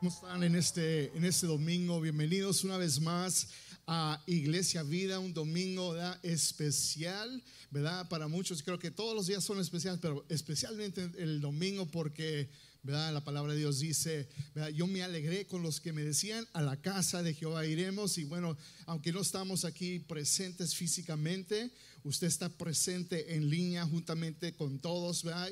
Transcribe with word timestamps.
¿Cómo 0.00 0.12
están 0.12 0.44
en 0.44 0.54
este, 0.54 1.10
en 1.16 1.24
este 1.24 1.48
domingo? 1.48 2.00
Bienvenidos 2.00 2.62
una 2.62 2.76
vez 2.76 3.00
más 3.00 3.48
a 3.84 4.22
Iglesia 4.26 4.84
Vida, 4.84 5.18
un 5.18 5.34
domingo 5.34 5.96
especial, 6.22 7.42
¿verdad? 7.72 8.08
Para 8.08 8.28
muchos, 8.28 8.62
creo 8.62 8.78
que 8.78 8.92
todos 8.92 9.16
los 9.16 9.26
días 9.26 9.42
son 9.42 9.58
especiales, 9.58 9.98
pero 10.00 10.24
especialmente 10.28 11.10
el 11.18 11.40
domingo 11.40 11.84
porque, 11.86 12.48
¿verdad? 12.84 13.12
La 13.12 13.24
palabra 13.24 13.54
de 13.54 13.58
Dios 13.58 13.80
dice, 13.80 14.28
¿verdad? 14.54 14.68
Yo 14.68 14.86
me 14.86 15.02
alegré 15.02 15.48
con 15.48 15.64
los 15.64 15.80
que 15.80 15.92
me 15.92 16.04
decían, 16.04 16.46
a 16.52 16.62
la 16.62 16.80
casa 16.80 17.24
de 17.24 17.34
Jehová 17.34 17.66
iremos 17.66 18.18
y 18.18 18.24
bueno, 18.24 18.56
aunque 18.86 19.10
no 19.12 19.20
estamos 19.20 19.64
aquí 19.64 19.98
presentes 19.98 20.76
físicamente, 20.76 21.72
usted 22.04 22.26
está 22.26 22.48
presente 22.48 23.34
en 23.34 23.48
línea 23.48 23.84
juntamente 23.84 24.54
con 24.54 24.78
todos, 24.78 25.22
¿verdad? 25.22 25.50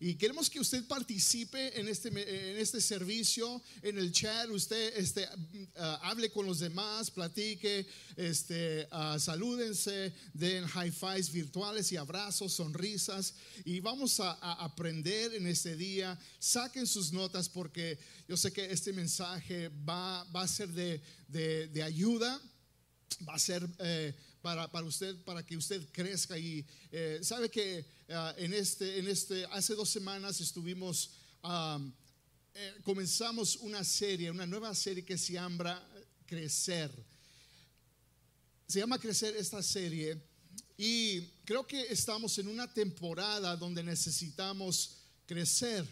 Y 0.00 0.16
queremos 0.16 0.50
que 0.50 0.60
usted 0.60 0.86
participe 0.86 1.80
en 1.80 1.88
este, 1.88 2.08
en 2.08 2.58
este 2.58 2.80
servicio, 2.80 3.62
en 3.80 3.96
el 3.96 4.12
chat, 4.12 4.50
usted 4.50 4.92
este, 4.96 5.26
ah, 5.76 6.00
hable 6.02 6.30
con 6.30 6.44
los 6.44 6.58
demás, 6.58 7.10
platique, 7.10 7.86
este, 8.16 8.86
uh, 8.92 9.18
salúdense, 9.18 10.12
den 10.34 10.66
high 10.66 10.90
fives 10.90 11.32
virtuales 11.32 11.90
y 11.92 11.96
abrazos, 11.96 12.52
sonrisas. 12.52 13.34
Y 13.64 13.80
vamos 13.80 14.20
a, 14.20 14.32
aprender 14.62 15.32
en 15.34 15.46
este 15.46 15.74
día. 15.74 16.18
Saquen 16.38 16.86
sus 16.86 17.12
notas 17.12 17.48
porque 17.48 17.98
yo 18.28 18.36
sé 18.36 18.52
que 18.52 18.70
este 18.70 18.92
mensaje 18.92 19.68
va, 19.88 20.24
va 20.24 20.42
a 20.42 20.48
ser 20.48 20.68
de, 20.68 21.00
de, 21.28 21.68
de 21.68 21.82
ayuda, 21.82 22.40
va 23.26 23.34
a 23.34 23.38
ser... 23.38 23.66
Eh, 23.78 24.14
para, 24.44 24.70
para, 24.70 24.84
usted, 24.84 25.16
para 25.24 25.42
que 25.42 25.56
usted 25.56 25.82
crezca. 25.90 26.36
Y 26.36 26.62
eh, 26.92 27.20
sabe 27.22 27.50
que 27.50 27.82
ah, 28.10 28.34
en, 28.36 28.52
este, 28.52 28.98
en 28.98 29.08
este, 29.08 29.46
hace 29.46 29.74
dos 29.74 29.88
semanas 29.88 30.38
estuvimos, 30.38 31.12
eh, 31.42 32.74
comenzamos 32.82 33.56
una 33.56 33.82
serie, 33.82 34.30
una 34.30 34.44
nueva 34.44 34.74
serie 34.74 35.02
que 35.02 35.16
se 35.16 35.32
llama 35.32 35.82
Crecer. 36.26 36.90
Se 38.68 38.80
llama 38.80 38.98
Crecer 38.98 39.34
esta 39.34 39.62
serie. 39.62 40.20
Y 40.76 41.22
creo 41.46 41.66
que 41.66 41.80
estamos 41.84 42.36
en 42.36 42.48
una 42.48 42.70
temporada 42.70 43.56
donde 43.56 43.82
necesitamos 43.82 44.98
crecer. 45.24 45.88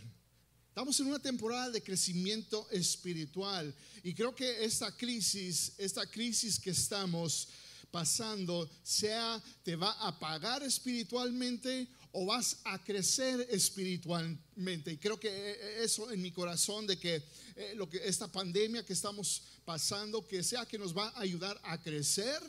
Estamos 0.69 1.01
en 1.01 1.07
una 1.07 1.19
temporada 1.19 1.71
de 1.71 1.83
crecimiento 1.83 2.69
espiritual 2.71 3.75
y 4.03 4.15
creo 4.15 4.35
que 4.35 4.65
esta 4.65 4.95
crisis, 4.95 5.73
esta 5.77 6.07
crisis 6.07 6.59
que 6.59 6.71
estamos 6.71 7.49
pasando, 7.93 8.69
sea 8.83 9.41
te 9.63 9.77
va 9.77 9.93
a 10.01 10.19
pagar 10.19 10.65
espiritualmente 10.65 11.87
o 12.13 12.27
vas 12.27 12.59
a 12.65 12.83
crecer 12.83 13.47
espiritualmente. 13.51 14.93
Y 14.93 14.99
creo 14.99 15.19
que 15.19 15.29
eh, 15.29 15.53
eh, 15.53 15.85
eso 15.85 16.11
en 16.11 16.21
mi 16.21 16.31
corazón 16.31 16.87
de 16.87 16.99
que 16.99 17.23
eh, 17.57 17.73
lo 17.75 17.89
que 17.89 18.01
esta 18.07 18.29
pandemia 18.29 18.85
que 18.85 18.93
estamos 18.93 19.43
pasando, 19.65 20.27
que 20.27 20.43
sea 20.43 20.67
que 20.67 20.79
nos 20.79 20.97
va 20.97 21.09
a 21.09 21.21
ayudar 21.21 21.59
a 21.65 21.81
crecer 21.81 22.41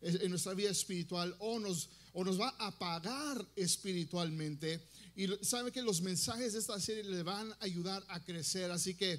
en 0.00 0.28
nuestra 0.28 0.52
vida 0.52 0.70
espiritual 0.70 1.34
o 1.38 1.58
nos, 1.58 1.88
o 2.12 2.24
nos 2.24 2.38
va 2.38 2.54
a 2.58 2.78
pagar 2.78 3.46
espiritualmente. 3.56 4.80
Y 5.16 5.28
sabe 5.42 5.72
que 5.72 5.80
los 5.80 6.02
mensajes 6.02 6.52
de 6.52 6.58
esta 6.58 6.78
serie 6.78 7.04
le 7.04 7.22
van 7.22 7.50
a 7.52 7.56
ayudar 7.60 8.04
a 8.08 8.22
crecer. 8.22 8.70
Así 8.70 8.94
que 8.94 9.18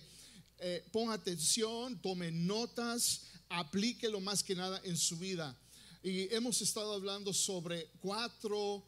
ponga 0.92 1.16
atención, 1.16 2.00
tome 2.02 2.32
notas, 2.32 3.22
aplíquelo 3.50 4.20
más 4.20 4.44
que 4.44 4.54
nada 4.54 4.80
en 4.84 4.96
su 4.96 5.18
vida. 5.18 5.58
Y 6.06 6.32
hemos 6.36 6.62
estado 6.62 6.94
hablando 6.94 7.34
sobre 7.34 7.90
cuatro 8.00 8.86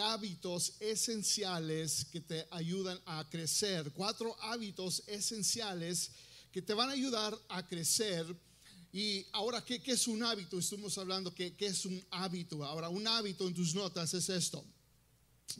hábitos 0.00 0.72
esenciales 0.80 2.04
que 2.06 2.20
te 2.20 2.44
ayudan 2.50 3.00
a 3.06 3.24
crecer. 3.30 3.92
Cuatro 3.92 4.36
hábitos 4.42 5.04
esenciales 5.06 6.10
que 6.50 6.60
te 6.60 6.74
van 6.74 6.88
a 6.88 6.94
ayudar 6.94 7.38
a 7.50 7.64
crecer. 7.64 8.26
Y 8.92 9.24
ahora, 9.30 9.64
¿qué, 9.64 9.80
es 9.86 10.08
un 10.08 10.24
hábito? 10.24 10.58
Estuvimos 10.58 10.98
hablando 10.98 11.32
que 11.32 11.54
qué 11.54 11.66
es 11.66 11.86
un 11.86 12.04
hábito. 12.10 12.64
Ahora, 12.64 12.88
un 12.88 13.06
hábito 13.06 13.46
en 13.46 13.54
tus 13.54 13.72
notas 13.72 14.12
es 14.14 14.28
esto. 14.28 14.64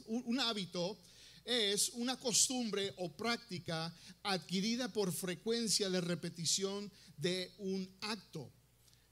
un 0.07 0.37
hábito 0.41 0.97
es 1.45 1.87
una 1.93 2.19
costumbre 2.19 2.93
o 2.97 3.15
práctica 3.15 3.95
adquirida 4.23 4.91
por 4.91 5.13
frecuencia 5.13 5.89
de 5.89 6.01
repetición 6.01 6.91
de 7.15 7.49
un 7.59 7.89
acto. 8.01 8.51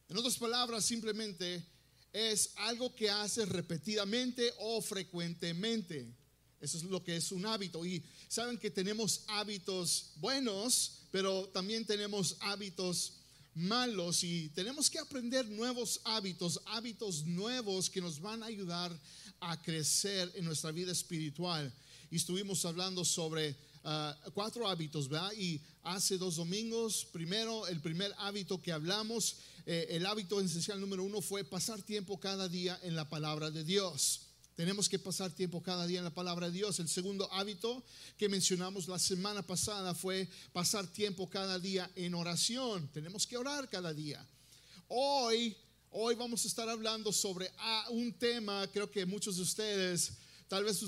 En 0.09 0.17
otras 0.17 0.37
palabras, 0.37 0.83
simplemente 0.83 1.73
es 2.15 2.51
algo 2.55 2.95
que 2.95 3.09
haces 3.09 3.49
repetidamente 3.49 4.53
o 4.59 4.81
frecuentemente. 4.81 6.07
Eso 6.61 6.77
es 6.77 6.83
lo 6.85 7.03
que 7.03 7.17
es 7.17 7.33
un 7.33 7.45
hábito. 7.45 7.85
Y 7.85 8.01
saben 8.29 8.57
que 8.57 8.71
tenemos 8.71 9.25
hábitos 9.27 10.13
buenos, 10.15 11.01
pero 11.11 11.49
también 11.49 11.85
tenemos 11.85 12.37
hábitos 12.39 13.17
malos 13.53 14.23
y 14.23 14.47
tenemos 14.49 14.89
que 14.89 14.97
aprender 14.97 15.45
nuevos 15.49 15.99
hábitos, 16.05 16.61
hábitos 16.67 17.25
nuevos 17.25 17.89
que 17.89 17.99
nos 17.99 18.21
van 18.21 18.43
a 18.43 18.45
ayudar 18.45 18.97
a 19.41 19.61
crecer 19.61 20.31
en 20.35 20.45
nuestra 20.45 20.71
vida 20.71 20.93
espiritual. 20.93 21.69
Y 22.09 22.15
estuvimos 22.15 22.63
hablando 22.63 23.03
sobre 23.03 23.57
ah, 23.85 24.17
cuatro 24.33 24.67
hábitos, 24.67 25.07
¿verdad? 25.07 25.31
Y 25.37 25.61
hace 25.83 26.17
dos 26.17 26.35
domingos, 26.35 27.07
primero, 27.13 27.67
el 27.67 27.79
primer 27.79 28.13
hábito 28.17 28.61
que 28.61 28.73
hablamos 28.73 29.37
eh, 29.67 29.87
el 29.95 30.05
hábito 30.05 30.39
esencial 30.39 30.79
número 30.79 31.03
uno 31.03 31.21
fue 31.21 31.43
pasar 31.43 31.81
tiempo 31.81 32.19
cada 32.19 32.47
día 32.47 32.79
en 32.83 32.95
la 32.95 33.09
palabra 33.09 33.49
de 33.49 33.63
Dios. 33.63 34.21
Tenemos 34.55 34.87
que 34.87 34.99
pasar 34.99 35.31
tiempo 35.31 35.61
cada 35.61 35.87
día 35.87 35.97
en 35.97 36.05
la 36.05 36.13
palabra 36.13 36.47
de 36.47 36.53
Dios. 36.53 36.79
El 36.79 36.87
segundo 36.87 37.31
hábito 37.33 37.83
que 38.15 38.29
mencionamos 38.29 38.87
la 38.87 38.99
semana 38.99 39.41
pasada 39.41 39.95
fue 39.95 40.29
pasar 40.53 40.85
tiempo 40.87 41.27
cada 41.27 41.57
día 41.57 41.89
en 41.95 42.13
oración. 42.13 42.87
Tenemos 42.93 43.25
que 43.25 43.37
orar 43.37 43.67
cada 43.67 43.91
día. 43.91 44.23
Hoy, 44.87 45.57
hoy 45.89 46.13
vamos 46.13 46.45
a 46.45 46.47
estar 46.47 46.69
hablando 46.69 47.11
sobre 47.11 47.51
ah, 47.57 47.87
un 47.89 48.13
tema, 48.13 48.69
creo 48.71 48.89
que 48.89 49.05
muchos 49.05 49.37
de 49.37 49.41
ustedes, 49.41 50.11
tal 50.47 50.63
vez 50.63 50.79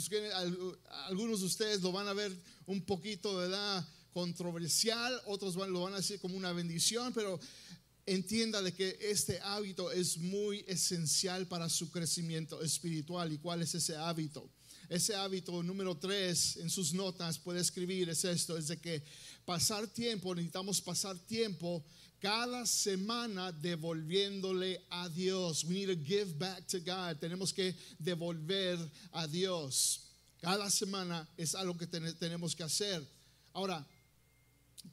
algunos 1.07 1.40
de 1.40 1.45
ustedes 1.45 1.81
lo 1.81 1.91
van 1.91 2.07
a 2.07 2.13
ver 2.13 2.35
un 2.66 2.81
poquito, 2.81 3.35
¿verdad? 3.35 3.88
Controversial, 4.12 5.22
otros 5.25 5.56
lo 5.56 5.81
van 5.81 5.94
a 5.94 5.97
decir 5.97 6.19
como 6.19 6.38
una 6.38 6.51
bendición, 6.51 7.13
pero 7.13 7.40
entienda 8.06 8.62
de 8.62 8.73
que 8.73 8.97
este 9.01 9.40
hábito 9.41 9.91
es 9.91 10.18
muy 10.18 10.63
esencial 10.68 11.47
para 11.47 11.69
su 11.69 11.91
crecimiento 11.91 12.62
espiritual. 12.62 13.31
¿Y 13.34 13.38
cuál 13.38 13.62
es 13.62 13.75
ese 13.75 13.95
hábito? 13.95 14.50
Ese 14.90 15.16
hábito 15.16 15.62
número 15.62 15.97
tres 15.97 16.56
en 16.57 16.69
sus 16.69 16.94
notas 16.94 17.38
puede 17.38 17.59
escribir 17.59 18.09
es 18.09 18.24
esto, 18.24 18.57
es 18.57 18.69
de 18.69 18.78
que 18.78 19.03
pasar 19.44 19.85
tiempo, 19.88 20.34
necesitamos 20.34 20.81
pasar 20.81 21.18
tiempo 21.19 21.84
cada 22.22 22.66
semana 22.66 23.51
devolviéndole 23.51 24.79
a 24.91 25.09
Dios. 25.09 25.63
We 25.63 25.73
need 25.73 25.88
to 25.88 25.95
give 25.95 26.38
back 26.38 26.67
to 26.67 26.79
God. 26.79 27.19
Tenemos 27.19 27.53
que 27.53 27.73
devolver 28.00 28.78
a 29.13 29.28
Dios. 29.28 30.00
Cada 30.41 30.69
semana 30.69 31.27
es 31.38 31.56
algo 31.56 31.77
que 31.77 31.88
tenemos 31.88 32.56
que 32.56 32.63
hacer. 32.63 33.06
Ahora, 33.53 33.85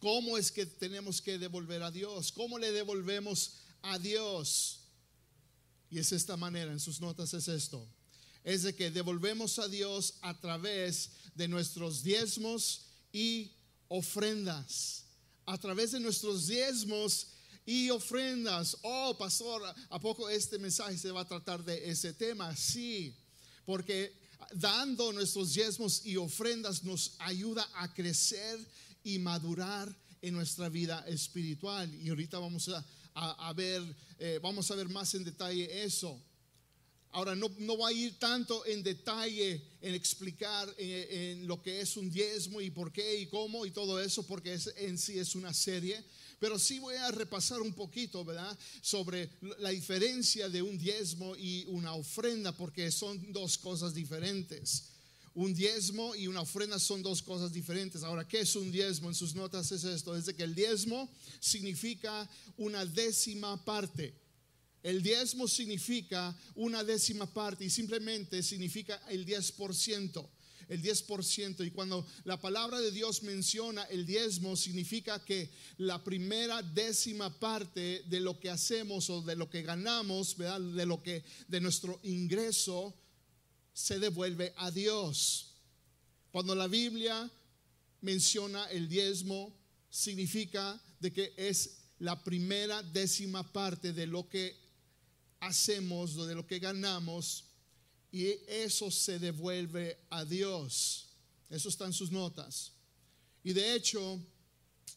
¿Cómo 0.01 0.37
es 0.37 0.51
que 0.51 0.67
tenemos 0.67 1.21
que 1.21 1.39
devolver 1.39 1.83
a 1.83 1.91
Dios? 1.91 2.33
¿Cómo 2.33 2.59
le 2.59 2.73
devolvemos 2.73 3.53
a 3.83 3.99
Dios? 3.99 4.81
Y 5.91 5.99
es 5.99 6.13
esta 6.13 6.37
manera, 6.37 6.73
en 6.73 6.81
sus 6.81 7.01
notas 7.01 7.35
es 7.35 7.49
esto. 7.49 7.87
Es 8.43 8.63
de 8.63 8.75
que 8.75 8.91
devolvemos 8.91 9.59
a 9.59 9.69
Dios 9.69 10.15
a 10.21 10.39
través 10.39 11.11
de 11.35 11.49
nuestros 11.49 12.03
diezmos 12.03 12.87
y 13.13 13.53
ofrendas. 13.89 15.04
A 15.47 15.59
través 15.59 15.93
de 15.93 16.01
nuestros 16.01 16.47
diezmos 16.47 17.29
y 17.67 17.91
ofrendas. 17.91 18.77
Oh, 18.83 19.17
pastor, 19.19 19.63
¿a 19.91 20.01
poco 20.01 20.29
este 20.29 20.59
mensaje 20.59 20.99
se 20.99 21.11
va 21.11 21.23
a 21.23 21.29
tratar 21.29 21.65
de 21.65 21.91
ese 21.91 22.13
tema? 22.13 22.55
Sí, 22.57 23.15
porque 23.65 24.13
dando 24.55 25.13
nuestros 25.13 25.55
diezmos 25.55 26.05
y 26.05 26.17
ofrendas 26.17 26.85
nos 26.85 27.15
ayuda 27.19 27.69
a 27.75 27.93
crecer 27.93 28.59
y 29.03 29.19
madurar 29.19 29.95
en 30.23 30.35
nuestra 30.35 30.69
vida 30.69 31.05
espiritual. 31.07 31.93
Y 32.03 32.09
ahorita 32.09 32.39
vamos 32.39 32.71
a, 33.15 33.53
ver, 33.53 33.83
eh, 34.19 34.39
vamos 34.43 34.71
a 34.71 34.75
ver 34.75 34.89
más 34.89 35.15
en 35.15 35.25
detalle 35.25 35.85
eso. 35.85 36.21
Ahora, 37.15 37.37
no, 37.37 37.49
no 37.59 37.77
voy 37.77 37.95
a 37.95 37.97
ir 37.97 38.19
tanto 38.19 38.67
en 38.67 38.83
detalle 38.83 39.63
en 39.81 39.95
explicar 39.95 40.69
eh, 40.77 41.37
en, 41.39 41.47
lo 41.47 41.63
que 41.63 41.81
es 41.81 41.97
un 41.97 42.11
diezmo 42.11 42.61
y 42.61 42.71
por 42.71 42.91
qué 42.91 43.21
y 43.21 43.27
cómo 43.27 43.65
y 43.65 43.71
todo 43.71 44.01
eso, 44.01 44.27
porque 44.27 44.59
en 44.79 44.99
sí 44.99 45.21
es 45.21 45.37
una 45.37 45.55
serie. 45.55 46.03
Pero 46.41 46.59
sí 46.59 46.81
voy 46.81 46.97
a 46.97 47.13
repasar 47.13 47.61
un 47.61 47.73
poquito, 47.73 48.25
¿verdad? 48.25 48.59
Sobre 48.81 49.31
la 49.61 49.71
diferencia 49.71 50.49
de 50.49 50.61
un 50.61 50.77
diezmo 50.77 51.37
y 51.37 51.65
una 51.69 51.95
ofrenda, 51.95 52.51
porque 52.51 52.91
son 52.91 53.33
dos 53.33 53.59
cosas 53.59 53.95
diferentes. 53.95 54.87
Un 55.35 55.55
diezmo 55.55 56.17
y 56.17 56.27
una 56.27 56.41
ofrenda 56.41 56.81
son 56.81 57.01
dos 57.01 57.23
cosas 57.23 57.53
diferentes. 57.53 58.03
Ahora, 58.03 58.27
¿qué 58.27 58.41
es 58.41 58.57
un 58.57 58.73
diezmo? 58.73 59.09
En 59.09 59.15
sus 59.15 59.37
notas 59.37 59.71
es 59.71 59.85
esto, 59.85 60.17
es 60.17 60.27
de 60.27 60.35
que 60.35 60.43
el 60.43 60.57
diezmo 60.57 61.09
significa 61.39 62.29
una 62.57 62.85
décima 62.85 63.65
parte. 63.65 64.24
El 64.85 65.03
diezmo 65.03 65.49
significa 65.49 66.37
una 66.57 66.85
décima 66.85 67.25
parte 67.25 67.65
y 67.65 67.71
simplemente 67.71 68.43
significa 68.43 69.01
el 69.09 69.25
10%. 69.25 70.29
el 70.69 70.83
10%. 70.83 71.67
Y 71.67 71.71
cuando 71.71 72.07
la 72.25 72.39
palabra 72.39 72.79
de 72.81 72.91
Dios 72.91 73.23
menciona 73.23 73.85
el 73.85 74.05
diezmo, 74.05 74.57
significa 74.57 75.25
que 75.25 75.51
la 75.79 76.05
primera 76.05 76.61
décima 76.63 77.31
parte 77.41 78.03
de 78.07 78.21
lo 78.21 78.39
que 78.39 78.51
hacemos 78.51 79.09
o 79.09 79.23
de 79.23 79.37
lo 79.37 79.49
que 79.49 79.63
ganamos, 79.63 80.37
de 80.37 80.87
lo 80.87 81.03
que 81.03 81.25
de 81.49 81.61
nuestro 81.63 81.99
ingreso 82.03 82.95
se 83.73 83.99
devuelve 83.99 84.53
a 84.57 84.71
Dios. 84.71 85.55
Cuando 86.31 86.55
la 86.55 86.69
Biblia 86.69 87.31
menciona 88.03 88.67
el 88.67 88.87
diezmo, 88.91 89.51
significa 89.89 90.79
de 91.01 91.11
que 91.11 91.33
es 91.39 91.79
la 92.01 92.23
primera 92.23 92.83
décima 92.83 93.51
parte 93.51 93.95
de 93.95 94.07
lo 94.07 94.29
que 94.29 94.64
hacemos, 95.47 96.15
de 96.27 96.35
lo 96.35 96.47
que 96.47 96.59
ganamos, 96.59 97.45
y 98.11 98.27
eso 98.49 98.91
se 98.91 99.19
devuelve 99.19 99.99
a 100.11 100.25
Dios. 100.25 101.09
Eso 101.51 101.69
está 101.69 101.87
en 101.87 101.93
sus 101.93 102.11
notas. 102.11 102.73
Y 103.43 103.53
de 103.53 103.75
hecho, 103.75 104.21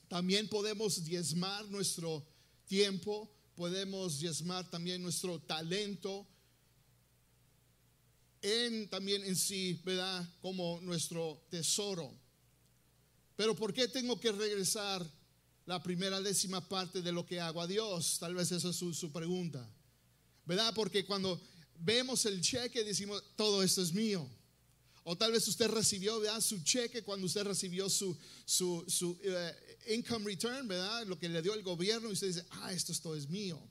también 0.08 0.48
podemos 0.48 1.04
diezmar 1.04 1.68
nuestro 1.70 2.26
tiempo, 2.66 3.30
podemos 3.56 4.20
diezmar 4.20 4.70
también 4.70 5.02
nuestro 5.02 5.40
talento, 5.40 6.26
en 8.42 8.90
también 8.90 9.24
en 9.24 9.36
sí, 9.36 9.82
¿verdad? 9.84 10.28
Como 10.42 10.80
nuestro 10.82 11.42
tesoro. 11.50 12.14
Pero 13.36 13.56
¿por 13.56 13.74
qué 13.74 13.88
tengo 13.88 14.20
que 14.20 14.32
regresar 14.32 15.06
la 15.66 15.82
primera 15.84 16.22
décima 16.22 16.68
parte 16.68 17.02
de 17.02 17.12
lo 17.12 17.26
que 17.26 17.40
hago 17.40 17.62
a 17.62 17.68
Dios? 17.68 18.18
Tal 18.20 18.34
vez 18.34 18.52
esa 18.52 18.70
es 18.70 18.76
su, 18.76 19.12
pregunta. 19.12 19.68
¿Verdad? 20.48 20.74
Porque 20.74 21.06
cuando 21.06 21.40
vemos 21.80 22.26
el 22.26 22.42
cheque 22.42 22.84
decimos, 22.84 23.22
todo 23.36 23.62
esto 23.62 23.82
es 23.82 23.94
mío. 23.94 24.28
O 25.04 25.18
tal 25.18 25.32
vez 25.32 25.48
usted 25.48 25.70
recibió 25.70 26.20
¿verdad? 26.20 26.42
su 26.42 26.64
cheque 26.64 27.04
cuando 27.04 27.28
usted 27.28 27.44
recibió 27.44 27.90
su, 27.90 28.18
su, 28.46 29.20
eh, 29.24 29.78
income 29.90 30.26
return, 30.26 30.68
¿verdad? 30.68 31.06
Lo 31.06 31.20
que 31.20 31.30
le 31.30 31.42
dio 31.42 31.54
el 31.54 31.64
gobierno 31.64 32.10
y 32.10 32.14
usted 32.14 32.28
dice, 32.28 32.46
ah, 32.52 32.74
esto, 32.74 32.92
esto 32.92 33.16
es 33.16 33.30
mío. 33.30 33.62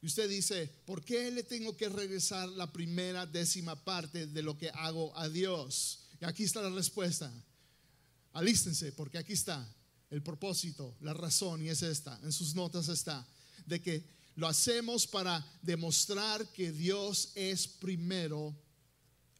Y 0.00 0.06
usted 0.06 0.28
dice, 0.28 0.70
¿por 0.84 1.02
qué 1.02 1.30
le 1.30 1.42
tengo 1.42 1.76
que 1.76 1.88
regresar 1.88 2.48
la 2.50 2.70
primera 2.70 3.26
décima 3.26 3.74
parte 3.84 4.26
de 4.26 4.42
lo 4.42 4.56
que 4.56 4.68
hago 4.70 5.16
a 5.16 5.28
Dios? 5.30 6.00
Y 6.20 6.26
aquí 6.26 6.44
está 6.44 6.60
la 6.60 6.70
respuesta. 6.70 7.32
Alístense, 8.32 8.92
porque 8.92 9.16
aquí 9.16 9.32
está 9.32 9.66
el 10.10 10.22
propósito, 10.22 10.94
la 11.00 11.14
razón, 11.14 11.62
y 11.62 11.68
es 11.68 11.82
esta, 11.82 12.18
en 12.22 12.32
sus 12.32 12.54
notas 12.54 12.88
está, 12.88 13.26
de 13.66 13.80
que 13.80 14.13
lo 14.36 14.48
hacemos 14.48 15.06
para 15.06 15.44
demostrar 15.62 16.46
que 16.52 16.72
Dios 16.72 17.30
es 17.34 17.66
primero 17.66 18.54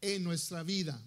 en 0.00 0.22
nuestra 0.22 0.62
vida. 0.62 1.00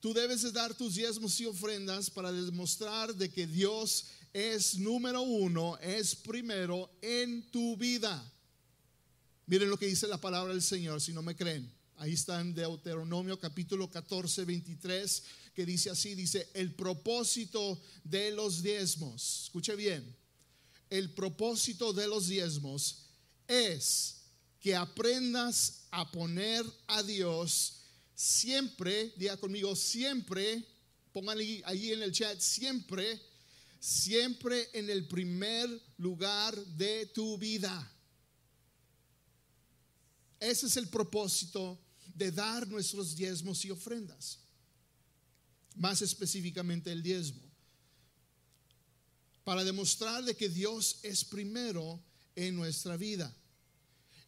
Tú 0.00 0.14
debes 0.14 0.42
de 0.42 0.52
dar 0.52 0.74
tus 0.74 0.94
diezmos 0.94 1.38
y 1.40 1.46
ofrendas 1.46 2.08
para 2.08 2.32
demostrar 2.32 3.14
de 3.14 3.30
que 3.30 3.46
Dios 3.46 4.06
es 4.32 4.78
número 4.78 5.22
uno, 5.22 5.76
es 5.78 6.14
primero 6.14 6.90
en 7.02 7.50
tu 7.50 7.76
vida. 7.76 8.32
Miren 9.46 9.68
lo 9.68 9.78
que 9.78 9.86
dice 9.86 10.06
la 10.06 10.20
palabra 10.20 10.52
del 10.52 10.62
Señor, 10.62 11.00
si 11.00 11.12
no 11.12 11.22
me 11.22 11.36
creen. 11.36 11.70
Ahí 11.96 12.14
está 12.14 12.40
en 12.40 12.54
Deuteronomio 12.54 13.38
capítulo 13.38 13.90
14, 13.90 14.44
23, 14.44 15.22
que 15.54 15.66
dice 15.66 15.90
así, 15.90 16.14
dice, 16.14 16.48
el 16.54 16.72
propósito 16.74 17.78
de 18.04 18.30
los 18.30 18.62
diezmos, 18.62 19.42
escuche 19.44 19.76
bien, 19.76 20.16
el 20.90 21.14
propósito 21.14 21.92
de 21.92 22.06
los 22.06 22.28
diezmos 22.28 23.06
es 23.46 24.16
que 24.60 24.76
aprendas 24.76 25.86
a 25.90 26.10
poner 26.10 26.64
a 26.86 27.02
Dios 27.02 27.78
siempre, 28.14 29.14
diga 29.16 29.36
conmigo, 29.38 29.74
siempre, 29.74 30.66
pongan 31.12 31.38
ahí 31.38 31.92
en 31.92 32.02
el 32.02 32.12
chat, 32.12 32.38
siempre 32.38 33.20
siempre 33.80 34.68
en 34.74 34.90
el 34.90 35.08
primer 35.08 35.68
lugar 35.96 36.54
de 36.76 37.06
tu 37.06 37.38
vida. 37.38 37.90
Ese 40.38 40.66
es 40.66 40.76
el 40.76 40.88
propósito 40.88 41.78
de 42.14 42.30
dar 42.30 42.68
nuestros 42.68 43.16
diezmos 43.16 43.64
y 43.64 43.70
ofrendas. 43.70 44.38
Más 45.74 46.02
específicamente 46.02 46.92
el 46.92 47.02
diezmo. 47.02 47.49
Para 49.50 49.64
demostrar 49.64 50.22
de 50.22 50.36
que 50.36 50.48
Dios 50.48 50.98
es 51.02 51.24
primero 51.24 52.00
en 52.36 52.54
nuestra 52.54 52.96
vida. 52.96 53.34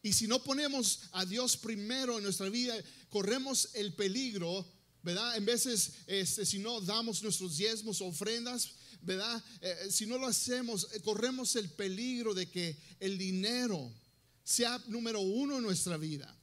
Y 0.03 0.13
si 0.13 0.27
no 0.27 0.43
ponemos 0.43 1.03
a 1.13 1.25
Dios 1.25 1.57
primero 1.57 2.19
en 2.19 2.25
nuestra 2.25 2.49
vida, 2.49 2.75
corremos 3.09 3.69
el 3.75 3.95
peligro, 3.95 4.67
¿verdad? 5.01 5.37
En 5.37 5.45
veces, 5.45 5.93
este, 6.09 6.45
si 6.45 6.59
no 6.59 6.81
damos 6.81 7.23
nuestros 7.23 7.57
diezmos 7.57 8.01
ofrendas, 8.01 8.71
¿verdad? 9.01 9.41
Eh, 9.61 9.93
si 9.93 10.07
no 10.07 10.19
lo 10.19 10.27
hacemos, 10.27 10.89
eh, 10.93 10.99
corremos 11.03 11.55
el 11.55 11.71
peligro 11.71 12.35
de 12.35 12.51
que 12.51 12.77
el 12.99 13.17
dinero 13.17 13.93
sea 14.43 14.83
número 14.89 15.21
uno 15.21 15.59
en 15.59 15.63
nuestra 15.63 15.99
vida. 15.99 16.37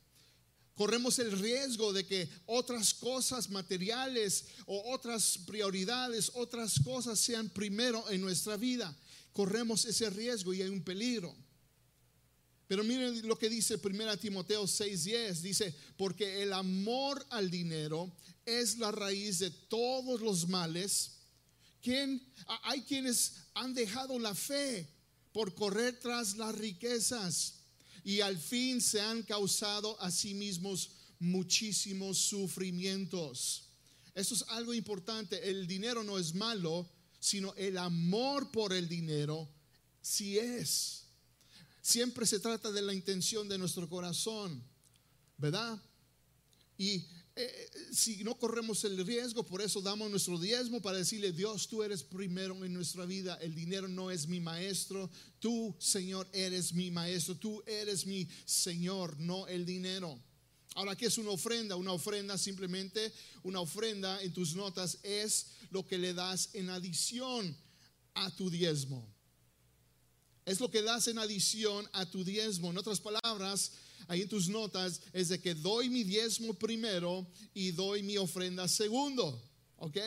Corremos 0.80 1.20
el 1.20 1.38
riesgo 1.38 1.92
de 1.92 2.06
que 2.06 2.30
otras 2.46 2.94
cosas 2.94 3.50
materiales 3.50 4.46
o 4.66 4.94
otras 4.94 5.38
prioridades, 5.46 6.32
otras 6.36 6.80
cosas 6.80 7.20
sean 7.20 7.50
primero 7.50 8.10
en 8.10 8.22
nuestra 8.22 8.56
vida. 8.56 8.98
Corremos 9.34 9.84
ese 9.84 10.10
riesgo 10.10 10.54
y 10.54 10.62
hay 10.62 10.70
un 10.70 10.82
peligro. 10.82 11.36
Pero 12.70 12.86
miren 12.86 13.28
lo 13.28 13.38
que 13.38 13.50
dice 13.50 13.78
1 13.78 14.18
Timoteo 14.20 14.64
6:10. 14.64 15.42
Dice, 15.42 15.76
porque 15.98 16.44
el 16.44 16.54
amor 16.54 17.26
al 17.32 17.52
dinero 17.52 18.10
es 18.46 18.78
la 18.78 18.94
raíz 18.94 19.40
de 19.40 19.52
todos 19.52 20.22
los 20.22 20.48
males 20.48 21.20
hay 22.64 22.82
quienes 22.82 23.34
han 23.54 23.74
dejado 23.74 24.20
la 24.20 24.36
fe 24.36 24.88
por 25.32 25.54
correr 25.56 26.00
tras 26.00 26.38
las 26.38 26.56
riquezas 26.56 27.59
y 28.04 28.22
al 28.22 28.38
fin 28.38 28.82
se 28.82 29.02
han 29.02 29.24
causado 29.24 30.00
a 30.02 30.12
sí 30.12 30.34
mismos 30.34 30.92
muchísimos 31.20 32.18
sufrimientos. 32.18 33.64
Eso 34.16 34.36
es 34.36 34.44
algo 34.50 34.74
importante. 34.74 35.50
El 35.50 35.68
dinero 35.68 36.04
no 36.04 36.18
es 36.18 36.34
malo, 36.34 36.90
sino 37.20 37.54
el 37.56 37.78
amor 37.78 38.52
por 38.52 38.74
el 38.74 38.88
dinero 38.88 39.50
sí 40.02 40.38
es. 40.38 41.04
Siempre 41.82 42.26
se 42.26 42.40
trata 42.40 42.72
de 42.72 42.82
la 42.82 42.94
intención 42.94 43.48
de 43.48 43.58
nuestro 43.58 43.88
corazón, 43.88 44.64
¿verdad? 45.38 45.82
Y 46.78 47.06
eh, 47.42 47.70
si 47.94 48.22
no 48.26 48.36
corremos 48.38 48.84
el 48.84 49.06
riesgo, 49.06 49.46
por 49.46 49.62
eso 49.62 49.80
damos 49.80 50.12
nuestro 50.12 50.38
diezmo 50.38 50.82
para 50.82 50.98
decirle, 50.98 51.32
Dios, 51.32 51.70
tú 51.70 51.84
eres 51.84 52.04
primero 52.04 52.66
en 52.66 52.74
nuestra 52.74 53.06
vida, 53.06 53.40
el 53.42 53.56
dinero 53.56 53.88
no 53.88 54.12
es 54.12 54.28
mi 54.28 54.42
maestro, 54.42 55.10
tú, 55.40 55.74
Señor, 55.80 56.28
eres 56.34 56.74
mi 56.74 56.92
maestro, 56.92 57.38
tú 57.38 57.64
eres 57.66 58.06
mi 58.06 58.28
Señor, 58.44 59.18
no 59.20 59.48
el 59.48 59.66
dinero. 59.66 60.20
Ahora, 60.76 60.98
¿qué 60.98 61.06
es 61.06 61.18
una 61.18 61.32
ofrenda? 61.32 61.78
Una 61.78 61.94
ofrenda 61.94 62.38
simplemente, 62.38 63.14
una 63.44 63.62
ofrenda 63.62 64.22
en 64.22 64.34
tus 64.34 64.54
notas 64.56 64.98
es 65.02 65.48
lo 65.72 65.88
que 65.88 65.98
le 65.98 66.14
das 66.14 66.50
en 66.54 66.70
adición 66.70 67.56
a 68.16 68.36
tu 68.36 68.50
diezmo. 68.50 69.08
Es 70.46 70.60
lo 70.60 70.70
que 70.70 70.82
das 70.82 71.08
en 71.08 71.20
adición 71.20 71.90
a 71.94 72.06
tu 72.06 72.26
diezmo. 72.26 72.70
En 72.70 72.78
otras 72.78 73.00
palabras, 73.00 73.72
ahí 74.08 74.22
en 74.22 74.30
tus 74.30 74.48
notas 74.48 75.02
es 75.14 75.30
de 75.30 75.40
que 75.40 75.54
doy 75.56 75.90
mi 75.90 76.04
diezmo 76.04 76.54
primero 76.54 77.28
y 77.54 77.72
doy 77.72 78.04
mi 78.04 78.18
ofrenda 78.18 78.68
segundo. 78.68 79.42
¿Ok? 79.78 79.98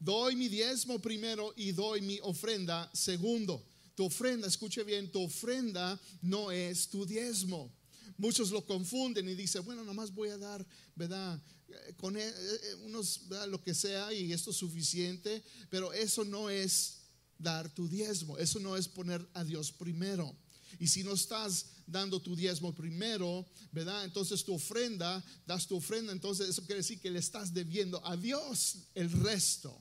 Doy 0.00 0.36
mi 0.36 0.48
diezmo 0.48 0.98
primero 0.98 1.52
y 1.56 1.72
doy 1.72 2.00
mi 2.00 2.18
ofrenda 2.22 2.90
segundo. 2.94 3.64
Tu 3.94 4.04
ofrenda, 4.04 4.46
escuche 4.46 4.84
bien, 4.84 5.10
tu 5.10 5.22
ofrenda 5.22 6.00
no 6.22 6.52
es 6.52 6.88
tu 6.88 7.04
diezmo. 7.04 7.72
Muchos 8.16 8.50
lo 8.50 8.64
confunden 8.64 9.28
y 9.28 9.34
dicen, 9.34 9.64
bueno, 9.64 9.84
nomás 9.84 10.12
voy 10.12 10.28
a 10.28 10.38
dar, 10.38 10.64
¿verdad? 10.94 11.40
Eh, 11.68 11.94
con 11.96 12.16
eh, 12.16 12.22
eh, 12.26 12.74
unos, 12.84 13.22
lo 13.48 13.62
que 13.62 13.74
sea 13.74 14.12
y 14.12 14.32
esto 14.32 14.50
es 14.50 14.56
suficiente, 14.56 15.42
pero 15.68 15.92
eso 15.92 16.24
no 16.24 16.48
es 16.48 16.98
dar 17.38 17.72
tu 17.72 17.88
diezmo, 17.88 18.38
eso 18.38 18.58
no 18.58 18.76
es 18.76 18.88
poner 18.88 19.26
a 19.34 19.44
Dios 19.44 19.70
primero. 19.70 20.34
Y 20.78 20.86
si 20.86 21.02
no 21.04 21.12
estás 21.12 21.66
dando 21.88 22.20
tu 22.20 22.36
diezmo 22.36 22.74
primero, 22.74 23.46
¿verdad? 23.72 24.04
Entonces 24.04 24.44
tu 24.44 24.54
ofrenda, 24.54 25.24
das 25.46 25.66
tu 25.66 25.76
ofrenda, 25.76 26.12
entonces 26.12 26.48
eso 26.48 26.62
quiere 26.62 26.82
decir 26.82 27.00
que 27.00 27.10
le 27.10 27.18
estás 27.18 27.52
debiendo 27.52 28.04
a 28.06 28.16
Dios 28.16 28.76
el 28.94 29.10
resto. 29.10 29.76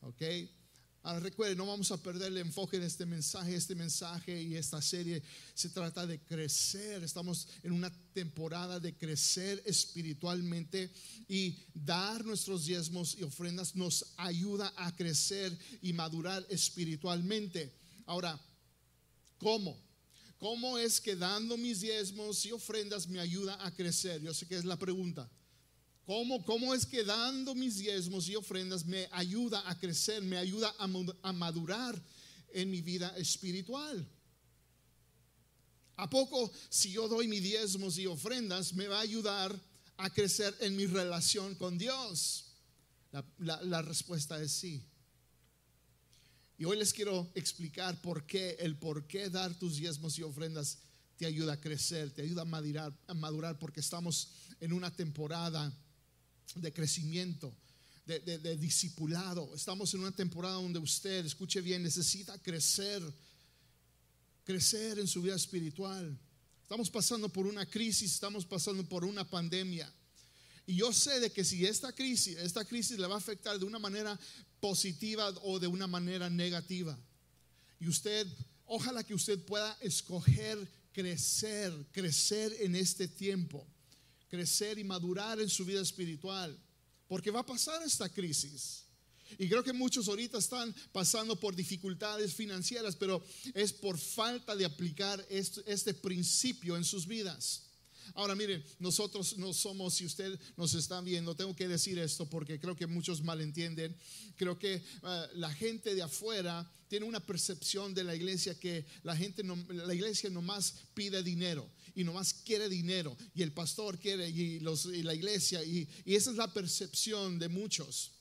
¿Ok? 0.00 0.22
Ahora 1.02 1.20
recuerden, 1.20 1.56
no 1.56 1.64
vamos 1.64 1.90
a 1.92 1.96
perder 1.96 2.28
el 2.28 2.38
enfoque 2.38 2.78
de 2.78 2.86
este 2.86 3.06
mensaje. 3.06 3.54
Este 3.54 3.74
mensaje 3.74 4.42
y 4.42 4.56
esta 4.56 4.82
serie 4.82 5.22
se 5.54 5.70
trata 5.70 6.06
de 6.06 6.20
crecer. 6.20 7.02
Estamos 7.02 7.48
en 7.62 7.72
una 7.72 7.90
temporada 8.12 8.78
de 8.78 8.94
crecer 8.94 9.62
espiritualmente 9.64 10.90
y 11.26 11.56
dar 11.72 12.22
nuestros 12.24 12.66
diezmos 12.66 13.16
y 13.18 13.22
ofrendas 13.22 13.74
nos 13.74 14.12
ayuda 14.18 14.74
a 14.76 14.94
crecer 14.94 15.56
y 15.80 15.94
madurar 15.94 16.46
espiritualmente. 16.50 17.72
Ahora, 18.04 18.38
¿cómo? 19.38 19.89
¿Cómo 20.40 20.78
es 20.78 21.00
que 21.00 21.14
dando 21.14 21.56
mis 21.58 21.82
diezmos 21.82 22.44
y 22.46 22.50
ofrendas 22.50 23.06
me 23.06 23.20
ayuda 23.20 23.64
a 23.64 23.70
crecer? 23.72 24.22
Yo 24.22 24.34
sé 24.34 24.46
que 24.46 24.56
es 24.56 24.64
la 24.64 24.78
pregunta. 24.78 25.30
¿Cómo, 26.06 26.44
¿Cómo 26.44 26.74
es 26.74 26.86
que 26.86 27.04
dando 27.04 27.54
mis 27.54 27.76
diezmos 27.76 28.26
y 28.28 28.34
ofrendas 28.34 28.84
me 28.84 29.06
ayuda 29.12 29.62
a 29.68 29.78
crecer, 29.78 30.22
me 30.22 30.38
ayuda 30.38 30.74
a 30.78 31.32
madurar 31.32 32.02
en 32.52 32.70
mi 32.70 32.80
vida 32.80 33.14
espiritual? 33.18 34.08
¿A 35.96 36.08
poco 36.08 36.50
si 36.70 36.92
yo 36.92 37.06
doy 37.06 37.28
mis 37.28 37.42
diezmos 37.42 37.98
y 37.98 38.06
ofrendas 38.06 38.72
me 38.72 38.88
va 38.88 38.96
a 38.96 39.02
ayudar 39.02 39.54
a 39.98 40.08
crecer 40.08 40.56
en 40.60 40.74
mi 40.74 40.86
relación 40.86 41.54
con 41.54 41.76
Dios? 41.76 42.46
La, 43.38 43.82
respuesta 43.82 44.42
es 44.42 44.52
sí. 44.52 44.82
Y 46.60 46.66
hoy 46.66 46.76
les 46.76 46.92
quiero 46.92 47.26
explicar 47.34 47.98
por 48.02 48.26
qué, 48.26 48.54
el 48.60 48.76
por 48.76 49.06
qué 49.06 49.30
dar 49.30 49.58
tus 49.58 49.76
diezmos 49.76 50.18
y 50.18 50.22
ofrendas 50.22 50.76
te 51.16 51.24
ayuda 51.24 51.54
a 51.54 51.60
crecer, 51.60 52.10
te 52.10 52.20
ayuda 52.20 52.42
a 52.42 52.44
madurar, 52.44 52.92
a 53.06 53.14
madurar 53.14 53.58
porque 53.58 53.80
estamos 53.80 54.28
en 54.60 54.74
una 54.74 54.94
temporada 54.94 55.72
de 56.56 56.70
crecimiento, 56.70 57.50
de, 58.04 58.20
de 58.20 58.56
discipulado. 58.58 59.54
Estamos 59.54 59.94
en 59.94 60.00
una 60.00 60.12
temporada 60.12 60.56
donde 60.56 60.78
usted, 60.78 61.24
escuche 61.24 61.62
bien, 61.62 61.82
necesita 61.82 62.36
crecer 62.42 63.02
crecer 64.44 64.98
en 64.98 65.08
su 65.08 65.22
vida 65.22 65.36
espiritual. 65.36 66.14
Estamos 66.60 66.90
pasando 66.90 67.30
por 67.30 67.46
una 67.46 67.64
crisis, 67.64 68.12
estamos 68.12 68.44
pasando 68.44 68.84
por 68.86 69.06
una 69.06 69.24
pandemia. 69.24 69.90
Y 70.70 70.76
yo 70.76 70.92
sé 70.92 71.18
de 71.18 71.32
que 71.32 71.42
si 71.42 71.66
esta 71.66 71.92
crisis, 71.92 72.36
esta 72.36 72.64
crisis 72.64 72.96
le 72.96 73.08
va 73.08 73.16
a 73.16 73.18
afectar 73.18 73.58
de 73.58 73.64
una 73.64 73.80
manera 73.80 74.16
positiva 74.60 75.28
o 75.42 75.58
de 75.58 75.66
una 75.66 75.88
manera 75.88 76.30
negativa. 76.30 76.96
Y 77.80 77.88
usted, 77.88 78.24
ojalá 78.66 79.02
que 79.02 79.12
usted 79.12 79.44
pueda 79.44 79.76
escoger 79.80 80.56
crecer, 80.92 81.74
crecer 81.90 82.56
en 82.60 82.76
este 82.76 83.08
tiempo, 83.08 83.66
crecer 84.28 84.78
y 84.78 84.84
madurar 84.84 85.40
en 85.40 85.48
su 85.48 85.64
vida 85.64 85.80
espiritual, 85.80 86.56
porque 87.08 87.32
va 87.32 87.40
a 87.40 87.46
pasar 87.46 87.82
esta 87.82 88.08
crisis. 88.08 88.84
Y 89.38 89.48
creo 89.48 89.64
que 89.64 89.72
muchos 89.72 90.06
ahorita 90.06 90.38
están 90.38 90.72
pasando 90.92 91.34
por 91.34 91.56
dificultades 91.56 92.32
financieras, 92.32 92.94
pero 92.94 93.20
es 93.54 93.72
por 93.72 93.98
falta 93.98 94.54
de 94.54 94.66
aplicar 94.66 95.26
este, 95.28 95.94
principio 95.94 96.76
en 96.76 96.84
sus 96.84 97.08
vidas. 97.08 97.69
Ahora 98.14 98.34
miren, 98.34 98.64
nosotros 98.78 99.36
no 99.38 99.52
somos, 99.52 99.94
si 99.94 100.04
usted 100.04 100.38
nos 100.56 100.74
está 100.74 101.00
viendo, 101.00 101.34
tengo 101.34 101.54
que 101.54 101.68
decir 101.68 101.98
esto 101.98 102.26
porque 102.26 102.58
creo 102.58 102.76
que 102.76 102.86
muchos 102.86 103.22
malentienden. 103.22 103.96
Creo 104.36 104.58
que 104.58 104.74
eh, 104.74 105.26
la 105.34 105.52
gente 105.52 105.94
de 105.94 106.02
afuera 106.02 106.70
tiene 106.88 107.06
una 107.06 107.20
percepción 107.20 107.94
de 107.94 108.04
la 108.04 108.14
iglesia 108.14 108.58
que 108.58 108.84
la 109.02 109.16
gente, 109.16 109.42
no, 109.42 109.56
la 109.68 109.94
iglesia 109.94 110.28
nomás 110.30 110.74
pide 110.94 111.22
dinero 111.22 111.70
y 111.94 112.04
nomás 112.04 112.34
quiere 112.34 112.68
dinero 112.68 113.16
y 113.34 113.42
el 113.42 113.52
pastor 113.52 113.98
quiere 113.98 114.28
y, 114.28 114.60
los, 114.60 114.86
y 114.86 115.02
la 115.02 115.14
iglesia 115.14 115.62
y, 115.62 115.88
y 116.04 116.14
esa 116.16 116.30
es 116.30 116.36
la 116.36 116.52
percepción 116.52 117.38
de 117.38 117.48
muchos. 117.48 118.12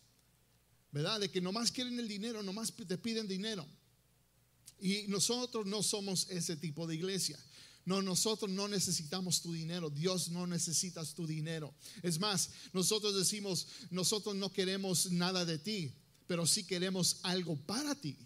¿verdad? 0.92 1.20
De 1.20 1.30
que 1.30 1.42
nomás 1.42 1.72
quieren 1.72 2.00
el 2.00 2.08
dinero, 2.08 2.42
nomás 2.44 2.74
te 2.74 2.98
piden 2.98 3.28
dinero. 3.28 3.66
Y 4.82 5.06
nosotros 5.08 5.66
no 5.66 5.84
somos 5.84 6.28
ese 6.30 6.56
tipo 6.56 6.88
de 6.88 6.96
iglesia. 6.96 7.38
No, 7.86 8.02
nosotros 8.02 8.52
no 8.52 8.68
necesitamos 8.68 9.42
tu 9.42 9.54
dinero. 9.54 9.90
Dios 9.90 10.30
no 10.30 10.46
necesita 10.46 11.04
tu 11.14 11.26
dinero. 11.26 11.74
Es 12.04 12.20
más, 12.20 12.50
nosotros 12.74 13.16
decimos, 13.16 13.68
nosotros 13.90 14.36
no 14.36 14.52
queremos 14.52 15.12
nada 15.12 15.46
de 15.46 15.58
ti, 15.58 15.94
pero 16.28 16.46
sí 16.46 16.64
queremos 16.66 17.18
algo 17.24 17.56
para 17.56 17.96
ti. 17.96 18.18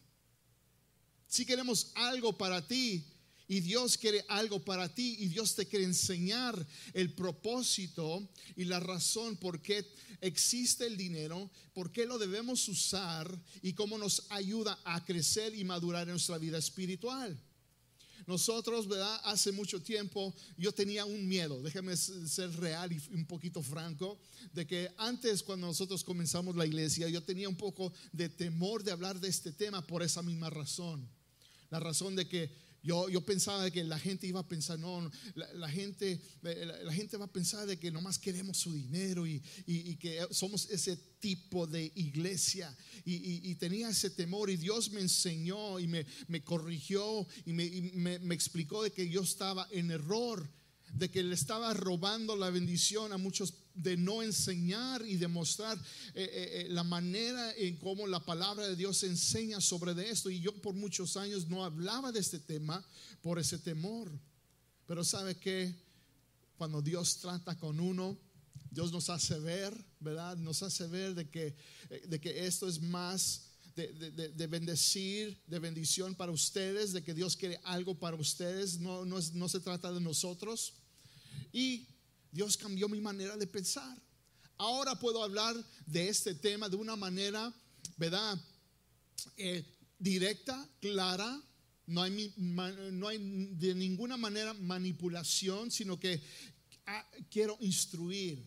Sí 1.27 1.45
queremos 1.45 1.91
algo 1.95 2.37
para 2.37 2.67
ti 2.67 3.05
y 3.47 3.59
Dios 3.59 3.97
quiere 3.97 4.23
algo 4.27 4.63
para 4.63 4.93
ti 4.93 5.15
y 5.19 5.27
Dios 5.27 5.55
te 5.55 5.65
quiere 5.65 5.85
enseñar 5.85 6.65
el 6.93 7.13
propósito 7.13 8.27
y 8.55 8.65
la 8.65 8.79
razón 8.79 9.37
por 9.37 9.61
qué 9.61 9.85
existe 10.21 10.85
el 10.85 10.97
dinero, 10.97 11.51
por 11.73 11.91
qué 11.91 12.05
lo 12.05 12.17
debemos 12.17 12.67
usar 12.67 13.39
y 13.61 13.73
cómo 13.73 13.97
nos 13.97 14.25
ayuda 14.29 14.79
a 14.83 15.03
crecer 15.03 15.55
y 15.55 15.63
madurar 15.63 16.03
en 16.03 16.11
nuestra 16.11 16.37
vida 16.37 16.57
espiritual. 16.57 17.39
Nosotros, 18.25 18.87
¿verdad? 18.87 19.19
Hace 19.25 19.51
mucho 19.51 19.81
tiempo 19.81 20.33
yo 20.57 20.71
tenía 20.71 21.05
un 21.05 21.27
miedo, 21.27 21.61
déjame 21.61 21.95
ser 21.97 22.51
real 22.57 22.91
y 22.91 23.01
un 23.13 23.25
poquito 23.25 23.61
franco, 23.61 24.17
de 24.53 24.65
que 24.65 24.91
antes 24.97 25.43
cuando 25.43 25.67
nosotros 25.67 26.03
comenzamos 26.03 26.55
la 26.55 26.65
iglesia, 26.65 27.09
yo 27.09 27.23
tenía 27.23 27.49
un 27.49 27.57
poco 27.57 27.91
de 28.11 28.29
temor 28.29 28.83
de 28.83 28.91
hablar 28.91 29.19
de 29.19 29.27
este 29.27 29.51
tema 29.51 29.85
por 29.85 30.03
esa 30.03 30.21
misma 30.21 30.49
razón. 30.49 31.07
La 31.69 31.79
razón 31.79 32.15
de 32.15 32.27
que 32.27 32.51
yo, 32.83 33.07
yo 33.07 33.21
pensaba 33.21 33.71
que 33.71 33.83
la 33.83 33.97
gente 33.97 34.27
iba 34.27 34.41
a 34.41 34.47
pensar, 34.47 34.77
no, 34.77 35.09
la, 35.35 35.69
gente, 35.69 36.19
la, 36.41 36.93
gente 36.93 37.15
va 37.15 37.25
a 37.25 37.31
pensar 37.31 37.65
de 37.65 37.79
que 37.79 37.89
nomás 37.91 38.19
queremos 38.19 38.57
su 38.57 38.73
dinero 38.73 39.25
y, 39.25 39.39
que 39.99 40.27
somos 40.31 40.69
ese 40.69 40.97
tipo 41.19 41.65
de 41.65 41.91
iglesia. 41.95 42.75
Y, 43.05 43.55
tenía 43.55 43.89
ese 43.89 44.09
temor 44.09 44.49
y 44.49 44.57
Dios 44.57 44.91
me 44.91 44.99
enseñó 44.99 45.79
y 45.79 45.87
me, 45.87 46.43
corrigió 46.43 47.25
y, 47.45 47.53
me, 47.53 48.19
me 48.19 48.35
explicó 48.35 48.83
de 48.83 48.91
que 48.91 49.07
yo 49.07 49.21
estaba 49.21 49.67
en 49.71 49.91
error 49.91 50.49
de 50.93 51.09
que 51.09 51.23
le 51.23 51.33
estaba 51.33 51.73
robando 51.73 52.35
la 52.35 52.51
bendición 52.51 53.13
a 53.13 53.17
muchos 53.17 53.51
de 53.73 53.97
no 53.97 54.21
enseñar 54.21 55.05
y 55.05 55.15
demostrar 55.15 55.77
eh, 55.77 56.23
eh, 56.23 56.65
eh, 56.65 56.67
la 56.69 56.83
manera 56.83 57.53
en 57.55 57.77
cómo 57.77 58.05
la 58.07 58.23
palabra 58.23 58.67
de 58.67 58.75
Dios 58.75 59.03
enseña 59.03 59.59
sobre 59.61 59.93
de 59.93 60.09
esto. 60.09 60.29
Y 60.29 60.39
yo 60.39 60.53
por 60.61 60.75
muchos 60.75 61.17
años 61.17 61.47
no 61.47 61.63
hablaba 61.63 62.11
de 62.11 62.19
este 62.19 62.39
tema 62.39 62.85
por 63.21 63.39
ese 63.39 63.57
temor. 63.57 64.11
Pero 64.85 65.03
sabe 65.03 65.35
que 65.35 65.73
cuando 66.57 66.81
Dios 66.81 67.17
trata 67.17 67.57
con 67.57 67.79
uno, 67.79 68.17
Dios 68.69 68.91
nos 68.91 69.09
hace 69.09 69.39
ver, 69.39 69.73
¿verdad? 69.99 70.37
Nos 70.37 70.61
hace 70.63 70.87
ver 70.87 71.15
de 71.15 71.29
que, 71.29 71.55
de 72.07 72.19
que 72.19 72.45
esto 72.45 72.67
es 72.67 72.81
más 72.81 73.53
de, 73.75 73.87
de, 74.11 74.47
bendecir, 74.47 75.41
de 75.47 75.59
bendición 75.59 76.15
para 76.15 76.31
ustedes, 76.31 76.93
de 76.93 77.03
que 77.03 77.13
Dios 77.13 77.35
quiere 77.35 77.59
algo 77.63 77.95
para 77.95 78.15
ustedes, 78.15 78.79
no, 78.79 79.03
no, 79.05 79.19
no 79.33 79.49
se 79.49 79.59
trata 79.59 79.91
de 79.91 79.99
nosotros. 79.99 80.73
Y 81.51 81.87
Dios 82.33 82.57
cambió 82.57 82.89
mi 82.89 82.99
manera 82.99 83.37
de 83.37 83.45
pensar. 83.45 83.95
Ahora 84.57 84.97
puedo 84.97 85.23
hablar 85.23 85.55
de 85.85 86.09
este 86.09 86.33
tema 86.33 86.67
de 86.67 86.75
una 86.75 86.95
manera, 86.95 87.53
¿verdad? 87.95 88.41
Eh, 89.37 89.63
directa, 89.99 90.67
clara. 90.81 91.41
No 91.85 92.01
hay, 92.01 92.33
no 92.37 93.07
hay 93.07 93.19
de 93.51 93.75
ninguna 93.75 94.17
manera 94.17 94.53
manipulación, 94.55 95.69
sino 95.69 95.99
que 95.99 96.23
ah, 96.87 97.05
quiero 97.29 97.55
instruir. 97.59 98.43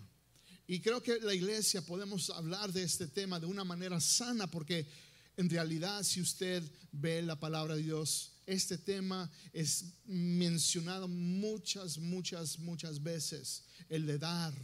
Y 0.67 0.81
creo 0.81 1.01
que 1.01 1.21
la 1.21 1.35
iglesia 1.35 1.81
podemos 1.81 2.31
hablar 2.31 2.73
de 2.73 2.83
este 2.83 3.07
tema 3.07 3.39
de 3.39 3.47
una 3.47 3.63
manera 3.63 4.01
sana, 4.01 4.51
porque 4.51 4.89
en 5.37 5.49
realidad 5.49 6.03
si 6.03 6.21
usted 6.21 6.63
ve 6.91 7.23
la 7.23 7.39
palabra 7.39 7.77
de 7.77 7.85
Dios, 7.85 8.33
este 8.47 8.79
tema 8.79 9.31
es 9.53 9.85
mencionado 10.05 11.09
muchas, 11.09 11.99
muchas, 11.99 12.59
muchas 12.59 13.03
veces, 13.03 13.65
el 13.89 14.07
de 14.07 14.19
dar, 14.19 14.55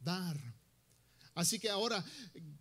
dar. 0.00 0.40
Así 1.34 1.58
que 1.58 1.68
ahora, 1.68 2.04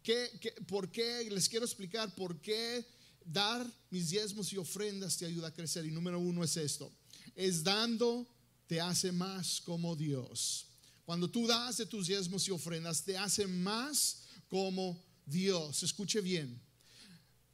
¿qué, 0.04 0.30
por 0.68 0.92
qué? 0.92 1.30
Les 1.32 1.48
quiero 1.48 1.66
explicar 1.66 2.14
por 2.16 2.42
qué 2.42 2.86
dar 3.24 3.66
mis 3.90 4.10
diezmos 4.10 4.52
y 4.52 4.58
ofrendas 4.58 5.18
te 5.18 5.26
ayuda 5.26 5.48
a 5.48 5.54
crecer. 5.54 5.86
Y 5.86 5.92
número 5.92 6.20
uno 6.20 6.44
es 6.44 6.58
esto, 6.58 6.92
es 7.36 7.64
dando 7.64 8.28
te 8.68 8.82
hace 8.82 9.12
más 9.12 9.62
como 9.62 9.96
Dios. 9.96 10.68
Cuando 11.06 11.30
tú 11.30 11.46
das 11.46 11.78
de 11.78 11.86
tus 11.86 12.08
diezmos 12.08 12.48
y 12.48 12.52
ofrendas, 12.52 13.04
te 13.04 13.18
hace 13.18 13.46
más 13.46 14.24
como 14.50 15.00
Dios. 15.26 15.84
Escuche 15.84 16.20
bien. 16.20 16.60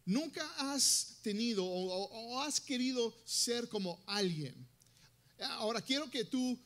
Nunca 0.05 0.46
has 0.58 1.17
tenido 1.22 1.63
o, 1.65 2.39
has 2.41 2.60
querido 2.60 3.15
ser 3.25 3.67
como 3.70 4.01
alguien. 4.08 4.55
Ahora 5.39 5.81
quiero 5.81 6.10
que 6.10 6.25
tú 6.25 6.58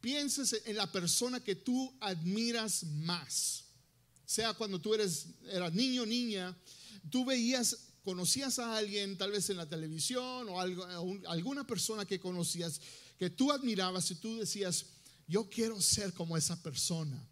pienses 0.00 0.62
en 0.64 0.76
la 0.76 0.90
persona 0.90 1.40
que 1.40 1.54
tú 1.54 1.92
admiras 2.00 2.84
más. 2.84 3.64
Sea 4.24 4.52
cuando 4.54 4.80
tú 4.80 4.94
eres 4.94 5.26
eras 5.50 5.72
niño 5.72 6.04
niña, 6.04 6.56
tú 7.10 7.24
veías, 7.24 7.76
conocías 8.04 8.58
a 8.58 8.76
alguien 8.76 9.16
tal 9.16 9.32
vez 9.32 9.48
en 9.50 9.56
la 9.56 9.68
televisión 9.68 10.48
o 10.48 10.60
algo, 10.60 10.86
alguna 11.28 11.66
persona 11.66 12.04
que 12.04 12.20
conocías 12.20 12.80
que 13.18 13.30
tú 13.30 13.50
admirabas 13.50 14.10
y 14.10 14.14
tú 14.14 14.38
decías, 14.38 14.86
yo 15.26 15.48
quiero 15.50 15.80
ser 15.80 16.12
como 16.14 16.36
esa 16.36 16.62
persona. 16.62 17.22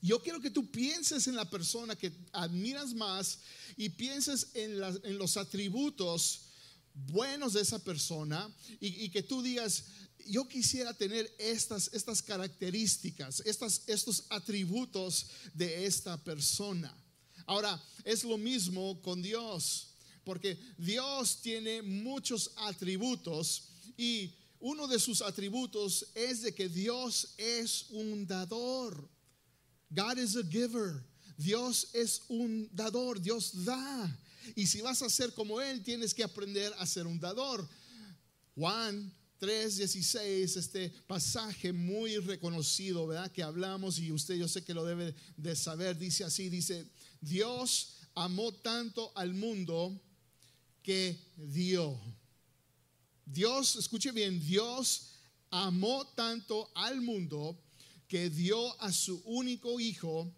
Yo 0.00 0.20
quiero 0.22 0.40
que 0.40 0.50
tú 0.50 0.70
pienses 0.70 1.26
en 1.26 1.34
la 1.36 1.48
persona 1.48 1.96
que 1.96 2.12
admiras 2.32 2.94
más 2.94 3.40
y 3.76 3.88
pienses 3.88 4.48
en, 4.54 4.78
los 5.18 5.36
atributos 5.36 6.42
buenos 6.94 7.52
de 7.52 7.62
esa 7.62 7.78
persona 7.78 8.52
y, 8.80 9.08
que 9.10 9.22
tú 9.22 9.42
digas, 9.42 9.84
yo 10.26 10.46
quisiera 10.48 10.94
tener 10.94 11.32
estas, 11.38 11.90
estas 11.92 12.22
características, 12.22 13.42
estos 13.44 14.24
atributos 14.28 15.26
de 15.54 15.86
esta 15.86 16.16
persona. 16.22 16.94
Ahora, 17.46 17.82
es 18.04 18.24
lo 18.24 18.36
mismo 18.36 19.00
con 19.00 19.22
Dios, 19.22 19.94
porque 20.22 20.58
Dios 20.76 21.40
tiene 21.40 21.82
muchos 21.82 22.52
atributos 22.56 23.64
y 23.96 24.34
uno 24.60 24.86
de 24.86 24.98
sus 24.98 25.22
atributos 25.22 26.06
es 26.14 26.42
de 26.42 26.54
que 26.54 26.68
Dios 26.68 27.34
es 27.36 27.86
un 27.90 28.26
dador. 28.26 29.08
God 29.90 30.18
is 30.18 30.36
a 30.36 30.42
giver. 30.42 31.02
Dios 31.36 31.88
es 31.94 32.22
un 32.28 32.68
dador, 32.72 33.20
Dios 33.20 33.64
da. 33.64 34.10
Y 34.56 34.66
si 34.66 34.80
vas 34.80 35.02
a 35.02 35.08
ser 35.08 35.32
como 35.34 35.60
Él, 35.60 35.82
tienes 35.82 36.14
que 36.14 36.24
aprender 36.24 36.72
a 36.78 36.86
ser 36.86 37.06
un 37.06 37.18
dador. 37.20 37.68
Juan 38.54 39.12
3:16, 39.40 40.56
este 40.56 40.90
pasaje 41.06 41.72
muy 41.72 42.18
reconocido, 42.18 43.06
¿verdad? 43.06 43.30
Que 43.30 43.42
hablamos 43.42 43.98
y 43.98 44.10
usted 44.10 44.34
yo 44.34 44.48
sé 44.48 44.64
que 44.64 44.74
lo 44.74 44.84
debe 44.84 45.14
de 45.36 45.54
saber, 45.54 45.96
dice 45.96 46.24
así, 46.24 46.48
dice, 46.48 46.84
Dios 47.20 47.98
amó 48.14 48.52
tanto 48.52 49.12
al 49.14 49.32
mundo 49.32 50.00
que 50.82 51.16
dio. 51.36 52.00
Dios, 53.24 53.76
escuche 53.76 54.10
bien, 54.10 54.40
Dios 54.40 55.10
amó 55.50 56.06
tanto 56.16 56.70
al 56.74 57.00
mundo 57.00 57.56
que 58.08 58.30
dio 58.30 58.80
a 58.80 58.90
su 58.90 59.22
único 59.26 59.78
hijo 59.78 60.32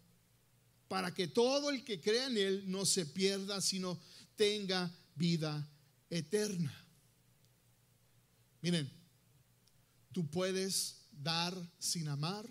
para 0.88 1.14
que 1.14 1.28
todo 1.28 1.70
el 1.70 1.84
que 1.84 2.00
crea 2.00 2.26
en 2.26 2.36
él 2.36 2.64
no 2.66 2.84
se 2.84 3.06
pierda, 3.06 3.60
sino 3.60 3.98
tenga 4.34 4.92
vida 5.14 5.66
eterna. 6.10 6.74
Miren, 8.60 8.90
tú 10.12 10.28
puedes 10.28 11.06
dar 11.12 11.54
sin 11.78 12.08
amar, 12.08 12.44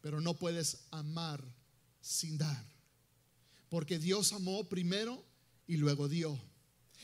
pero 0.00 0.20
no 0.20 0.34
puedes 0.34 0.78
amar 0.90 1.44
sin 2.00 2.38
dar. 2.38 2.64
Porque 3.68 3.98
Dios 3.98 4.32
amó 4.32 4.64
primero 4.68 5.22
y 5.66 5.76
luego 5.76 6.08
dio. 6.08 6.40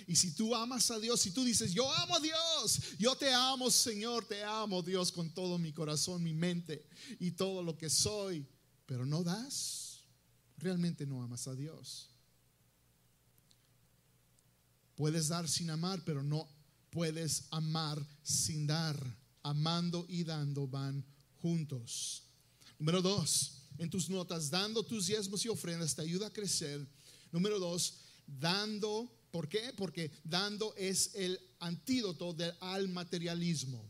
Y 0.07 0.17
si 0.17 0.33
tú 0.33 0.55
amas 0.55 0.91
a 0.91 0.99
Dios, 0.99 1.21
si 1.21 1.31
tú 1.31 1.45
dices, 1.45 1.73
yo 1.73 1.91
amo 1.93 2.17
a 2.17 2.21
Dios, 2.21 2.81
yo 2.99 3.17
te 3.17 3.33
amo 3.33 3.71
Señor, 3.71 4.27
te 4.27 4.43
amo 4.43 4.83
Dios 4.83 5.13
con 5.13 5.31
todo 5.31 5.59
mi 5.59 5.73
corazón, 5.73 6.23
mi 6.23 6.35
mente 6.35 6.87
y 7.21 7.33
todo 7.33 7.63
lo 7.63 7.77
que 7.77 7.89
soy, 7.89 8.47
pero 8.87 9.07
no 9.07 9.23
das, 9.23 10.01
realmente 10.59 11.07
no 11.07 11.23
amas 11.23 11.47
a 11.47 11.55
Dios. 11.55 12.11
Puedes 14.97 15.29
dar 15.29 15.49
sin 15.49 15.71
amar, 15.71 16.03
pero 16.05 16.23
no 16.23 16.49
puedes 16.91 17.45
amar 17.51 18.05
sin 18.23 18.67
dar. 18.67 18.97
Amando 19.43 20.07
y 20.09 20.25
dando 20.25 20.67
van 20.67 21.05
juntos. 21.43 22.23
Número 22.79 23.03
dos, 23.03 23.65
en 23.77 23.91
tus 23.91 24.09
notas, 24.09 24.49
dando 24.49 24.83
tus 24.83 25.07
diezmos 25.07 25.45
y 25.45 25.49
ofrendas 25.49 25.95
te 25.95 26.01
ayuda 26.01 26.29
a 26.29 26.33
crecer. 26.33 26.87
Número 27.31 27.59
dos, 27.59 27.99
dando 28.27 29.13
¿Por 29.35 29.49
qué? 29.49 29.73
Porque 29.77 30.13
dando 30.23 30.77
es 30.77 31.11
el 31.17 31.41
antídoto 31.59 32.37
al 32.61 32.87
materialismo. 32.87 33.85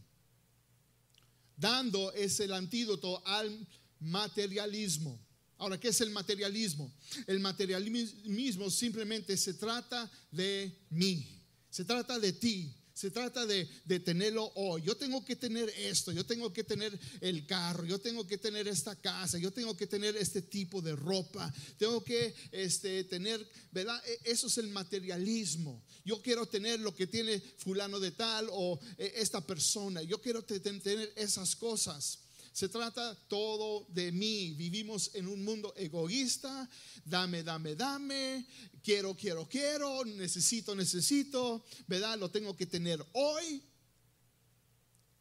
Dando 1.54 2.14
es 2.14 2.40
el 2.40 2.50
antídoto 2.54 3.22
al 3.26 3.68
materialismo. 4.00 5.20
Ahora, 5.58 5.78
¿qué 5.78 5.88
es 5.88 6.00
el 6.00 6.08
materialismo? 6.08 6.90
El 7.26 7.40
materialismo 7.40 8.70
simplemente 8.70 9.36
se 9.36 9.52
trata 9.52 10.10
de 10.30 10.74
mí, 10.88 11.42
se 11.68 11.84
trata 11.84 12.18
de 12.18 12.32
ti, 12.32 12.74
se 12.94 13.10
trata 13.10 13.44
de, 13.44 13.66
tenerlo 14.04 14.52
hoy. 14.54 14.82
Yo 14.82 14.96
tengo 14.96 15.24
que 15.24 15.34
tener 15.34 15.68
esto, 15.76 16.12
yo 16.12 16.24
tengo 16.24 16.52
que 16.52 16.62
tener 16.62 16.98
el 17.20 17.44
carro, 17.44 17.84
yo 17.84 17.98
tengo 17.98 18.26
que 18.26 18.38
tener 18.38 18.68
esta 18.68 18.94
casa, 18.94 19.36
yo 19.36 19.52
tengo 19.52 19.76
que 19.76 19.88
tener 19.88 20.16
este 20.16 20.42
tipo 20.42 20.80
de 20.80 20.94
ropa, 20.94 21.52
tengo 21.76 22.02
que 22.04 22.34
este, 22.52 23.02
tener, 23.04 23.44
¿verdad? 23.72 24.00
E, 24.06 24.30
eso 24.30 24.46
es 24.46 24.58
el 24.58 24.68
materialismo. 24.68 25.82
Yo 26.04 26.22
quiero 26.22 26.46
tener 26.46 26.80
lo 26.80 26.94
que 26.94 27.08
tiene 27.08 27.40
fulano 27.58 27.98
de 27.98 28.12
tal 28.12 28.46
o 28.52 28.78
e, 28.96 29.12
esta 29.16 29.44
persona. 29.44 30.02
Yo 30.02 30.22
quiero 30.22 30.42
tener 30.42 31.12
esas 31.16 31.56
cosas. 31.56 32.23
Se 32.54 32.68
trata 32.68 33.16
todo 33.26 33.84
de 33.88 34.12
mí. 34.12 34.52
Vivimos 34.52 35.10
en 35.14 35.26
un 35.26 35.44
mundo 35.44 35.74
egoísta. 35.76 36.70
Dame, 37.04 37.42
dame, 37.42 37.74
dame. 37.74 38.46
Quiero, 38.80 39.16
quiero, 39.16 39.48
quiero. 39.48 40.04
Necesito, 40.04 40.72
necesito. 40.76 41.64
¿Verdad? 41.88 42.16
Lo 42.16 42.30
tengo 42.30 42.56
que 42.56 42.66
tener 42.66 43.04
hoy. 43.14 43.60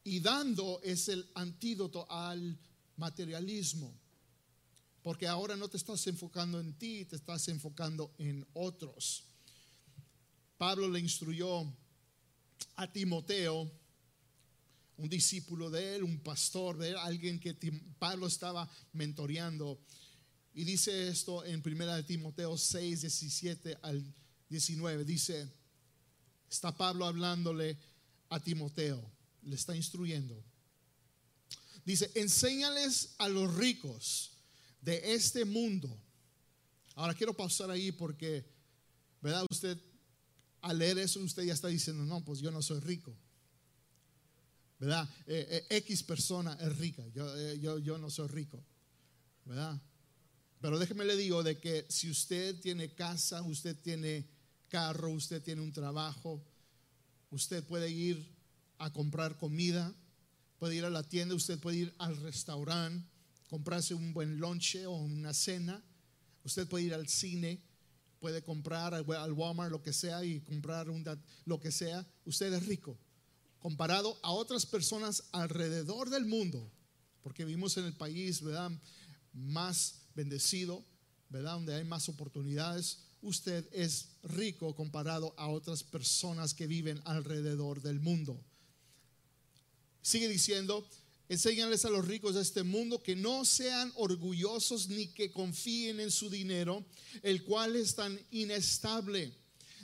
Y 0.03 0.19
dando 0.19 0.79
es 0.83 1.09
el 1.09 1.27
antídoto 1.33 2.05
al 2.11 2.55
materialismo. 2.97 3.91
Porque 5.01 5.27
ahora 5.27 5.55
no 5.55 5.67
te 5.67 5.77
estás 5.77 6.05
enfocando 6.05 6.59
en 6.59 6.77
ti, 6.77 7.05
te 7.05 7.15
estás 7.15 7.47
enfocando 7.47 8.13
en 8.19 8.45
otros. 8.53 9.23
Pablo 10.59 10.87
le 10.87 10.99
instruyó 10.99 11.65
a 12.75 12.93
Timoteo 12.93 13.71
un 14.97 15.09
discípulo 15.09 15.69
de 15.69 15.95
él, 15.95 16.03
un 16.03 16.19
pastor 16.19 16.77
de 16.77 16.89
él, 16.89 16.97
alguien 16.97 17.39
que 17.39 17.53
Pablo 17.99 18.27
estaba 18.27 18.69
mentoreando. 18.93 19.79
Y 20.53 20.63
dice 20.63 21.07
esto 21.07 21.43
en 21.45 21.63
1 21.65 21.95
de 21.95 22.03
Timoteo 22.03 22.57
6, 22.57 23.01
17 23.01 23.77
al 23.81 24.03
19. 24.49 25.03
Dice, 25.03 25.51
está 26.49 26.75
Pablo 26.75 27.05
hablándole 27.05 27.77
a 28.29 28.39
Timoteo, 28.39 29.03
le 29.41 29.55
está 29.55 29.75
instruyendo. 29.75 30.43
Dice, 31.85 32.11
enséñales 32.15 33.15
a 33.17 33.27
los 33.27 33.53
ricos 33.55 34.37
de 34.81 35.15
este 35.15 35.43
mundo. 35.43 35.89
Ahora 36.95 37.13
quiero 37.13 37.35
pausar 37.35 37.71
ahí 37.71 37.91
porque, 37.91 38.45
¿verdad? 39.21 39.45
Usted, 39.49 39.77
al 40.61 40.77
leer 40.77 40.99
eso, 40.99 41.19
usted 41.19 41.43
ya 41.43 41.53
está 41.53 41.67
diciendo, 41.67 42.05
no, 42.05 42.23
pues 42.23 42.39
yo 42.39 42.51
no 42.51 42.61
soy 42.61 42.79
rico. 42.79 43.17
¿Verdad? 44.83 45.07
Eh, 45.27 45.65
eh, 45.69 45.77
X 45.77 46.03
persona 46.03 46.57
es 46.59 46.77
rica, 46.77 47.01
eh, 47.15 47.57
yo, 47.61 47.79
yo, 47.79 47.97
no 47.97 48.09
soy 48.09 48.27
rico, 48.27 48.61
¿verdad? 49.45 49.81
Pero 50.59 50.77
déjeme 50.77 51.05
le 51.05 51.15
digo 51.15 51.41
de 51.41 51.57
que 51.57 51.85
si 51.87 52.09
usted 52.09 52.59
tiene 52.59 52.93
casa, 52.93 53.41
usted 53.43 53.77
tiene 53.77 54.27
carro, 54.67 55.11
usted 55.11 55.41
tiene 55.41 55.61
un 55.61 55.71
trabajo, 55.71 56.43
usted 57.29 57.63
puede 57.63 57.89
ir 57.89 58.27
a 58.77 58.91
comprar 58.91 59.37
comida, 59.37 59.95
puede 60.59 60.75
ir 60.75 60.83
a 60.83 60.89
la 60.89 61.03
tienda, 61.03 61.33
usted 61.33 61.59
puede 61.59 61.77
ir 61.77 61.93
al 61.97 62.17
restaurante, 62.17 63.07
comprarse 63.49 63.93
un 63.93 64.13
buen 64.13 64.37
lonche 64.37 64.85
o 64.85 64.91
una 64.91 65.33
cena, 65.33 65.81
usted 66.43 66.67
puede 66.67 66.85
ir 66.85 66.93
al 66.93 67.07
cine, 67.07 67.61
puede 68.19 68.43
comprar 68.43 68.93
al 68.93 69.31
Walmart 69.31 69.71
lo 69.71 69.81
que 69.81 69.93
sea 69.93 70.25
y 70.25 70.41
comprar 70.41 70.89
un, 70.89 71.05
lo 71.45 71.61
que 71.61 71.71
sea, 71.71 72.05
usted 72.25 72.51
es 72.51 72.65
rico 72.65 72.99
comparado 73.63 74.19
a 74.23 74.33
otras 74.33 74.65
personas 74.65 75.23
alrededor 75.31 76.09
del 76.09 76.25
mundo, 76.25 76.69
porque 77.21 77.45
vivimos 77.45 77.77
en 77.77 77.85
el 77.85 77.93
país, 77.93 78.41
¿verdad? 78.41 78.69
Más 79.31 80.01
bendecido, 80.13 80.83
¿verdad? 81.29 81.53
Donde 81.53 81.73
hay 81.73 81.85
más 81.85 82.09
oportunidades. 82.09 82.99
Usted 83.21 83.65
es 83.71 84.09
rico 84.21 84.75
comparado 84.75 85.33
a 85.37 85.47
otras 85.47 85.81
personas 85.81 86.53
que 86.53 86.67
viven 86.67 87.01
alrededor 87.05 87.81
del 87.81 88.01
mundo. 88.01 88.37
Sigue 90.01 90.27
diciendo, 90.27 90.85
enséñales 91.29 91.85
a 91.85 91.89
los 91.89 92.05
ricos 92.05 92.35
de 92.35 92.41
este 92.41 92.63
mundo 92.63 93.01
que 93.01 93.15
no 93.15 93.45
sean 93.45 93.93
orgullosos 93.95 94.89
ni 94.89 95.07
que 95.07 95.31
confíen 95.31 96.01
en 96.01 96.11
su 96.11 96.29
dinero, 96.29 96.83
el 97.21 97.45
cual 97.45 97.77
es 97.77 97.95
tan 97.95 98.19
inestable. 98.29 99.33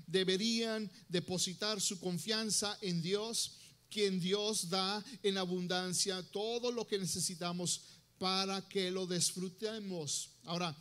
Deberían 0.06 0.92
depositar 1.08 1.80
su 1.80 1.98
confianza 2.02 2.78
en 2.82 3.02
Dios 3.02 3.56
quien 3.90 4.20
Dios 4.20 4.70
da 4.70 5.04
en 5.24 5.38
abundancia 5.38 6.22
todo 6.32 6.72
lo 6.72 6.86
que 6.88 6.98
necesitamos 6.98 7.82
para 8.18 8.62
que 8.68 8.92
lo 8.92 9.08
disfrutemos. 9.08 10.30
Ahora, 10.46 10.76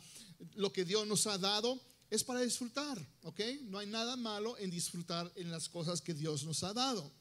lo 0.55 0.71
que 0.71 0.85
Dios 0.85 1.07
nos 1.07 1.25
ha 1.27 1.37
dado 1.37 1.79
es 2.09 2.23
para 2.23 2.41
disfrutar, 2.41 2.99
¿ok? 3.23 3.39
No 3.63 3.77
hay 3.77 3.87
nada 3.87 4.15
malo 4.15 4.57
en 4.57 4.69
disfrutar 4.69 5.31
en 5.35 5.51
las 5.51 5.69
cosas 5.69 6.01
que 6.01 6.13
Dios 6.13 6.43
nos 6.43 6.63
ha 6.63 6.73
dado. 6.73 7.11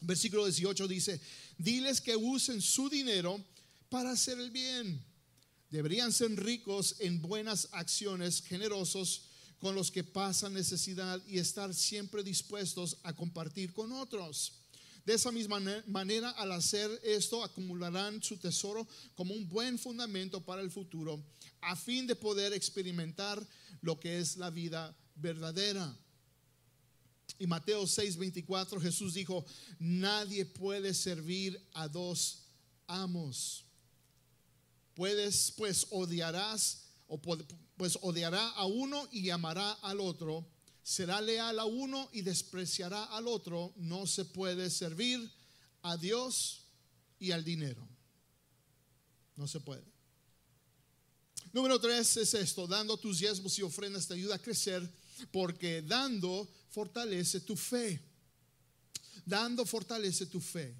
Versículo 0.00 0.44
18 0.44 0.88
dice, 0.88 1.20
diles 1.58 2.00
que 2.00 2.16
usen 2.16 2.60
su 2.60 2.88
dinero 2.88 3.42
para 3.88 4.10
hacer 4.10 4.38
el 4.38 4.50
bien. 4.50 5.02
Deberían 5.70 6.12
ser 6.12 6.30
ricos 6.36 6.96
en 7.00 7.20
buenas 7.20 7.68
acciones, 7.72 8.42
generosos 8.42 9.22
con 9.58 9.74
los 9.74 9.90
que 9.90 10.04
pasan 10.04 10.54
necesidad 10.54 11.20
y 11.26 11.38
estar 11.38 11.74
siempre 11.74 12.22
dispuestos 12.22 12.98
a 13.02 13.14
compartir 13.14 13.72
con 13.72 13.92
otros. 13.92 14.63
De 15.04 15.12
esa 15.12 15.30
misma 15.30 15.60
manera, 15.86 16.30
al 16.30 16.52
hacer 16.52 16.90
esto, 17.04 17.44
acumularán 17.44 18.22
su 18.22 18.38
tesoro 18.38 18.88
como 19.14 19.34
un 19.34 19.46
buen 19.48 19.78
fundamento 19.78 20.40
para 20.40 20.62
el 20.62 20.70
futuro, 20.70 21.22
a 21.60 21.76
fin 21.76 22.06
de 22.06 22.16
poder 22.16 22.54
experimentar 22.54 23.46
lo 23.82 24.00
que 24.00 24.18
es 24.18 24.38
la 24.38 24.48
vida 24.48 24.96
verdadera. 25.16 25.94
Y 27.38 27.46
Mateo 27.46 27.82
6:24 27.84 28.80
Jesús 28.80 29.14
dijo, 29.14 29.44
nadie 29.78 30.46
puede 30.46 30.94
servir 30.94 31.60
a 31.74 31.86
dos 31.88 32.46
amos. 32.86 33.66
Puedes, 34.94 35.52
pues 35.56 35.86
odiarás, 35.90 36.84
o 37.08 37.20
pues 37.20 37.98
odiará 38.00 38.48
a 38.50 38.64
uno 38.64 39.06
y 39.12 39.28
amará 39.30 39.72
al 39.82 40.00
otro 40.00 40.46
será 40.84 41.20
leal 41.22 41.58
a 41.58 41.64
uno 41.64 42.10
y 42.12 42.20
despreciará 42.20 43.04
al 43.04 43.26
otro, 43.26 43.72
no 43.76 44.06
se 44.06 44.26
puede 44.26 44.68
servir 44.70 45.32
a 45.82 45.96
Dios 45.96 46.60
y 47.18 47.32
al 47.32 47.42
dinero. 47.42 47.88
No 49.34 49.48
se 49.48 49.60
puede. 49.60 49.82
Número 51.52 51.80
tres 51.80 52.16
es 52.18 52.34
esto, 52.34 52.66
dando 52.66 52.98
tus 52.98 53.18
diezmos 53.18 53.58
y 53.58 53.62
ofrendas 53.62 54.06
te 54.06 54.14
ayuda 54.14 54.34
a 54.34 54.42
crecer 54.42 54.88
porque 55.32 55.80
dando 55.82 56.46
fortalece 56.70 57.40
tu 57.40 57.56
fe. 57.56 58.00
Dando 59.24 59.64
fortalece 59.64 60.26
tu 60.26 60.40
fe. 60.40 60.76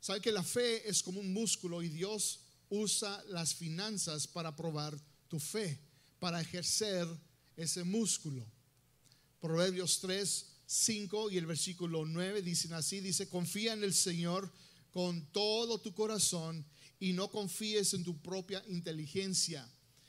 Sabe 0.00 0.22
que 0.22 0.32
la 0.32 0.42
fe 0.42 0.88
es 0.88 1.02
como 1.02 1.20
un 1.20 1.34
músculo 1.34 1.82
y 1.82 1.88
Dios 1.88 2.40
usa 2.70 3.22
las 3.28 3.54
finanzas 3.54 4.26
para 4.26 4.56
probar 4.56 4.98
tu 5.28 5.38
fe, 5.38 5.78
para 6.18 6.40
ejercer 6.40 7.06
ese 7.58 7.84
músculo. 7.84 8.46
Proverbios 9.40 10.00
3, 10.00 10.46
5 10.64 11.30
y 11.30 11.38
el 11.38 11.46
versículo 11.46 12.06
9 12.06 12.40
dicen 12.42 12.72
así, 12.72 13.00
dice, 13.00 13.28
confía 13.28 13.72
en 13.72 13.82
el 13.84 13.92
Señor 13.92 14.50
con 14.92 15.26
todo 15.32 15.80
tu 15.80 15.92
corazón 15.92 16.64
y 17.00 17.12
no 17.12 17.30
confíes 17.30 17.94
en 17.94 18.04
tu 18.04 18.20
propia 18.22 18.64
inteligencia. 18.68 19.68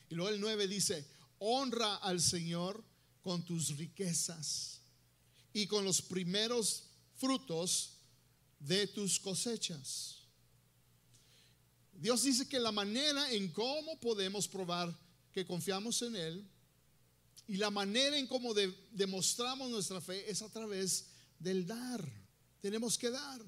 Y 0.10 0.16
luego 0.16 0.30
el 0.30 0.40
9 0.40 0.68
dice, 0.68 1.06
honra 1.40 1.96
al 1.96 2.22
Señor 2.22 2.84
con 3.22 3.44
tus 3.44 3.76
riquezas 3.78 4.82
y 5.52 5.66
con 5.68 5.84
los 5.84 6.02
primeros 6.02 6.84
frutos 7.16 7.96
de 8.60 8.88
tus 8.88 9.20
cosechas. 9.20 10.18
Dios 11.94 12.24
dice 12.24 12.48
que 12.48 12.60
la 12.60 12.72
manera 12.72 13.32
en 13.32 13.50
cómo 13.50 14.00
podemos 14.00 14.48
probar 14.48 14.96
que 15.34 15.46
confiamos 15.46 16.02
en 16.04 16.16
Él 16.16 16.50
y 17.50 17.58
la 17.58 17.72
manera 17.72 18.16
en 18.16 18.28
cómo 18.28 18.54
demostramos 18.92 19.72
nuestra 19.72 20.00
fe 20.00 20.30
es 20.30 20.44
a 20.44 20.50
través 20.50 21.08
del 21.40 21.66
dar. 21.66 22.08
Tenemos 22.62 22.96
que 22.96 23.10
dar. 23.10 23.42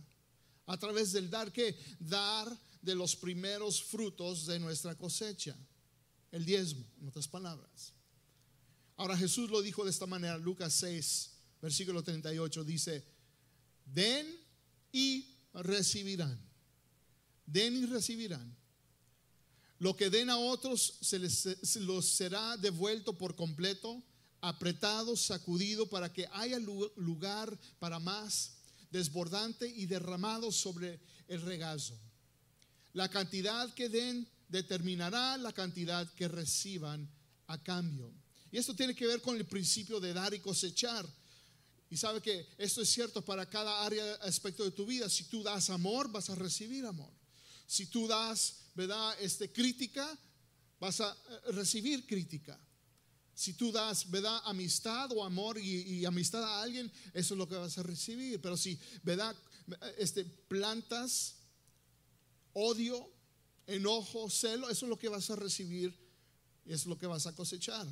A 0.65 0.75
través 0.75 1.11
del 1.11 1.29
dar, 1.29 1.53
que 1.53 1.77
dar 1.99 2.51
de 2.81 2.95
los 2.95 3.15
primeros 3.15 3.83
frutos 3.83 4.47
de 4.47 4.57
nuestra 4.57 4.95
cosecha. 4.95 5.55
El 6.31 6.43
diezmo, 6.43 6.83
en 6.99 7.09
otras 7.09 7.27
palabras. 7.27 7.93
Ahora 8.97 9.15
Jesús 9.15 9.51
lo 9.51 9.61
dijo 9.61 9.83
de 9.83 9.91
esta 9.91 10.07
manera, 10.07 10.35
Lucas 10.39 10.73
6, 10.73 11.29
versículo 11.61 12.01
38, 12.01 12.63
dice, 12.63 13.05
den 13.85 14.25
y 14.91 15.27
recibirán. 15.53 16.41
Den 17.45 17.75
y 17.75 17.85
recibirán. 17.85 18.57
Lo 19.81 19.97
que 19.97 20.11
den 20.11 20.29
a 20.29 20.37
otros 20.37 20.99
se 21.01 21.17
les 21.17 21.75
los 21.77 22.05
será 22.05 22.55
devuelto 22.55 23.17
por 23.17 23.35
completo, 23.35 23.99
apretado, 24.39 25.17
sacudido, 25.17 25.89
para 25.89 26.13
que 26.13 26.27
haya 26.33 26.59
lugar 26.59 27.59
para 27.79 27.97
más, 27.97 28.51
desbordante 28.91 29.67
y 29.67 29.87
derramado 29.87 30.51
sobre 30.51 30.99
el 31.27 31.41
regazo. 31.41 31.97
La 32.93 33.09
cantidad 33.09 33.73
que 33.73 33.89
den 33.89 34.27
determinará 34.49 35.35
la 35.37 35.51
cantidad 35.51 36.07
que 36.13 36.27
reciban 36.27 37.09
a 37.47 37.57
cambio. 37.57 38.13
Y 38.51 38.59
esto 38.59 38.75
tiene 38.75 38.93
que 38.93 39.07
ver 39.07 39.19
con 39.19 39.35
el 39.35 39.47
principio 39.47 39.99
de 39.99 40.13
dar 40.13 40.31
y 40.35 40.39
cosechar. 40.41 41.09
Y 41.89 41.97
sabe 41.97 42.21
que 42.21 42.47
esto 42.59 42.83
es 42.83 42.89
cierto 42.89 43.25
para 43.25 43.49
cada 43.49 43.83
área, 43.83 44.13
aspecto 44.17 44.63
de 44.63 44.69
tu 44.69 44.85
vida. 44.85 45.09
Si 45.09 45.23
tú 45.23 45.41
das 45.41 45.71
amor, 45.71 46.11
vas 46.11 46.29
a 46.29 46.35
recibir 46.35 46.85
amor. 46.85 47.11
Si 47.65 47.87
tú 47.87 48.07
das 48.07 48.60
¿verdad? 48.75 49.15
Este, 49.19 49.51
crítica, 49.51 50.17
vas 50.79 51.01
a 51.01 51.11
eh, 51.11 51.51
recibir 51.51 52.05
crítica. 52.05 52.59
Si 53.33 53.53
tú 53.53 53.71
das, 53.71 54.09
¿verdad? 54.09 54.41
Amistad 54.45 55.11
o 55.13 55.23
amor 55.23 55.57
y, 55.57 56.05
amistad 56.05 56.43
a 56.43 56.61
alguien, 56.61 56.91
eso 57.13 57.33
es 57.33 57.37
lo 57.37 57.47
que 57.47 57.55
vas 57.55 57.77
a 57.77 57.83
recibir. 57.83 58.39
Pero 58.41 58.57
si, 58.57 58.77
¿verdad? 59.03 59.35
Este, 59.97 60.25
plantas 60.25 61.35
odio, 62.53 63.09
enojo, 63.67 64.29
celo, 64.29 64.69
eso 64.69 64.85
es 64.85 64.89
lo 64.89 64.99
que 64.99 65.09
vas 65.09 65.29
a 65.29 65.35
recibir 65.35 65.97
y 66.65 66.73
es 66.73 66.85
lo 66.85 66.97
que 66.97 67.07
vas 67.07 67.25
a 67.25 67.35
cosechar. 67.35 67.87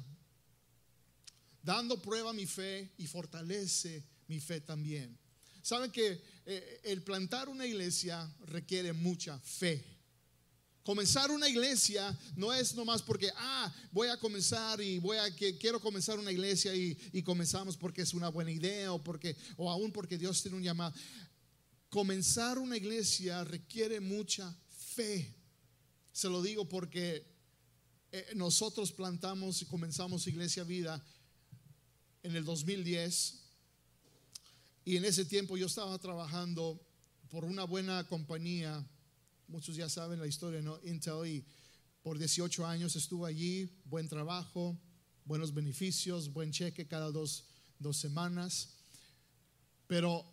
Dando 1.64 2.02
prueba 2.02 2.34
mi 2.34 2.46
fe 2.46 2.94
y 2.98 3.08
fortalece 3.08 4.04
mi 4.28 4.40
fe 4.40 4.62
también. 4.62 5.18
Saben 5.62 5.92
que 5.92 6.22
eh, 6.46 6.82
el 6.84 7.04
plantar 7.04 7.50
una 7.50 7.66
iglesia 7.66 8.32
requiere 8.46 8.94
mucha 8.94 9.38
fe. 9.40 9.84
Comenzar 10.90 11.30
una 11.30 11.48
iglesia 11.48 12.18
no 12.36 12.52
es 12.52 12.74
nomás 12.74 13.04
porque, 13.04 13.30
ah, 13.36 13.72
voy 13.92 14.08
a 14.08 14.18
comenzar 14.18 14.82
y 14.82 14.98
voy 14.98 15.18
a, 15.18 15.36
que 15.36 15.56
quiero 15.56 15.80
comenzar 15.80 16.18
una 16.18 16.32
iglesia 16.32 16.74
y, 16.74 16.98
y 17.14 17.22
comenzamos 17.22 17.78
porque 17.78 18.02
es 18.02 18.16
una 18.16 18.30
buena 18.30 18.50
idea 18.50 18.92
o 18.92 19.04
porque, 19.04 19.38
o 19.56 19.70
aún 19.70 19.92
porque 19.92 20.18
Dios 20.18 20.42
tiene 20.42 20.58
un 20.58 20.64
llamado. 20.64 20.92
Comenzar 21.90 22.58
una 22.58 22.76
iglesia 22.76 23.44
requiere 23.44 24.00
mucha 24.00 24.52
fe. 24.96 25.32
Se 26.12 26.28
lo 26.28 26.42
digo 26.42 26.68
porque 26.68 27.24
eh, 28.12 28.26
nosotros 28.34 28.92
plantamos 28.92 29.62
y 29.62 29.66
comenzamos 29.66 30.26
Iglesia 30.26 30.64
Vida 30.64 31.06
en 32.24 32.36
el 32.36 32.44
2010 32.44 33.44
y 34.86 34.98
en 34.98 35.06
ese 35.06 35.24
tiempo 35.24 35.56
yo 35.56 35.68
estaba 35.68 36.00
trabajando 36.00 36.84
por 37.30 37.46
una 37.46 37.66
buena 37.66 38.08
compañía 38.08 38.84
Muchos 39.50 39.76
ya 39.76 39.90
saben 39.90 40.20
la 40.20 40.28
historia, 40.28 40.62
¿no? 40.62 40.80
Intel 40.84 41.26
y 41.26 41.44
por 42.04 42.20
18 42.20 42.68
años 42.68 42.96
estuvo 42.96 43.26
allí, 43.26 43.68
buen 43.86 44.08
trabajo, 44.08 44.78
buenos 45.26 45.56
beneficios, 45.56 46.32
buen 46.32 46.52
cheque 46.52 46.88
cada 46.88 47.10
dos, 47.10 47.46
dos 47.80 47.98
semanas. 47.98 48.76
Pero 49.88 50.24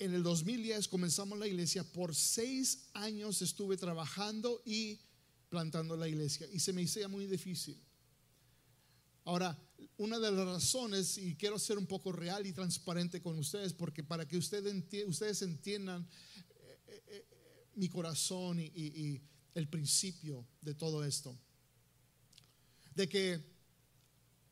en 0.00 0.14
el 0.14 0.24
2010 0.24 0.88
comenzamos 0.88 1.38
la 1.38 1.46
iglesia, 1.46 1.84
por 1.84 2.12
seis 2.12 2.88
años 2.94 3.40
estuve 3.40 3.76
trabajando 3.76 4.60
y 4.64 4.98
plantando 5.48 5.96
la 5.96 6.08
iglesia 6.08 6.48
y 6.52 6.58
se 6.58 6.72
me 6.72 6.82
hacía 6.82 7.06
muy 7.06 7.26
difícil. 7.26 7.80
Ahora, 9.24 9.56
una 9.96 10.18
de 10.18 10.32
las 10.32 10.44
razones, 10.44 11.18
y 11.18 11.36
quiero 11.36 11.60
ser 11.60 11.78
un 11.78 11.86
poco 11.86 12.10
real 12.10 12.44
y 12.46 12.52
transparente 12.52 13.22
con 13.22 13.38
ustedes, 13.38 13.72
porque 13.72 14.02
para 14.02 14.26
que 14.26 14.36
ustedes, 14.36 14.74
ustedes 15.06 15.42
entiendan 15.42 16.08
mi 17.76 17.88
corazón 17.88 18.58
y, 18.60 19.22
el 19.54 19.68
principio 19.68 20.46
de 20.60 20.74
todo 20.74 21.02
esto. 21.02 21.34
De 22.94 23.08
que 23.08 23.40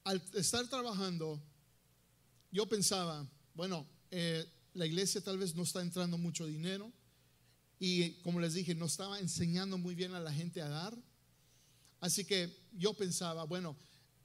al 0.04 0.22
estar 0.32 0.66
trabajando, 0.68 1.42
yo 2.50 2.66
pensaba, 2.66 3.28
bueno, 3.54 3.86
eh, 4.10 4.46
la 4.72 4.86
iglesia 4.86 5.20
tal 5.20 5.36
vez 5.36 5.54
no 5.54 5.62
está 5.62 5.82
entrando 5.82 6.16
mucho 6.16 6.46
dinero 6.46 6.90
y 7.78 8.12
como 8.22 8.40
les 8.40 8.54
dije, 8.54 8.74
no 8.74 8.86
estaba 8.86 9.20
enseñando 9.20 9.76
muy 9.76 9.94
bien 9.94 10.14
a 10.14 10.20
la 10.20 10.32
gente 10.32 10.62
a 10.62 10.68
dar. 10.68 10.96
Así 12.00 12.24
que 12.24 12.54
yo 12.72 12.94
pensaba, 12.94 13.44
bueno, 13.44 13.76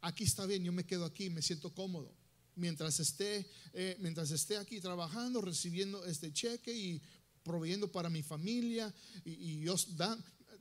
aquí 0.01 0.23
está 0.23 0.45
bien, 0.45 0.63
yo 0.63 0.71
me 0.71 0.85
quedo 0.85 1.05
aquí, 1.05 1.29
me 1.29 1.41
siento 1.41 1.73
cómodo. 1.73 2.13
Mientras 2.55 2.99
esté, 2.99 3.49
eh, 3.73 3.97
mientras 3.99 4.31
esté 4.31 4.57
aquí 4.57 4.81
trabajando, 4.81 5.41
recibiendo 5.41 6.05
este 6.05 6.33
cheque 6.33 6.73
y 6.73 7.01
proveyendo 7.49 7.91
para 7.91 8.11
mi 8.11 8.21
familia 8.21 8.93
y, 9.25 9.57
Dios 9.57 9.97
da, 9.97 10.15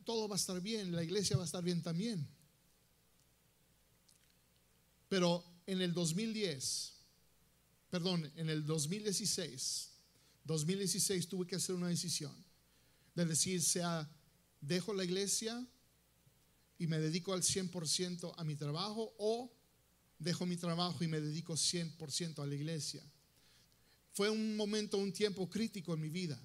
todo 0.05 0.27
va 0.27 0.37
a 0.37 0.39
estar 0.39 0.59
bien, 0.63 0.91
la 0.91 1.05
iglesia 1.05 1.37
va 1.37 1.43
a 1.43 1.45
estar 1.45 1.63
bien 1.63 1.83
también. 1.83 2.27
Pero 5.07 5.45
en 5.67 5.83
el 5.83 5.93
2010, 5.93 6.95
perdón, 7.91 8.33
en 8.37 8.49
el 8.49 8.65
2016, 8.65 9.91
2016 10.45 11.29
tuve 11.29 11.47
que 11.47 11.57
hacer 11.57 11.75
una 11.75 11.89
decisión 11.89 12.35
de 13.15 13.27
decir, 13.27 13.61
sea, 13.61 14.09
dejo 14.63 14.95
la 14.95 15.05
iglesia 15.05 15.63
y 16.79 16.87
me 16.87 16.99
dedico 17.01 17.35
al 17.35 17.43
100% 17.43 18.33
a 18.35 18.45
mi 18.45 18.57
trabajo 18.57 19.13
o 19.19 19.53
dejo 20.19 20.47
mi 20.47 20.57
trabajo 20.57 21.05
y 21.05 21.09
me 21.09 21.21
dedico 21.21 21.53
100% 21.53 22.43
a 22.43 22.47
la 22.47 22.55
iglesia. 22.55 23.05
Fue 24.15 24.31
un 24.31 24.57
momento, 24.57 24.97
un 24.97 25.13
tiempo 25.13 25.51
crítico 25.51 25.93
en 25.93 26.01
mi 26.01 26.09
vida 26.09 26.41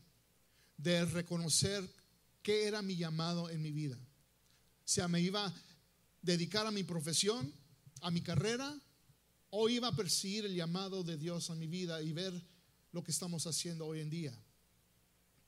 de 0.77 1.05
reconocer 1.05 1.87
qué 2.41 2.67
era 2.67 2.81
mi 2.81 2.95
llamado 2.95 3.49
en 3.49 3.61
mi 3.61 3.71
vida. 3.71 3.95
O 3.95 4.87
sea, 4.87 5.07
me 5.07 5.21
iba 5.21 5.45
a 5.45 5.53
dedicar 6.21 6.67
a 6.67 6.71
mi 6.71 6.83
profesión, 6.83 7.53
a 8.01 8.11
mi 8.11 8.21
carrera, 8.21 8.75
o 9.49 9.69
iba 9.69 9.87
a 9.87 9.95
perseguir 9.95 10.45
el 10.45 10.55
llamado 10.55 11.03
de 11.03 11.17
Dios 11.17 11.49
a 11.49 11.55
mi 11.55 11.67
vida 11.67 12.01
y 12.01 12.11
ver 12.11 12.33
lo 12.91 13.03
que 13.03 13.11
estamos 13.11 13.45
haciendo 13.47 13.85
hoy 13.85 13.99
en 13.99 14.09
día. 14.09 14.33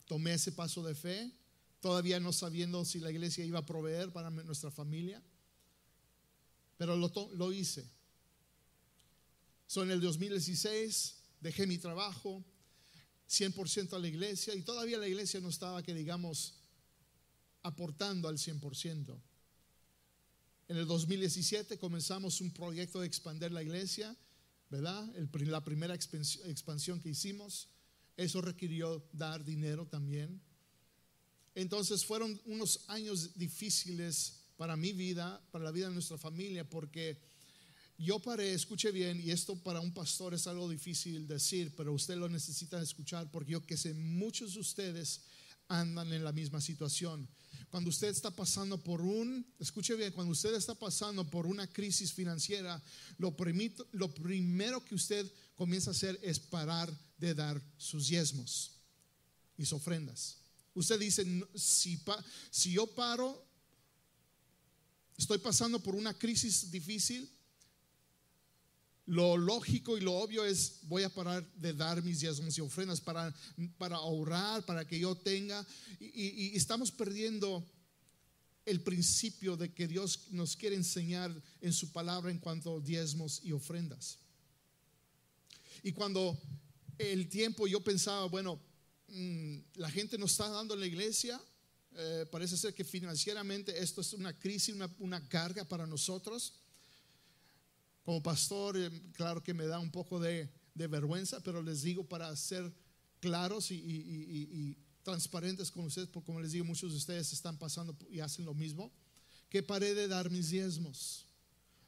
Tomé 0.06 0.34
ese 0.34 0.52
paso 0.52 0.84
de 0.84 0.96
fe, 0.96 1.32
todavía 1.80 2.20
no 2.20 2.32
sabiendo 2.32 2.86
si 2.86 3.00
la 3.00 3.12
iglesia 3.12 3.44
iba 3.44 3.60
a 3.60 3.66
proveer 3.66 4.12
para 4.12 4.30
nuestra 4.30 4.72
familia, 4.72 5.22
pero 6.78 6.96
lo, 6.96 7.12
lo 7.34 7.52
hice. 7.52 7.90
So, 9.68 9.84
en 9.84 9.92
el 9.92 10.00
2016 10.00 11.16
dejé 11.42 11.66
mi 11.68 11.78
trabajo, 11.78 12.44
100% 13.30 13.94
a 13.94 14.00
la 14.00 14.08
iglesia 14.08 14.54
y 14.56 14.62
todavía 14.62 14.98
la 14.98 15.08
iglesia 15.08 15.40
no 15.40 15.50
estaba, 15.50 15.82
que 15.84 15.94
digamos, 15.94 16.56
aportando 17.64 18.28
al 18.28 18.38
100%. 18.38 19.20
En 20.68 20.78
el 20.78 20.88
2017 20.88 21.78
comenzamos 21.78 22.42
un 22.42 22.52
proyecto 22.52 23.02
de 23.02 23.08
expandir 23.08 23.52
la 23.52 23.64
iglesia, 23.64 24.16
¿verdad? 24.70 25.08
la 25.32 25.64
primera 25.64 25.94
expansión 25.94 27.00
que 27.00 27.10
hicimos, 27.10 27.70
eso 28.18 28.42
requirió 28.42 29.08
dar 29.12 29.44
dinero 29.44 29.86
también. 29.88 30.42
Entonces 31.54 32.06
fueron 32.06 32.40
unos 32.46 32.82
años 32.88 33.38
difíciles 33.38 34.46
para 34.58 34.76
mi 34.76 34.94
vida, 34.94 35.42
para 35.52 35.66
la 35.66 35.72
vida 35.72 35.88
de 35.88 35.94
nuestra 35.94 36.18
familia, 36.18 36.68
porque 36.68 37.20
yo 37.97 38.19
paré, 38.19 38.53
escuche 38.53 38.91
bien, 38.91 39.21
y 39.21 39.31
esto 39.31 39.55
para 39.55 39.79
un 39.79 39.93
pastor 39.93 40.34
es 40.34 40.47
algo 40.47 40.69
difícil 40.69 41.27
decir, 41.27 41.73
pero 41.75 41.93
usted 41.93 42.17
lo 42.17 42.27
necesita 42.27 42.81
escuchar, 42.81 43.31
porque 43.31 43.53
yo 43.53 43.65
que 43.65 43.77
sé, 43.77 43.93
muchos 43.93 44.55
de 44.55 44.60
ustedes 44.60 45.21
andan 45.67 46.12
en 46.12 46.23
la 46.23 46.31
misma 46.31 46.60
situación. 46.60 47.27
Cuando 47.69 47.89
usted 47.89 48.10
está 48.10 48.31
pasando 48.31 48.77
por 48.77 49.01
un, 49.01 49.45
escuche 49.60 49.95
bien, 49.95 50.12
cuando 50.12 50.34
usted 50.34 50.53
está 50.55 50.75
pasando 50.75 51.29
por 51.29 51.45
una 51.45 51.67
crisis 51.67 52.13
financiera, 52.13 52.81
lo, 53.17 53.36
lo 53.93 54.13
primero 54.13 54.84
que 54.84 54.95
usted 54.95 55.31
comienza 55.55 55.89
a 55.89 55.91
hacer 55.91 56.19
es 56.21 56.39
parar 56.39 56.93
de 57.17 57.34
dar 57.34 57.62
sus 57.77 58.08
diezmos 58.08 58.71
y 59.58 59.63
sus 59.63 59.73
ofrendas. 59.73 60.38
Usted 60.73 60.99
dice, 60.99 61.25
si 61.55 62.71
yo 62.71 62.88
paro, 62.88 63.45
estoy 65.17 65.38
pasando 65.38 65.79
por 65.79 65.95
una 65.95 66.13
crisis 66.13 66.69
difícil, 66.69 67.29
lo 69.08 69.38
lógico 69.38 69.98
y 69.98 70.02
lo 70.02 70.13
obvio 70.13 70.44
es 70.46 70.80
voy 70.84 71.04
a 71.04 71.13
parar 71.13 71.46
de 71.56 71.74
dar 71.74 72.02
mis 72.02 72.22
diezmos 72.22 72.58
y 72.58 72.62
ofrendas 72.62 73.00
para, 73.00 73.34
para 73.78 73.98
ahorrar, 73.98 74.65
para 74.65 74.86
que 74.86 75.00
yo 75.00 75.15
tenga. 75.15 75.65
Y, 76.00 76.56
estamos 76.56 76.91
perdiendo 76.91 77.63
el 78.65 78.82
principio 78.82 79.56
de 79.58 79.72
que 79.74 79.88
Dios 79.88 80.28
nos 80.32 80.56
quiere 80.56 80.76
enseñar 80.76 81.32
en 81.62 81.72
su 81.72 81.91
palabra 81.91 82.32
en 82.32 82.39
cuanto 82.39 82.78
a 82.78 82.80
diezmos 82.82 83.41
y 83.44 83.52
ofrendas. 83.52 84.18
Y 85.84 85.91
cuando 85.91 86.36
el 86.98 87.30
tiempo 87.30 87.68
yo 87.68 87.84
pensaba, 87.84 88.26
bueno, 88.26 88.60
mm, 89.10 89.58
la 89.76 89.91
gente 89.91 90.18
nos 90.18 90.32
está 90.32 90.50
dando 90.50 90.74
en 90.74 90.80
la 90.80 90.88
iglesia, 90.88 91.39
eh, 91.96 92.26
parece 92.32 92.58
ser 92.58 92.74
que 92.74 92.84
financieramente 92.84 93.78
esto 93.80 94.02
es 94.02 94.13
una 94.13 94.34
crisis, 94.34 94.74
una, 94.74 94.89
una 94.98 95.30
carga 95.30 95.63
para 95.63 95.86
nosotros. 95.86 96.54
Como 98.06 98.22
pastor, 98.22 98.78
eh, 98.78 98.91
claro 99.13 99.41
que 99.41 99.56
me 99.56 99.65
da 99.65 99.80
un 99.80 99.89
poco 99.89 100.20
de, 100.20 100.48
vergüenza, 100.76 101.39
pero 101.41 101.63
les 101.63 101.82
digo 101.82 102.08
para 102.08 102.34
ser 102.36 102.72
claros 103.20 103.72
y, 103.72 104.78
transparentes 105.02 105.72
con 105.72 105.86
ustedes, 105.86 106.08
porque 106.10 106.28
como 106.28 106.39
les 106.39 106.52
digo, 106.52 106.65
muchos 106.65 106.91
de 106.91 106.98
ustedes 106.98 107.32
están 107.34 107.58
pasando 107.58 107.96
y 108.10 108.20
hacen 108.20 108.46
lo 108.46 108.54
mismo, 108.54 108.91
que 109.50 109.63
paré 109.63 109.94
de 109.94 110.08
dar 110.08 110.30
mis 110.30 110.50
diezmos. 110.50 111.26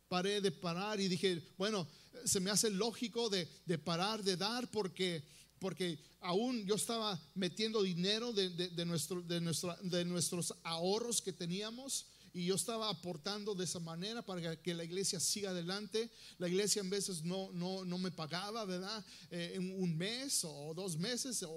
Paré 0.07 0.39
de 0.41 0.51
parar 0.51 0.99
y 0.99 1.07
dije, 1.07 1.43
bueno, 1.57 1.87
se 2.25 2.39
me 2.39 2.49
hace 2.49 2.69
lógico 2.69 3.29
de, 3.29 3.47
parar 3.77 4.23
de 4.23 4.37
dar 4.37 4.69
porque, 4.71 5.23
porque 5.59 5.99
aún 6.21 6.65
yo 6.65 6.75
estaba 6.75 7.19
metiendo 7.35 7.83
dinero 7.83 8.33
de, 8.33 8.49
de, 8.49 8.85
nuestro, 8.85 9.21
de, 9.21 9.41
nuestra, 9.41 9.75
de 9.81 10.05
nuestros 10.05 10.53
ahorros 10.63 11.21
que 11.21 11.33
teníamos 11.33 12.05
y 12.33 12.45
yo 12.45 12.55
estaba 12.55 12.89
aportando 12.89 13.55
de 13.55 13.63
esa 13.63 13.79
manera 13.79 14.21
para 14.23 14.61
que 14.61 14.73
la 14.73 14.83
iglesia 14.83 15.19
siga 15.19 15.51
adelante. 15.51 16.11
La 16.37 16.47
iglesia 16.47 16.81
en 16.81 16.89
veces 16.89 17.23
no, 17.23 17.51
no, 17.51 17.85
no 17.85 17.97
me 17.97 18.11
pagaba, 18.11 18.65
¿verdad? 18.65 19.03
Eh, 19.31 19.53
en 19.55 19.81
un 19.81 19.97
mes 19.97 20.41
o 20.43 20.73
dos 20.75 20.97
meses 20.97 21.43
o 21.43 21.51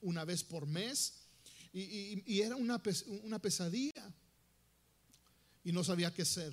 una 0.00 0.24
vez 0.24 0.44
por 0.44 0.66
mes. 0.66 1.14
Y, 1.72 2.40
era 2.40 2.56
una, 2.56 2.80
una, 3.22 3.38
pesadilla. 3.38 4.14
Y 5.64 5.72
no 5.72 5.82
sabía 5.82 6.12
qué 6.12 6.22
hacer. 6.22 6.52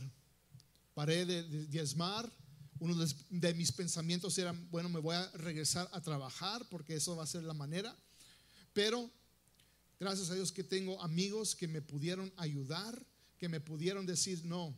Paré 0.93 1.25
de, 1.25 1.43
diezmar. 1.67 2.31
Uno 2.79 2.95
de 3.29 3.53
mis 3.53 3.73
pensamientos 3.73 4.37
era, 4.37 4.53
bueno, 4.71 4.87
me 4.87 4.99
voy 4.99 5.15
a 5.15 5.29
regresar 5.31 5.89
a 5.91 6.01
trabajar 6.01 6.65
porque 6.69 6.95
eso 6.95 7.15
va 7.15 7.23
a 7.23 7.27
ser 7.27 7.43
la 7.43 7.53
manera. 7.53 7.93
Pero 8.71 9.11
gracias 9.99 10.29
a 10.29 10.35
Dios 10.35 10.53
que 10.53 10.63
tengo 10.63 11.01
amigos 11.01 11.55
que 11.55 11.67
me 11.67 11.81
pudieron 11.81 12.31
ayudar 12.37 13.05
que 13.39 13.49
me 13.49 13.61
pudieron 13.61 14.05
decir, 14.05 14.45
no, 14.45 14.77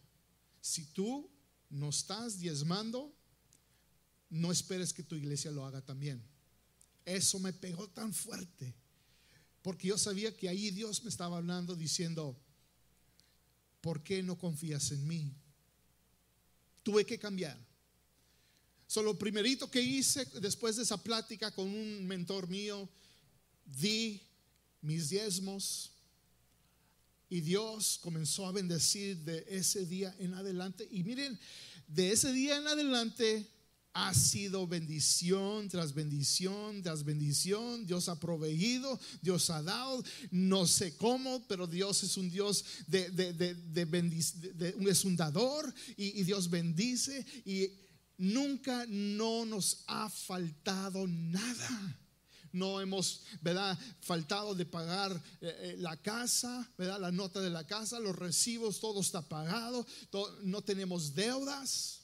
si 0.62 0.86
tú 0.86 1.30
no 1.70 1.90
estás 1.90 2.40
diezmando, 2.40 3.12
no 4.30 4.52
esperes 4.52 4.94
que 4.94 5.04
tu 5.04 5.16
iglesia 5.16 5.52
lo 5.52 5.66
haga 5.66 5.82
también. 5.82 6.24
Eso 7.04 7.40
me 7.40 7.52
pegó 7.52 7.90
tan 7.90 8.14
fuerte, 8.14 8.74
porque 9.64 9.88
yo 9.88 9.98
sabía 9.98 10.36
que 10.38 10.48
ahí 10.48 10.70
Dios 10.70 11.04
me 11.04 11.10
estaba 11.10 11.38
hablando 11.38 11.76
diciendo, 11.76 12.40
¿por 13.82 14.04
qué 14.04 14.22
no 14.22 14.38
confías 14.38 14.92
en 14.92 15.08
mí? 15.08 15.34
Tuve 16.84 17.06
que 17.06 17.18
cambiar. 17.18 17.58
Solo 18.86 19.14
lo 19.14 19.20
primerito 19.20 19.72
que 19.72 19.82
hice 19.82 20.26
después 20.40 20.76
de 20.76 20.84
esa 20.84 21.02
plática 21.02 21.50
con 21.52 21.68
un 21.68 22.06
mentor 22.06 22.48
mío, 22.48 22.88
di 23.66 24.22
mis 24.82 25.10
diezmos, 25.10 25.92
y 27.32 27.40
Dios 27.40 27.98
comenzó 28.04 28.46
a 28.46 28.52
bendecir 28.52 29.18
de 29.20 29.46
ese 29.48 29.86
día 29.86 30.14
en 30.20 30.34
adelante. 30.34 30.86
Y 30.92 31.02
miren, 31.02 31.40
de 31.88 32.12
ese 32.12 32.34
día 32.34 32.58
en 32.58 32.68
adelante 32.68 33.48
ha 33.94 34.14
sido 34.14 34.68
bendición 34.68 35.70
tras 35.70 35.94
bendición 35.94 36.84
tras 36.84 37.06
bendición. 37.06 37.88
Dios 37.88 38.10
ha 38.10 38.20
proveído, 38.20 39.00
Dios 39.22 39.50
ha 39.50 39.64
dado, 39.64 40.04
no 40.30 40.68
sé 40.68 40.98
cómo, 40.98 41.48
pero 41.48 41.68
Dios 41.68 42.04
es 42.04 42.18
un 42.18 42.30
Dios 42.30 42.66
de, 42.88 43.10
de, 43.12 43.32
de, 43.34 44.76
es 44.90 45.06
un 45.06 45.16
dador 45.16 45.74
y, 45.96 46.20
y 46.20 46.24
Dios 46.24 46.50
bendice 46.50 47.26
y 47.46 47.70
nunca 48.18 48.86
no 48.90 49.46
nos 49.46 49.86
ha 49.88 50.10
faltado 50.10 51.08
nada 51.08 51.98
no 52.54 52.82
hemos, 52.82 53.22
¿verdad? 53.42 53.78
Faltado 54.02 54.54
de 54.56 54.66
pagar 54.66 55.12
eh, 55.42 55.58
eh, 55.62 55.76
la 55.80 55.98
casa, 55.98 56.70
¿verdad? 56.78 57.00
La 57.00 57.12
nota 57.12 57.40
de 57.40 57.50
la 57.50 57.66
casa, 57.66 58.00
los 58.00 58.16
recibos, 58.16 58.80
todo 58.80 59.02
está 59.02 59.22
pagado, 59.22 59.86
no 60.44 60.62
tenemos 60.62 61.16
deudas. 61.16 62.01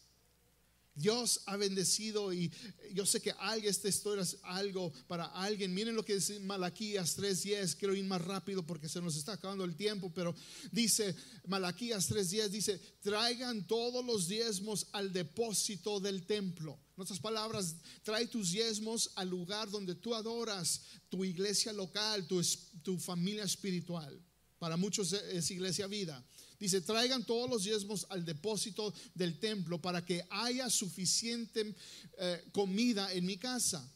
Dios 0.98 1.42
ha 1.46 1.58
bendecido 1.58 2.34
y 2.34 2.52
yo 2.92 3.06
sé 3.06 3.22
que 3.22 3.32
alguien, 3.38 3.70
esta 3.70 3.88
historia 3.88 4.24
es 4.24 4.38
algo 4.42 4.92
para 5.08 5.26
alguien. 5.26 5.74
Miren 5.74 5.96
lo 5.96 6.04
que 6.04 6.16
dice 6.16 6.40
Malaquías 6.40 7.18
3.10. 7.20 7.76
Quiero 7.76 7.96
ir 7.96 8.04
más 8.06 8.22
rápido 8.22 8.66
porque 8.66 8.90
se 8.90 9.00
nos 9.00 9.16
está 9.16 9.34
acabando 9.34 9.64
el 9.64 9.76
tiempo, 9.76 10.12
pero 10.14 10.34
dice 10.72 11.16
Malaquías 11.46 12.10
3.10, 12.10 12.48
dice, 12.50 12.80
traigan 13.02 13.68
todos 13.68 14.04
los 14.04 14.28
diezmos 14.28 14.88
al 14.92 15.14
depósito 15.14 16.00
del 16.00 16.26
templo. 16.26 16.80
En 16.96 17.04
otras 17.04 17.20
palabras, 17.20 17.76
trae 18.02 18.26
tus 18.26 18.52
diezmos 18.52 19.12
al 19.16 19.30
lugar 19.30 19.70
donde 19.70 19.94
tú 19.94 20.16
adoras, 20.16 20.82
tu 21.10 21.24
iglesia 21.24 21.72
local, 21.74 22.28
tu 22.28 22.98
familia 22.98 23.44
espiritual. 23.44 24.20
Para 24.58 24.78
muchos 24.78 25.14
es 25.14 25.52
iglesia 25.52 25.86
vida. 25.86 26.26
Dice, 26.60 26.82
traigan 26.82 27.24
todos 27.24 27.50
los 27.50 27.64
diezmos 27.64 28.08
al 28.10 28.26
depósito 28.26 28.94
del 29.14 29.40
templo 29.40 29.80
para 29.80 30.04
que 30.04 30.26
haya 30.30 30.70
suficiente 30.70 31.76
eh, 32.18 32.44
comida 32.52 33.14
en 33.14 33.26
mi 33.26 33.38
casa. 33.38 33.88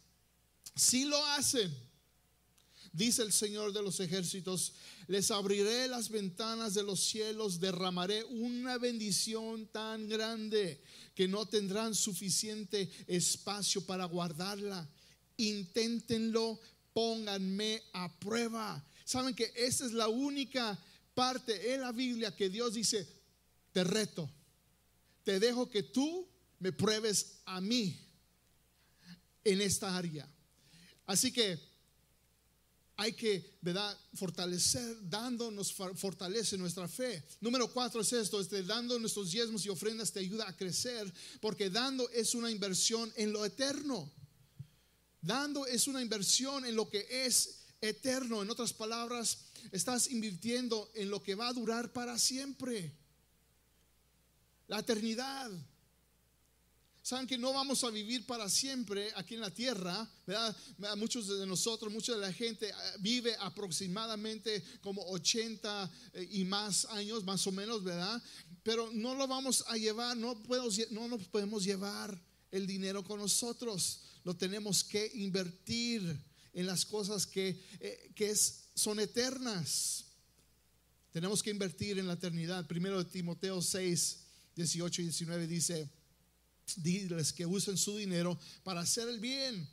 Si 0.75 1.05
lo 1.05 1.23
hacen, 1.27 1.75
dice 2.93 3.23
el 3.23 3.33
Señor 3.33 3.73
de 3.73 3.81
los 3.81 3.99
ejércitos, 3.99 4.73
les 5.07 5.31
abriré 5.31 5.87
las 5.87 6.09
ventanas 6.09 6.75
de 6.75 6.83
los 6.83 6.99
cielos, 7.03 7.59
derramaré 7.59 8.23
una 8.25 8.77
bendición 8.77 9.65
tan 9.67 10.07
grande 10.07 10.81
que 11.15 11.27
no 11.27 11.47
tendrán 11.47 11.95
suficiente 11.95 12.91
espacio 13.07 13.85
para 13.85 14.05
guardarla. 14.05 14.87
Inténtenlo, 15.37 16.59
pónganme 16.93 17.81
a 17.93 18.19
prueba. 18.19 18.85
Saben 19.03 19.33
que 19.33 19.51
esa 19.55 19.85
es 19.85 19.93
la 19.93 20.07
única 20.07 20.79
parte 21.13 21.73
en 21.73 21.81
la 21.81 21.91
Biblia 21.91 22.35
que 22.35 22.49
Dios 22.49 22.73
dice, 22.73 23.07
te 23.71 23.83
reto, 23.83 24.29
te 25.23 25.39
dejo 25.39 25.69
que 25.69 25.83
tú 25.83 26.27
me 26.59 26.71
pruebes 26.71 27.41
a 27.45 27.61
mí 27.61 27.99
en 29.43 29.61
esta 29.61 29.97
área. 29.97 30.27
Así 31.05 31.31
que 31.31 31.59
hay 32.97 33.13
que, 33.13 33.57
¿verdad? 33.61 33.97
Fortalecer, 34.13 35.09
dándonos, 35.09 35.73
fortalece 35.73 36.57
nuestra 36.57 36.87
fe. 36.87 37.23
Número 37.39 37.71
cuatro 37.73 38.01
es 38.01 38.13
esto, 38.13 38.39
este, 38.39 38.61
dando 38.61 38.99
nuestros 38.99 39.31
diezmos 39.31 39.65
y 39.65 39.69
ofrendas 39.69 40.11
te 40.11 40.19
ayuda 40.19 40.47
a 40.47 40.55
crecer, 40.55 41.11
porque 41.39 41.71
dando 41.71 42.07
es 42.11 42.35
una 42.35 42.51
inversión 42.51 43.11
en 43.15 43.33
lo 43.33 43.43
eterno. 43.43 44.11
Dando 45.19 45.65
es 45.65 45.87
una 45.87 46.01
inversión 46.01 46.65
en 46.65 46.75
lo 46.75 46.89
que 46.89 47.07
es 47.25 47.61
eterno. 47.81 48.43
En 48.43 48.49
otras 48.51 48.71
palabras, 48.71 49.45
estás 49.71 50.09
invirtiendo 50.11 50.89
en 50.93 51.09
lo 51.09 51.21
que 51.21 51.35
va 51.35 51.47
a 51.47 51.53
durar 51.53 51.91
para 51.91 52.17
siempre. 52.17 52.91
La 54.67 54.79
eternidad. 54.79 55.51
Saben 57.03 57.25
que 57.25 57.37
no 57.37 57.51
vamos 57.51 57.83
a 57.83 57.89
vivir 57.89 58.27
para 58.27 58.47
siempre 58.47 59.11
aquí 59.15 59.33
en 59.33 59.41
la 59.41 59.49
tierra, 59.49 60.07
¿verdad? 60.27 60.55
Muchos 60.97 61.27
de 61.27 61.47
nosotros, 61.47 61.91
mucha 61.91 62.13
de 62.13 62.19
la 62.19 62.31
gente 62.31 62.69
eh, 62.69 62.73
vive 62.99 63.35
aproximadamente 63.39 64.63
como 64.81 65.03
80 65.09 65.91
eh, 66.13 66.27
y 66.31 66.45
más 66.45 66.85
años, 66.85 67.23
más 67.23 67.45
o 67.47 67.51
menos, 67.51 67.83
¿verdad? 67.83 68.21
Pero 68.61 68.91
no 68.93 69.15
lo 69.15 69.27
vamos 69.27 69.63
a 69.67 69.77
llevar, 69.77 70.15
no, 70.15 70.35
podemos, 70.43 70.79
no 70.91 71.07
nos 71.07 71.27
podemos 71.27 71.63
llevar 71.63 72.21
el 72.51 72.67
dinero 72.67 73.03
con 73.03 73.19
nosotros, 73.19 74.01
lo 74.23 74.35
tenemos 74.35 74.83
que 74.83 75.09
invertir 75.15 76.15
en 76.53 76.65
las 76.67 76.85
cosas 76.85 77.25
que, 77.25 77.59
eh, 77.79 78.11
que 78.13 78.29
es, 78.29 78.60
son 78.73 78.99
eternas. 78.99 80.05
Tenemos 81.11 81.43
que 81.43 81.49
invertir 81.49 81.99
en 81.99 82.07
la 82.07 82.13
eternidad. 82.13 82.65
Primero 82.67 83.03
de 83.03 83.09
Timoteo 83.09 83.61
6, 83.61 84.19
18 84.55 85.01
y 85.01 85.05
19 85.05 85.47
dice, 85.47 85.89
diles 86.77 87.33
que 87.33 87.45
usen 87.45 87.77
su 87.77 87.97
dinero 87.97 88.39
para 88.63 88.81
hacer 88.81 89.07
el 89.09 89.19
bien. 89.19 89.67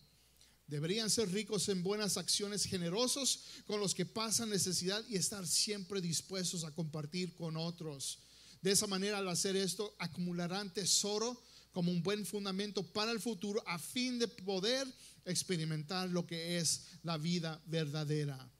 Deberían 0.67 1.09
ser 1.09 1.33
ricos 1.33 1.69
en 1.71 1.83
buenas 1.83 2.17
acciones, 2.17 2.65
generosos 2.65 3.41
con 3.67 3.81
los 3.81 3.95
que 3.95 4.05
pasan 4.05 4.51
necesidad 4.51 5.03
y 5.09 5.17
estar 5.17 5.47
siempre 5.47 6.01
dispuestos 6.01 6.65
a 6.65 6.75
compartir 6.75 7.35
con 7.35 7.57
otros. 7.57 8.19
De 8.61 8.73
esa 8.73 8.87
manera, 8.87 9.19
al 9.19 9.29
hacer 9.29 9.57
esto, 9.57 9.95
acumularán 9.99 10.73
tesoro 10.75 11.41
como 11.73 11.91
un 11.91 12.03
buen 12.03 12.27
fundamento 12.27 12.83
para 12.83 13.13
el 13.13 13.21
futuro 13.21 13.63
a 13.67 13.79
fin 13.79 14.19
de 14.19 14.29
poder 14.29 14.87
experimentar 15.25 16.11
lo 16.11 16.27
que 16.27 16.59
es 16.59 16.83
la 17.03 17.17
vida 17.17 17.63
verdadera. 17.67 18.51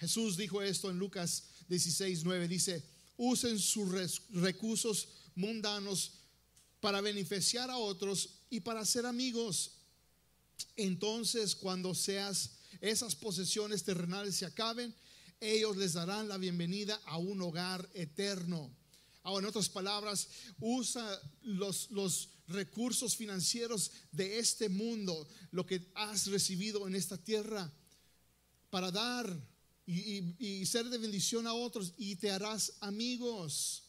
Jesús 0.00 0.38
dijo 0.38 0.62
esto 0.62 0.90
en 0.90 0.98
Lucas 0.98 1.44
16, 1.68 2.24
9. 2.24 2.48
Dice, 2.48 2.82
usen 3.18 3.58
sus 3.58 3.86
recursos 4.30 5.08
mundanos 5.34 6.12
para 6.80 7.02
beneficiar 7.02 7.70
a 7.70 7.76
otros 7.76 8.30
y 8.48 8.60
para 8.60 8.86
ser 8.86 9.04
amigos. 9.04 9.72
Entonces, 10.76 11.54
cuando 11.54 11.94
seas 11.94 12.52
esas 12.80 13.14
posesiones 13.14 13.84
terrenales 13.84 14.36
se 14.36 14.46
acaben, 14.46 14.94
ellos 15.38 15.76
les 15.76 15.92
darán 15.92 16.28
la 16.28 16.38
bienvenida 16.38 16.98
a 17.04 17.18
un 17.18 17.42
hogar 17.42 17.86
eterno. 17.92 18.74
Ahora, 19.22 19.44
en 19.44 19.48
otras 19.50 19.68
palabras, 19.68 20.28
usa 20.60 21.20
los, 21.42 21.90
los 21.90 22.30
recursos 22.48 23.16
financieros 23.16 23.90
de 24.12 24.38
este 24.38 24.70
mundo, 24.70 25.28
lo 25.50 25.66
que 25.66 25.90
has 25.94 26.26
recibido 26.28 26.88
en 26.88 26.94
esta 26.94 27.18
tierra, 27.18 27.70
para 28.70 28.90
dar 28.90 29.49
y, 29.90 30.66
ser 30.66 30.88
de 30.88 30.98
bendición 30.98 31.46
a 31.46 31.52
otros 31.52 31.92
y 31.96 32.16
te 32.16 32.30
harás 32.30 32.74
amigos. 32.80 33.82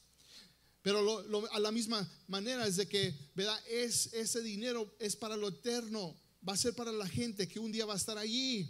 Pero 0.81 1.47
a 1.51 1.59
la 1.59 1.71
misma 1.71 2.09
manera 2.27 2.65
es 2.65 2.77
de 2.77 2.87
que, 2.87 3.13
¿verdad? 3.35 3.59
Es, 3.67 4.11
ese 4.13 4.41
dinero 4.41 4.95
es 4.99 5.15
para 5.15 5.37
lo 5.37 5.49
eterno, 5.49 6.15
va 6.47 6.53
a 6.53 6.57
ser 6.57 6.73
para 6.73 6.91
la 6.91 7.07
gente 7.07 7.47
que 7.47 7.59
un 7.59 7.71
día 7.71 7.85
va 7.85 7.93
a 7.93 7.97
estar 7.97 8.17
allí. 8.17 8.67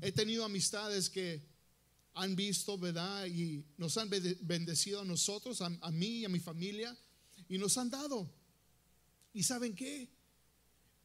He 0.00 0.12
tenido 0.12 0.44
amistades 0.44 1.10
que 1.10 1.42
han 2.14 2.36
visto, 2.36 2.78
¿verdad? 2.78 3.26
Y 3.26 3.64
nos 3.76 3.96
han 3.98 4.08
bendecido 4.08 5.00
a 5.00 5.04
nosotros, 5.04 5.60
a, 5.62 5.66
a 5.80 5.90
mí 5.90 6.20
y 6.20 6.24
a 6.24 6.28
mi 6.28 6.38
familia, 6.38 6.96
y 7.48 7.58
nos 7.58 7.76
han 7.76 7.90
dado. 7.90 8.30
¿Y 9.32 9.42
saben 9.42 9.74
qué? 9.74 10.08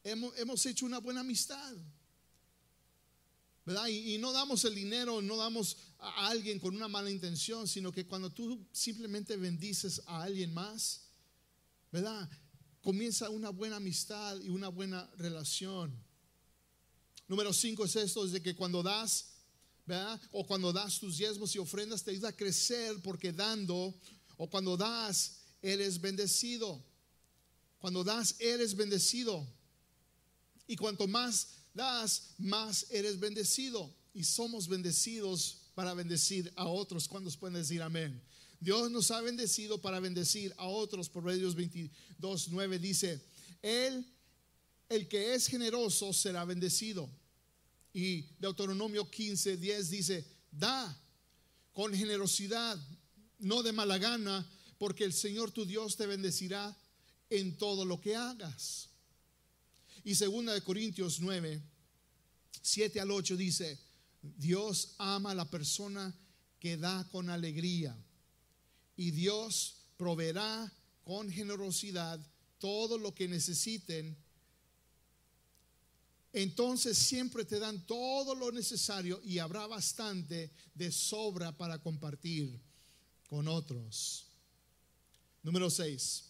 Hemos, 0.04 0.38
hemos 0.38 0.64
hecho 0.66 0.86
una 0.86 0.98
buena 0.98 1.20
amistad. 1.20 1.76
Y, 3.88 4.18
no 4.18 4.32
damos 4.32 4.64
el 4.64 4.76
dinero, 4.76 5.20
no 5.20 5.36
damos 5.36 5.76
a 5.98 6.28
alguien 6.28 6.60
con 6.60 6.76
una 6.76 6.86
mala 6.86 7.10
intención, 7.10 7.66
sino 7.66 7.90
que 7.90 8.06
cuando 8.06 8.30
tú 8.30 8.64
simplemente 8.70 9.36
bendices 9.36 10.00
a 10.06 10.22
alguien 10.22 10.54
más, 10.54 11.00
¿verdad? 11.90 12.30
Comienza 12.80 13.28
una 13.28 13.50
buena 13.50 13.76
amistad 13.76 14.40
y 14.40 14.50
una 14.50 14.68
buena 14.68 15.10
relación. 15.16 15.92
Número 17.26 17.52
cinco 17.52 17.84
es 17.84 17.96
esto, 17.96 18.24
es 18.24 18.30
de 18.30 18.40
que 18.40 18.54
cuando 18.54 18.84
das, 18.84 19.30
¿verdad? 19.84 20.20
O 20.30 20.46
cuando 20.46 20.72
das 20.72 21.00
tus 21.00 21.16
diezmos 21.18 21.52
y 21.56 21.58
ofrendas 21.58 22.04
te 22.04 22.12
ayuda 22.12 22.28
a 22.28 22.36
crecer 22.36 23.02
porque 23.02 23.32
dando, 23.32 23.92
o 24.36 24.48
cuando 24.48 24.76
das, 24.76 25.38
eres 25.60 26.00
bendecido. 26.00 26.84
Cuando 27.78 28.04
das, 28.04 28.36
eres 28.38 28.76
bendecido. 28.76 29.44
Y 30.68 30.76
cuanto 30.76 31.08
más 31.08 31.48
das, 31.76 32.30
más 32.38 32.86
eres 32.90 33.20
bendecido. 33.20 33.94
Y 34.14 34.24
somos 34.24 34.66
bendecidos 34.66 35.58
para 35.74 35.94
bendecir 35.94 36.50
a 36.56 36.66
otros. 36.66 37.06
¿Cuántos 37.06 37.36
pueden 37.36 37.54
decir 37.54 37.82
amén? 37.82 38.20
Dios 38.58 38.90
nos 38.90 39.10
ha 39.10 39.20
bendecido 39.20 39.80
para 39.80 40.00
bendecir 40.00 40.54
a 40.56 40.66
otros. 40.66 41.10
Proverbios 41.10 41.54
22, 41.54 42.48
9 42.48 42.78
dice, 42.78 43.20
Él, 43.62 44.04
el 44.88 45.06
que 45.06 45.34
es 45.34 45.46
generoso, 45.46 46.12
será 46.12 46.44
bendecido. 46.44 47.08
Y 47.92 48.22
Deuteronomio 48.38 49.10
15, 49.10 49.58
10 49.58 49.90
dice, 49.90 50.24
da 50.50 50.98
con 51.72 51.94
generosidad, 51.94 52.78
no 53.38 53.62
de 53.62 53.72
mala 53.72 53.98
gana, 53.98 54.46
porque 54.78 55.04
el 55.04 55.12
Señor 55.12 55.50
tu 55.50 55.66
Dios 55.66 55.96
te 55.96 56.06
bendecirá 56.06 56.74
en 57.28 57.56
todo 57.56 57.84
lo 57.84 58.00
que 58.00 58.16
hagas. 58.16 58.88
Y 60.06 60.14
segunda 60.14 60.54
de 60.54 60.62
Corintios 60.62 61.18
9, 61.18 61.60
7 62.62 63.00
al 63.00 63.10
8 63.10 63.36
dice, 63.36 63.76
Dios 64.22 64.94
ama 64.98 65.32
a 65.32 65.34
la 65.34 65.50
persona 65.50 66.14
que 66.60 66.76
da 66.76 67.08
con 67.10 67.28
alegría 67.28 67.96
y 68.96 69.10
Dios 69.10 69.78
proveerá 69.96 70.72
con 71.02 71.28
generosidad 71.28 72.24
todo 72.60 72.98
lo 72.98 73.16
que 73.16 73.26
necesiten. 73.26 74.16
Entonces 76.32 76.96
siempre 76.96 77.44
te 77.44 77.58
dan 77.58 77.84
todo 77.84 78.36
lo 78.36 78.52
necesario 78.52 79.20
y 79.24 79.40
habrá 79.40 79.66
bastante 79.66 80.52
de 80.72 80.92
sobra 80.92 81.50
para 81.50 81.80
compartir 81.80 82.60
con 83.28 83.48
otros. 83.48 84.28
Número 85.42 85.68
6. 85.68 86.26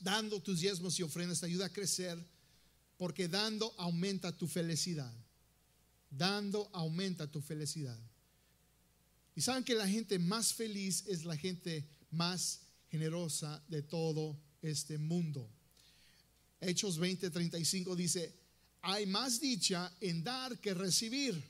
Dando 0.00 0.42
tus 0.42 0.60
diezmos 0.60 0.98
y 0.98 1.02
ofrendas 1.02 1.40
te 1.40 1.46
ayuda 1.46 1.64
a 1.64 1.72
crecer 1.72 2.22
porque 2.98 3.28
dando 3.28 3.72
aumenta 3.78 4.36
tu 4.36 4.46
felicidad. 4.46 5.14
Dando 6.10 6.68
aumenta 6.72 7.30
tu 7.30 7.40
felicidad. 7.40 7.98
Y 9.34 9.40
saben 9.40 9.62
que 9.62 9.74
la 9.74 9.88
gente 9.88 10.18
más 10.18 10.52
feliz 10.52 11.04
es 11.06 11.24
la 11.24 11.36
gente 11.36 11.88
más 12.10 12.60
generosa 12.90 13.62
de 13.68 13.82
todo 13.82 14.36
este 14.60 14.98
mundo. 14.98 15.48
Hechos 16.60 16.98
20:35 16.98 17.94
dice, 17.94 18.34
hay 18.82 19.06
más 19.06 19.40
dicha 19.40 19.92
en 20.00 20.24
dar 20.24 20.58
que 20.58 20.74
recibir. 20.74 21.40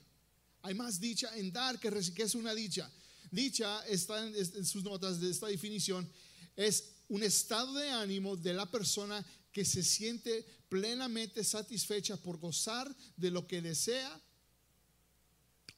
Hay 0.63 0.75
más 0.75 1.01
dicha 1.01 1.35
en 1.35 1.51
dar 1.51 1.79
que 1.81 1.89
recibir. 1.89 2.17
¿Qué 2.17 2.23
es 2.25 2.35
una 2.35 2.55
dicha? 2.55 2.91
Dicha 3.31 3.87
está 3.87 4.27
en, 4.27 4.35
en 4.37 4.67
sus 4.67 4.85
notas 4.85 5.19
de 5.19 5.31
esta 5.31 5.47
definición. 5.47 6.07
Es 6.55 6.85
un 7.09 7.23
estado 7.23 7.73
de 7.75 7.89
ánimo 7.91 8.37
de 8.37 8.53
la 8.53 8.71
persona 8.71 9.25
que 9.59 9.65
se 9.65 9.83
siente 9.83 10.47
plenamente 10.69 11.43
satisfecha 11.43 12.17
por 12.17 12.39
gozar 12.39 12.95
de 13.17 13.33
lo 13.33 13.45
que 13.45 13.61
desea 13.61 14.23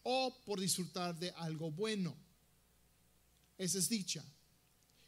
o 0.03 0.37
por 0.45 0.61
disfrutar 0.61 1.19
de 1.19 1.31
algo 1.31 1.71
bueno. 1.71 2.15
Esa 3.57 3.79
es 3.79 3.89
dicha. 3.89 4.23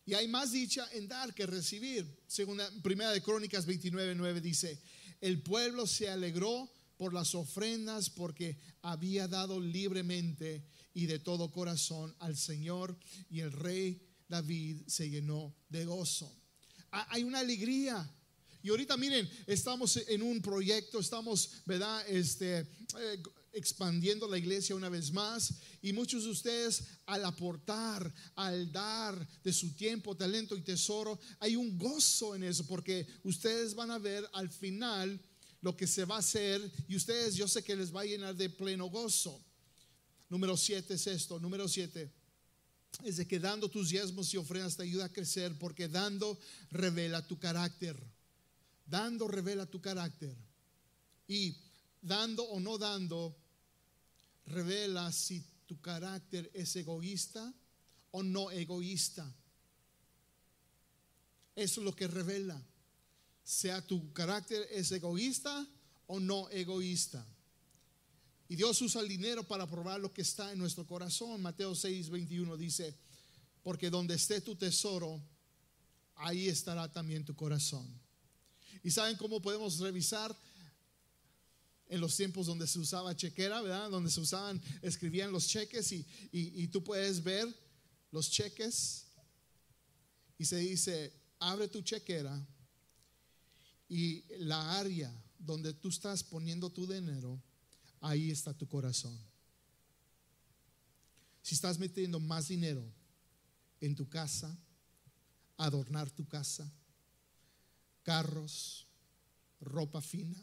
Y 0.07 0.15
hay 0.15 0.27
más 0.27 0.53
dicha 0.53 0.89
en 0.93 1.07
dar 1.07 1.35
que 1.35 1.45
recibir. 1.45 2.19
Según 2.27 2.63
Primera 2.83 3.11
de 3.11 3.21
Crónicas 3.21 3.67
29:9 3.67 4.41
dice, 4.41 4.81
"El 5.21 5.43
pueblo 5.43 5.87
se 5.87 6.09
alegró 6.09 6.73
por 6.97 7.13
las 7.13 7.35
ofrendas 7.35 8.09
porque 8.09 8.57
había 8.81 9.29
dado 9.29 9.61
libremente 9.61 10.65
y 10.95 11.05
de 11.05 11.19
todo 11.19 11.53
corazón 11.53 12.17
al 12.21 12.39
Señor 12.39 12.99
y 13.29 13.41
el 13.41 13.53
rey 13.53 14.01
David 14.29 14.81
se 14.87 15.11
llenó 15.11 15.55
de 15.69 15.85
gozo." 15.85 16.35
Hay 16.91 17.23
una 17.23 17.41
alegría 17.41 18.11
y 18.63 18.71
ahorita 18.71 18.97
miren, 18.97 19.29
estamos 19.47 19.97
en 19.97 20.23
un 20.23 20.41
proyecto, 20.41 20.99
estamos, 21.01 21.51
¿verdad? 21.67 22.09
Este, 22.09 22.61
eh, 22.61 23.23
expandiendo 23.53 24.29
la 24.29 24.39
iglesia 24.39 24.77
una 24.77 24.89
vez 24.89 25.13
más. 25.13 25.55
Y 25.83 25.93
muchos 25.93 26.25
de 26.25 26.31
ustedes 26.31 26.85
al 27.07 27.25
aportar, 27.25 28.13
al 28.35 28.71
dar 28.71 29.29
de 29.43 29.53
su 29.53 29.75
tiempo, 29.75 30.17
talento 30.17 30.57
y 30.57 30.63
tesoro, 30.63 31.19
hay 31.41 31.57
un 31.57 31.77
gozo 31.77 32.35
en 32.35 32.45
eso, 32.45 32.67
porque 32.67 33.07
ustedes 33.25 33.75
van 33.75 33.91
a 33.91 33.99
ver 33.99 34.29
al 34.33 34.49
final 34.49 35.21
lo 35.61 35.77
que 35.77 35.87
se 35.87 36.05
va 36.05 36.17
a 36.17 36.21
hacer 36.21 36.61
y 36.89 36.97
ustedes 36.97 37.37
yo 37.37 37.47
sé 37.47 37.63
que 37.63 37.77
les 37.77 37.95
va 37.95 38.01
a 38.01 38.05
llenar 38.05 38.35
de 38.35 38.51
pleno 38.51 38.87
gozo. 38.87 39.45
Número 40.29 40.57
siete 40.57 40.95
es 40.95 41.07
esto, 41.07 41.39
número 41.39 41.69
siete 41.69 42.11
es 43.05 43.17
de 43.17 43.27
que 43.27 43.39
dando 43.39 43.69
tus 43.69 43.89
diezmos 43.89 44.33
y 44.35 44.37
ofrendas 44.37 44.77
te 44.77 44.83
ayuda 44.83 45.07
a 45.07 45.13
crecer 45.13 45.57
porque 45.59 45.89
dando 45.89 46.39
revela 46.71 47.27
tu 47.27 47.39
carácter. 47.39 47.97
Dando 48.93 49.27
revela 49.27 49.65
tu 49.65 49.81
carácter. 49.81 50.37
Y 51.27 51.57
dando 52.03 52.45
o 52.45 52.61
no 52.61 52.77
dando 52.77 53.35
revela 54.45 55.11
si 55.11 55.43
tu 55.65 55.81
carácter 55.81 56.51
es 56.53 56.77
egoísta 56.77 57.55
o 58.11 58.23
no 58.23 58.51
egoísta. 58.51 59.25
Eso 61.57 61.81
es 61.81 61.85
lo 61.87 61.97
que 61.97 62.07
revela. 62.07 62.63
Sea 63.43 63.81
tu 63.81 64.13
carácter 64.13 64.69
es 64.71 64.93
egoísta 64.93 65.67
o 66.07 66.21
no 66.21 66.51
egoísta. 66.51 67.27
Y 68.47 68.57
Dios 68.57 68.79
usa 68.83 69.01
el 69.01 69.09
dinero 69.09 69.43
para 69.43 69.67
probar 69.67 70.01
lo 70.01 70.13
que 70.13 70.21
está 70.21 70.53
en 70.53 70.59
nuestro 70.59 70.87
corazón. 70.87 71.41
Mateo 71.41 71.75
6, 71.75 72.11
21 72.11 72.59
dice, 72.59 72.95
porque 73.63 73.89
donde 73.89 74.17
esté 74.17 74.43
tu 74.43 74.55
tesoro, 74.55 75.19
ahí 76.17 76.49
estará 76.49 76.93
también 76.93 77.25
tu 77.25 77.35
corazón. 77.35 78.03
¿Y 78.83 78.91
saben 78.91 79.17
cómo 79.17 79.41
podemos 79.41 79.79
revisar 79.79 80.37
en 81.93 82.01
los 82.01 82.17
tiempos 82.17 82.47
donde 82.47 82.67
se 82.67 82.79
usaba 82.79 83.15
chequera, 83.15 83.61
¿verdad? 83.61 83.91
Donde 83.91 84.11
se 84.11 84.19
usaban, 84.19 84.61
escribían 84.81 85.31
los 85.31 85.47
cheques 85.47 85.93
y, 85.93 86.07
y, 86.33 86.67
tú 86.69 86.83
puedes 86.83 87.23
ver 87.23 87.47
los 88.11 88.31
cheques 88.31 89.05
y 90.39 90.47
se 90.47 90.57
dice, 90.57 91.13
abre 91.39 91.69
tu 91.69 91.83
chequera 91.83 92.45
y 93.91 94.25
la 94.39 94.79
área 94.79 95.15
donde 95.39 95.75
tú 95.75 95.91
estás 95.91 96.25
poniendo 96.25 96.71
tu 96.71 96.87
dinero, 96.87 97.39
ahí 98.01 98.31
está 98.31 98.55
tu 98.55 98.67
corazón. 98.67 99.19
Si 101.43 101.55
estás 101.55 101.79
metiendo 101.79 102.19
más 102.21 102.49
dinero 102.49 102.91
en 103.83 103.95
tu 103.95 104.09
casa, 104.09 104.57
adornar 105.59 106.11
tu 106.11 106.27
casa, 106.27 106.73
carros, 108.03 108.87
ropa 109.61 110.01
fina, 110.01 110.39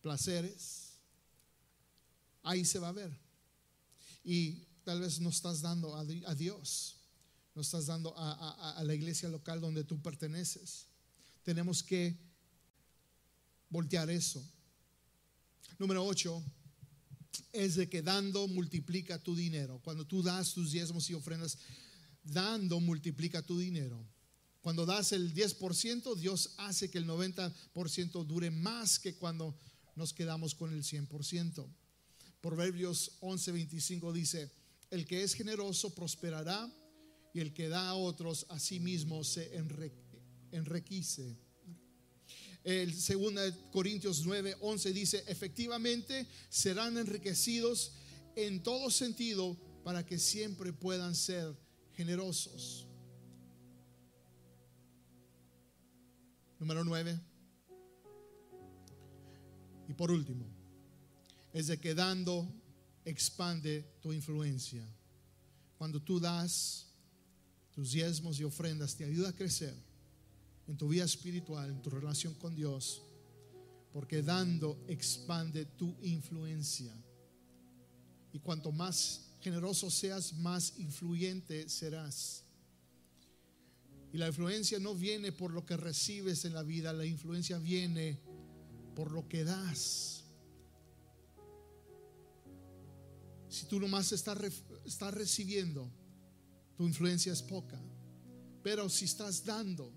placeres, 0.00 0.94
ahí 2.42 2.64
se 2.64 2.78
va 2.78 2.88
a 2.88 2.92
ver. 2.92 3.16
Y 4.24 4.66
tal 4.84 5.00
vez 5.00 5.20
no 5.20 5.30
estás 5.30 5.60
dando 5.60 5.94
a, 5.96 6.04
Dios, 6.34 6.96
no 7.54 7.62
estás 7.62 7.86
dando 7.86 8.14
a, 8.16 8.82
la 8.84 8.94
iglesia 8.94 9.28
local 9.28 9.60
donde 9.60 9.84
tú 9.84 10.00
perteneces. 10.00 10.86
Tenemos 11.42 11.82
que 11.82 12.16
voltear 13.70 14.10
eso. 14.10 14.42
Número 15.78 16.04
8 16.04 16.42
es 17.52 17.76
de 17.76 17.88
que 17.88 18.02
dando 18.02 18.48
multiplica 18.48 19.18
tu 19.18 19.34
dinero. 19.34 19.80
Cuando 19.82 20.06
tú 20.06 20.22
das 20.22 20.52
tus 20.52 20.72
diezmos 20.72 21.08
y 21.10 21.14
ofrendas, 21.14 21.58
dando 22.24 22.80
multiplica 22.80 23.42
tu 23.42 23.58
dinero. 23.58 24.04
Cuando 24.68 24.84
das 24.84 25.12
el 25.12 25.32
10%, 25.32 26.14
Dios 26.16 26.50
hace 26.58 26.90
que 26.90 26.98
el 26.98 27.06
90% 27.06 28.26
dure 28.26 28.50
más 28.50 28.98
que 28.98 29.14
cuando 29.14 29.58
nos 29.96 30.12
quedamos 30.12 30.54
con 30.54 30.74
el 30.74 30.84
100%. 30.84 31.66
Proverbios 32.42 33.12
11:25 33.22 34.12
dice, 34.12 34.52
el 34.90 35.06
que 35.06 35.22
es 35.22 35.32
generoso 35.32 35.94
prosperará 35.94 36.70
y 37.32 37.40
el 37.40 37.54
que 37.54 37.70
da 37.70 37.88
a 37.88 37.94
otros 37.94 38.44
a 38.50 38.58
sí 38.58 38.78
mismo 38.78 39.24
se 39.24 39.56
enriquece. 40.52 41.38
El 42.62 42.92
2 42.92 43.54
Corintios 43.72 44.26
9:11 44.26 44.92
dice, 44.92 45.24
efectivamente 45.28 46.26
serán 46.50 46.98
enriquecidos 46.98 47.92
en 48.36 48.62
todo 48.62 48.90
sentido 48.90 49.56
para 49.82 50.04
que 50.04 50.18
siempre 50.18 50.74
puedan 50.74 51.14
ser 51.14 51.56
generosos. 51.94 52.87
Número 56.58 56.84
9. 56.84 57.20
Y 59.88 59.94
por 59.94 60.10
último, 60.10 60.44
es 61.52 61.68
de 61.68 61.78
que 61.78 61.94
dando 61.94 62.46
expande 63.04 63.82
tu 64.00 64.12
influencia. 64.12 64.86
Cuando 65.78 66.02
tú 66.02 66.20
das 66.20 66.86
tus 67.72 67.92
diezmos 67.92 68.38
y 68.40 68.44
ofrendas, 68.44 68.96
te 68.96 69.04
ayuda 69.04 69.30
a 69.30 69.32
crecer 69.32 69.74
en 70.66 70.76
tu 70.76 70.88
vida 70.88 71.04
espiritual, 71.04 71.70
en 71.70 71.80
tu 71.80 71.90
relación 71.90 72.34
con 72.34 72.54
Dios, 72.54 73.02
porque 73.92 74.22
dando 74.22 74.84
expande 74.88 75.64
tu 75.64 75.96
influencia. 76.02 76.92
Y 78.32 78.40
cuanto 78.40 78.72
más 78.72 79.30
generoso 79.40 79.90
seas, 79.90 80.34
más 80.34 80.78
influyente 80.78 81.68
serás. 81.68 82.44
Y 84.12 84.18
la 84.18 84.28
influencia 84.28 84.78
no 84.78 84.94
viene 84.94 85.32
por 85.32 85.52
lo 85.52 85.66
que 85.66 85.76
recibes 85.76 86.44
en 86.44 86.54
la 86.54 86.62
vida, 86.62 86.92
la 86.92 87.04
influencia 87.04 87.58
viene 87.58 88.20
por 88.94 89.12
lo 89.12 89.28
que 89.28 89.44
das. 89.44 90.24
Si 93.48 93.66
tú 93.66 93.80
nomás 93.80 94.12
estás, 94.12 94.38
estás 94.84 95.14
recibiendo, 95.14 95.90
tu 96.76 96.86
influencia 96.86 97.32
es 97.32 97.42
poca. 97.42 97.80
Pero 98.62 98.88
si 98.88 99.04
estás 99.04 99.44
dando 99.44 99.92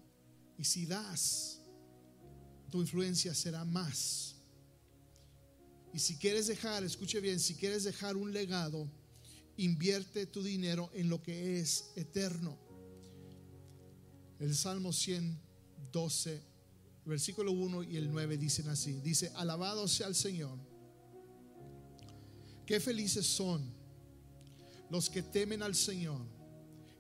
y 0.58 0.64
si 0.64 0.86
das, 0.86 1.62
tu 2.70 2.82
influencia 2.82 3.34
será 3.34 3.66
más. 3.66 4.36
Y 5.94 6.00
si 6.00 6.18
quieres 6.18 6.48
dejar, 6.48 6.84
escuche 6.84 7.20
bien, 7.20 7.40
si 7.40 7.56
quieres 7.56 7.84
dejar 7.84 8.16
un 8.16 8.32
legado, 8.32 8.90
invierte 9.58 10.26
tu 10.26 10.42
dinero 10.42 10.90
en 10.94 11.10
lo 11.10 11.22
que 11.22 11.60
es 11.60 11.92
eterno. 11.96 12.58
El 14.42 14.56
Salmo 14.56 14.92
112 14.92 16.52
versículo 17.06 17.52
1 17.52 17.84
y 17.84 17.98
el 17.98 18.12
9 18.12 18.38
dicen 18.38 18.70
así. 18.70 18.94
Dice, 19.02 19.32
alabado 19.36 19.88
sea 19.88 20.08
el 20.08 20.16
Señor. 20.16 20.58
Qué 22.66 22.80
felices 22.80 23.28
son 23.28 23.62
los 24.90 25.10
que 25.10 25.22
temen 25.22 25.62
al 25.62 25.76
Señor 25.76 26.22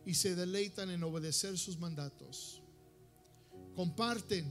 y 0.05 0.13
se 0.13 0.35
deleitan 0.35 0.91
en 0.91 1.03
obedecer 1.03 1.57
sus 1.57 1.79
mandatos. 1.79 2.61
Comparten 3.75 4.45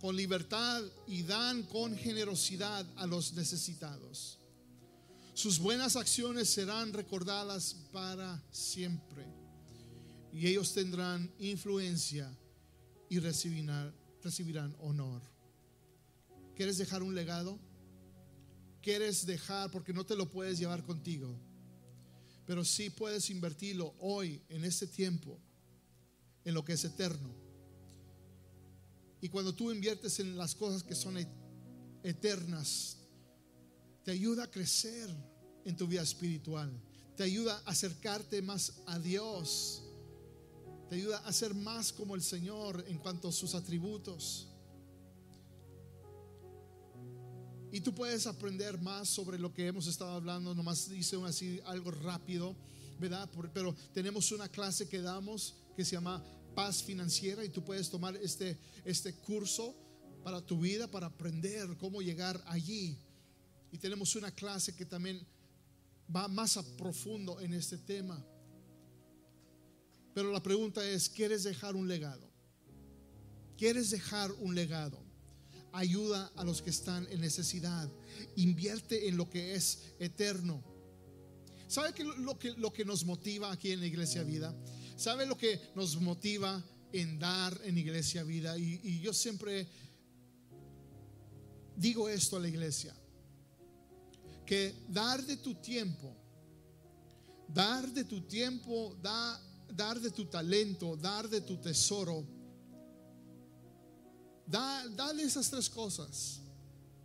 con 0.00 0.16
libertad 0.16 0.82
y 1.06 1.22
dan 1.22 1.62
con 1.62 1.96
generosidad 1.96 2.84
a 2.96 3.06
los 3.06 3.32
necesitados. 3.34 4.40
Sus 5.34 5.60
buenas 5.60 5.94
acciones 5.94 6.50
serán 6.50 6.92
recordadas 6.92 7.76
para 7.92 8.42
siempre 8.50 9.41
y 10.32 10.46
ellos 10.46 10.72
tendrán 10.72 11.30
influencia 11.38 12.34
y 13.08 13.18
recibirán 13.18 13.94
recibirán 14.22 14.74
honor. 14.80 15.20
¿Quieres 16.54 16.78
dejar 16.78 17.02
un 17.02 17.14
legado? 17.14 17.58
¿Quieres 18.80 19.26
dejar, 19.26 19.70
porque 19.70 19.92
no 19.92 20.04
te 20.04 20.16
lo 20.16 20.30
puedes 20.30 20.58
llevar 20.58 20.84
contigo, 20.84 21.36
pero 22.46 22.64
sí 22.64 22.90
puedes 22.90 23.30
invertirlo 23.30 23.94
hoy, 23.98 24.42
en 24.48 24.64
este 24.64 24.86
tiempo, 24.86 25.38
en 26.44 26.54
lo 26.54 26.64
que 26.64 26.72
es 26.72 26.84
eterno? 26.84 27.34
Y 29.20 29.28
cuando 29.28 29.54
tú 29.54 29.70
inviertes 29.70 30.18
en 30.18 30.36
las 30.36 30.54
cosas 30.54 30.82
que 30.82 30.94
son 30.94 31.16
eternas, 32.02 32.98
te 34.04 34.10
ayuda 34.10 34.44
a 34.44 34.50
crecer 34.50 35.08
en 35.64 35.76
tu 35.76 35.86
vida 35.86 36.02
espiritual, 36.02 36.72
te 37.16 37.22
ayuda 37.22 37.62
a 37.64 37.70
acercarte 37.70 38.42
más 38.42 38.82
a 38.86 38.98
Dios 38.98 39.81
te 40.92 40.98
ayuda 40.98 41.16
a 41.24 41.32
ser 41.32 41.54
más 41.54 41.90
como 41.90 42.14
el 42.14 42.22
Señor 42.22 42.84
en 42.86 42.98
cuanto 42.98 43.28
a 43.28 43.32
sus 43.32 43.54
atributos. 43.54 44.46
Y 47.72 47.80
tú 47.80 47.94
puedes 47.94 48.26
aprender 48.26 48.78
más 48.78 49.08
sobre 49.08 49.38
lo 49.38 49.54
que 49.54 49.66
hemos 49.66 49.86
estado 49.86 50.10
hablando, 50.10 50.54
nomás 50.54 50.90
dice 50.90 51.16
así 51.24 51.58
algo 51.64 51.92
rápido, 51.92 52.54
¿verdad? 53.00 53.26
Pero 53.54 53.74
tenemos 53.94 54.32
una 54.32 54.50
clase 54.50 54.86
que 54.86 55.00
damos 55.00 55.54
que 55.74 55.82
se 55.86 55.92
llama 55.92 56.22
Paz 56.54 56.82
Financiera 56.82 57.42
y 57.42 57.48
tú 57.48 57.64
puedes 57.64 57.88
tomar 57.88 58.14
este, 58.16 58.58
este 58.84 59.14
curso 59.14 59.74
para 60.22 60.42
tu 60.42 60.60
vida, 60.60 60.88
para 60.88 61.06
aprender 61.06 61.74
cómo 61.78 62.02
llegar 62.02 62.38
allí. 62.48 62.98
Y 63.70 63.78
tenemos 63.78 64.14
una 64.14 64.30
clase 64.30 64.76
que 64.76 64.84
también 64.84 65.26
va 66.14 66.28
más 66.28 66.58
a 66.58 66.76
profundo 66.76 67.40
en 67.40 67.54
este 67.54 67.78
tema. 67.78 68.22
Pero 70.14 70.30
la 70.30 70.42
pregunta 70.42 70.86
es, 70.86 71.08
¿quieres 71.08 71.44
dejar 71.44 71.74
un 71.74 71.88
legado? 71.88 72.28
¿Quieres 73.56 73.90
dejar 73.90 74.30
un 74.32 74.54
legado? 74.54 74.98
Ayuda 75.72 76.30
a 76.36 76.44
los 76.44 76.60
que 76.60 76.70
están 76.70 77.06
en 77.10 77.20
necesidad. 77.20 77.88
Invierte 78.36 79.08
en 79.08 79.16
lo 79.16 79.30
que 79.30 79.54
es 79.54 79.94
eterno. 79.98 80.62
¿Sabe 81.68 81.94
lo, 82.04 82.38
que, 82.38 82.50
lo 82.52 82.72
que 82.72 82.84
nos 82.84 83.04
motiva 83.04 83.50
aquí 83.50 83.70
en 83.72 83.80
la 83.80 83.86
Iglesia 83.86 84.22
Vida? 84.22 84.54
¿Sabe 84.96 85.24
lo 85.24 85.38
que 85.38 85.60
nos 85.74 85.98
motiva 86.00 86.62
en 86.92 87.18
dar 87.18 87.58
en 87.64 87.78
Iglesia 87.78 88.22
Vida? 88.22 88.58
Y, 88.58 88.80
y 88.82 89.00
yo 89.00 89.14
siempre 89.14 89.66
digo 91.76 92.08
esto 92.08 92.36
a 92.36 92.40
la 92.40 92.48
iglesia, 92.48 92.94
que 94.46 94.74
dar 94.88 95.24
de 95.24 95.36
tu 95.36 95.54
tiempo, 95.54 96.14
dar 97.48 97.88
de 97.92 98.04
tu 98.04 98.20
tiempo, 98.22 98.96
da 99.02 99.40
dar 99.74 100.00
de 100.00 100.10
tu 100.10 100.26
talento, 100.26 100.96
dar 100.96 101.28
de 101.28 101.40
tu 101.40 101.56
tesoro. 101.56 102.24
Da, 104.46 104.86
dale 104.88 105.22
esas 105.22 105.50
tres 105.50 105.68
cosas 105.70 106.40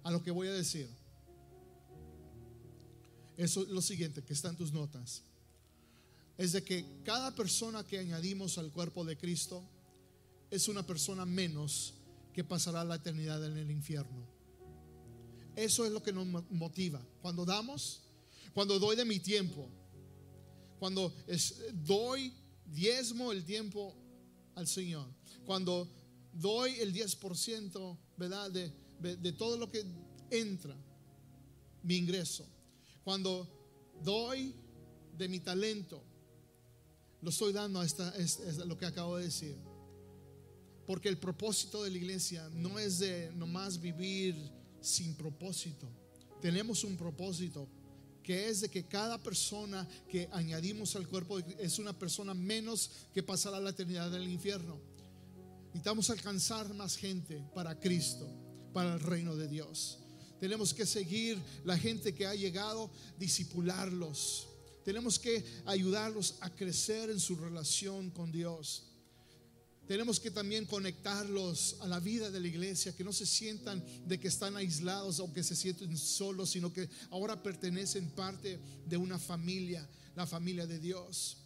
a 0.04 0.12
lo 0.12 0.22
que 0.22 0.32
voy 0.32 0.48
a 0.48 0.54
decir. 0.54 0.90
Eso 3.38 3.62
es 3.62 3.70
lo 3.70 3.82
siguiente 3.82 4.24
que 4.24 4.34
está 4.34 4.50
en 4.50 4.58
tus 4.58 4.74
notas. 4.74 5.24
Es 6.38 6.52
de 6.52 6.64
que 6.64 6.86
cada 7.04 7.34
persona 7.36 7.84
que 7.84 8.00
añadimos 8.00 8.58
al 8.58 8.72
cuerpo 8.72 9.06
de 9.06 9.18
Cristo 9.18 9.64
es 10.50 10.68
una 10.68 10.86
persona 10.86 11.26
menos 11.26 11.94
que 12.34 12.44
pasará 12.44 12.84
la 12.84 12.96
eternidad 12.96 13.44
en 13.46 13.58
el 13.58 13.72
infierno. 13.72 14.28
Eso 15.56 15.86
es 15.86 15.92
lo 15.92 16.04
que 16.04 16.14
nos 16.14 16.28
motiva. 16.52 17.04
Cuando 17.22 17.46
damos, 17.46 18.02
cuando 18.54 18.78
doy 18.78 18.96
de 18.96 19.06
mi 19.06 19.20
tiempo, 19.20 19.68
cuando 20.80 21.14
doy 21.74 22.34
diezmo 22.68 23.32
el 23.32 23.44
tiempo 23.44 23.96
al 24.56 24.68
Señor. 24.68 25.08
Cuando 25.46 25.88
doy 26.34 26.76
el 26.80 26.94
10%, 26.94 27.98
¿verdad? 28.18 28.52
De, 28.52 28.72
de, 29.00 29.32
todo 29.34 29.58
lo 29.58 29.70
que 29.70 29.84
entra, 30.30 30.76
mi 31.84 31.96
ingreso. 31.96 32.46
Cuando 33.04 33.48
doy 34.04 34.54
de 35.18 35.28
mi 35.28 35.40
talento, 35.40 36.04
lo 37.22 37.30
estoy 37.30 37.54
dando 37.54 37.80
a 37.80 37.86
esta, 37.86 38.16
es, 38.18 38.40
es 38.40 38.58
lo 38.58 38.78
que 38.78 38.86
acabo 38.86 39.18
de 39.18 39.26
decir. 39.26 39.56
Porque 40.86 41.10
el 41.10 41.18
propósito 41.18 41.84
de 41.84 41.92
la 41.92 41.98
iglesia 41.98 42.50
no 42.54 42.80
es 42.80 43.00
de 43.00 43.32
nomás 43.34 43.80
vivir 43.80 44.36
sin 44.82 45.16
propósito. 45.16 45.90
Tenemos 46.42 46.84
un 46.84 46.96
propósito 46.96 47.68
que 48.28 48.50
es 48.50 48.60
de 48.60 48.68
que 48.68 48.84
cada 48.84 49.18
persona 49.24 49.88
que 50.10 50.28
añadimos 50.34 50.98
al 50.98 51.08
cuerpo 51.08 51.40
es 51.40 51.80
una 51.80 51.98
persona 51.98 52.34
menos 52.34 52.92
que 53.14 53.24
pasará 53.24 53.58
la 53.58 53.70
eternidad 53.70 54.12
del 54.12 54.28
infierno. 54.28 54.82
Necesitamos 55.68 56.10
alcanzar 56.10 56.74
más 56.74 56.98
gente 56.98 57.42
para 57.56 57.80
Cristo, 57.80 58.28
para 58.74 58.96
el 58.96 59.00
reino 59.00 59.38
de 59.38 59.48
Dios. 59.48 60.00
Tenemos 60.42 60.74
que 60.74 60.86
seguir 60.86 61.42
la 61.64 61.78
gente 61.78 62.14
que 62.14 62.28
ha 62.28 62.36
llegado, 62.36 62.92
disipularlos. 63.18 64.50
Tenemos 64.84 65.18
que 65.20 65.46
ayudarlos 65.66 66.36
a 66.42 66.54
crecer 66.54 67.10
en 67.10 67.22
su 67.22 67.38
relación 67.38 68.10
con 68.10 68.34
Dios. 68.34 68.87
Tenemos 69.88 70.20
que 70.20 70.32
también 70.32 70.66
conectarlos 70.66 71.78
a 71.80 71.88
la 71.88 72.02
vida 72.02 72.30
de 72.30 72.42
la 72.42 72.48
iglesia, 72.48 72.94
que 72.96 73.06
no 73.06 73.14
se 73.14 73.26
sientan 73.26 73.84
de 74.06 74.20
que 74.20 74.28
están 74.28 74.58
aislados 74.58 75.20
o 75.20 75.32
que 75.32 75.44
se 75.44 75.56
sienten 75.56 75.98
solos, 75.98 76.50
sino 76.50 76.74
que 76.74 76.90
ahora 77.10 77.42
pertenecen 77.42 78.10
parte 78.10 78.60
de 78.86 78.98
una 78.98 79.18
familia, 79.18 79.88
la 80.16 80.28
familia 80.28 80.68
de 80.68 80.80
Dios. 80.80 81.38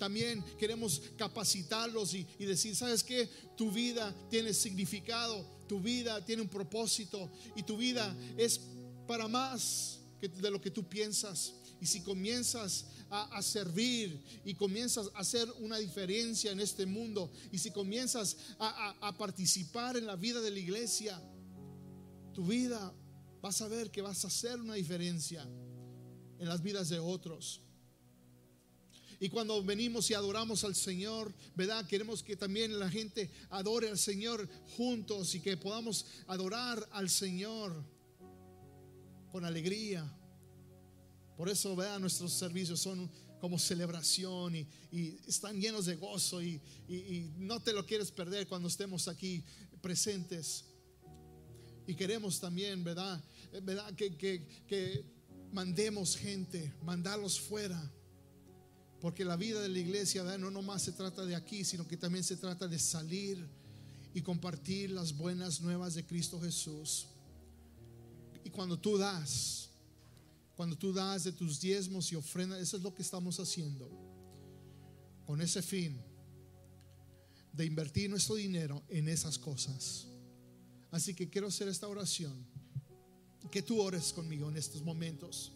También 0.00 0.42
queremos 0.58 1.02
capacitarlos 1.16 2.14
y, 2.14 2.24
decir, 2.38 2.74
¿sabes 2.74 3.04
qué? 3.04 3.28
Tu 3.56 3.70
vida 3.70 4.12
tiene 4.28 4.52
significado, 4.52 5.46
tu 5.68 5.78
vida 5.78 6.24
tiene 6.24 6.42
un 6.42 6.48
propósito 6.48 7.30
y 7.54 7.62
tu 7.62 7.76
vida 7.76 8.16
es 8.38 8.60
para 9.06 9.28
más 9.28 10.00
que 10.20 10.28
de 10.28 10.50
lo 10.50 10.60
que 10.60 10.70
tú 10.70 10.88
piensas. 10.88 11.52
Y 11.80 11.86
si 11.86 12.02
comienzas 12.02 12.86
a, 13.08 13.42
servir 13.42 14.22
y 14.44 14.54
comienzas 14.54 15.08
a 15.14 15.20
hacer 15.20 15.50
una 15.60 15.78
diferencia 15.78 16.52
en 16.52 16.60
este 16.60 16.86
mundo 16.86 17.30
y 17.50 17.58
si 17.58 17.70
comienzas 17.70 18.36
a, 18.58 19.16
participar 19.18 19.96
en 19.96 20.06
la 20.06 20.16
vida 20.16 20.40
de 20.40 20.50
la 20.50 20.58
iglesia, 20.58 21.20
tu 22.34 22.44
vida 22.44 22.92
vas 23.40 23.62
a 23.62 23.68
ver 23.68 23.90
que 23.90 24.02
vas 24.02 24.24
a 24.24 24.28
hacer 24.28 24.60
una 24.60 24.74
diferencia 24.74 25.42
en 26.38 26.48
las 26.48 26.62
vidas 26.62 26.88
de 26.90 26.98
otros. 26.98 27.62
Y 29.18 29.28
cuando 29.28 29.62
venimos 29.62 30.10
y 30.10 30.14
adoramos 30.14 30.64
al 30.64 30.74
Señor, 30.74 31.34
¿verdad? 31.54 31.86
Queremos 31.86 32.22
que 32.22 32.36
también 32.36 32.78
la 32.78 32.88
gente 32.88 33.30
adore 33.50 33.90
al 33.90 33.98
Señor 33.98 34.48
juntos 34.76 35.34
y 35.34 35.40
que 35.40 35.58
podamos 35.58 36.06
adorar 36.26 36.88
al 36.92 37.10
Señor 37.10 37.84
con 39.30 39.44
alegría, 39.44 40.10
por 41.40 41.48
eso, 41.48 41.74
vean, 41.74 42.02
nuestros 42.02 42.34
servicios 42.34 42.80
son 42.80 43.10
como 43.40 43.58
celebración 43.58 44.56
y, 44.56 44.66
están 45.26 45.58
llenos 45.58 45.86
de 45.86 45.96
gozo 45.96 46.42
y, 46.42 46.60
no 47.38 47.62
te 47.62 47.72
lo 47.72 47.86
quieres 47.86 48.10
perder 48.10 48.46
cuando 48.46 48.68
estemos 48.68 49.08
aquí 49.08 49.42
presentes. 49.80 50.66
Y 51.86 51.94
queremos 51.94 52.40
también, 52.40 52.84
¿verdad? 52.84 53.24
¿verdad? 53.62 53.94
Que, 53.94 54.14
que 54.18 55.02
mandemos 55.50 56.14
gente, 56.14 56.74
mandarlos 56.82 57.40
fuera. 57.40 57.90
Porque 59.00 59.24
la 59.24 59.36
vida 59.36 59.62
de 59.62 59.70
la 59.70 59.78
iglesia 59.78 60.22
¿verdad? 60.22 60.40
no 60.40 60.50
nomás 60.50 60.82
se 60.82 60.92
trata 60.92 61.24
de 61.24 61.36
aquí, 61.36 61.64
sino 61.64 61.88
que 61.88 61.96
también 61.96 62.22
se 62.22 62.36
trata 62.36 62.68
de 62.68 62.78
salir 62.78 63.48
y 64.12 64.20
compartir 64.20 64.90
las 64.90 65.16
buenas 65.16 65.62
nuevas 65.62 65.94
de 65.94 66.04
Cristo 66.04 66.38
Jesús. 66.38 67.06
Y 68.44 68.50
cuando 68.50 68.78
tú 68.78 68.98
das, 68.98 69.69
cuando 70.60 70.76
tú 70.76 70.92
das 70.92 71.24
de 71.24 71.32
tus 71.32 71.58
diezmos 71.58 72.12
y 72.12 72.16
ofrendas, 72.16 72.60
eso 72.60 72.76
es 72.76 72.82
lo 72.82 72.92
que 72.92 73.00
estamos 73.00 73.40
haciendo. 73.40 73.90
Con 75.24 75.40
ese 75.40 75.62
fin 75.62 75.98
de 77.50 77.64
invertir 77.64 78.10
nuestro 78.10 78.34
dinero 78.34 78.82
en 78.90 79.08
esas 79.08 79.38
cosas. 79.38 80.06
Así 80.90 81.14
que 81.14 81.30
quiero 81.30 81.46
hacer 81.46 81.66
esta 81.68 81.88
oración. 81.88 82.44
Que 83.50 83.62
tú 83.62 83.80
ores 83.80 84.12
conmigo 84.12 84.50
en 84.50 84.58
estos 84.58 84.82
momentos. 84.82 85.50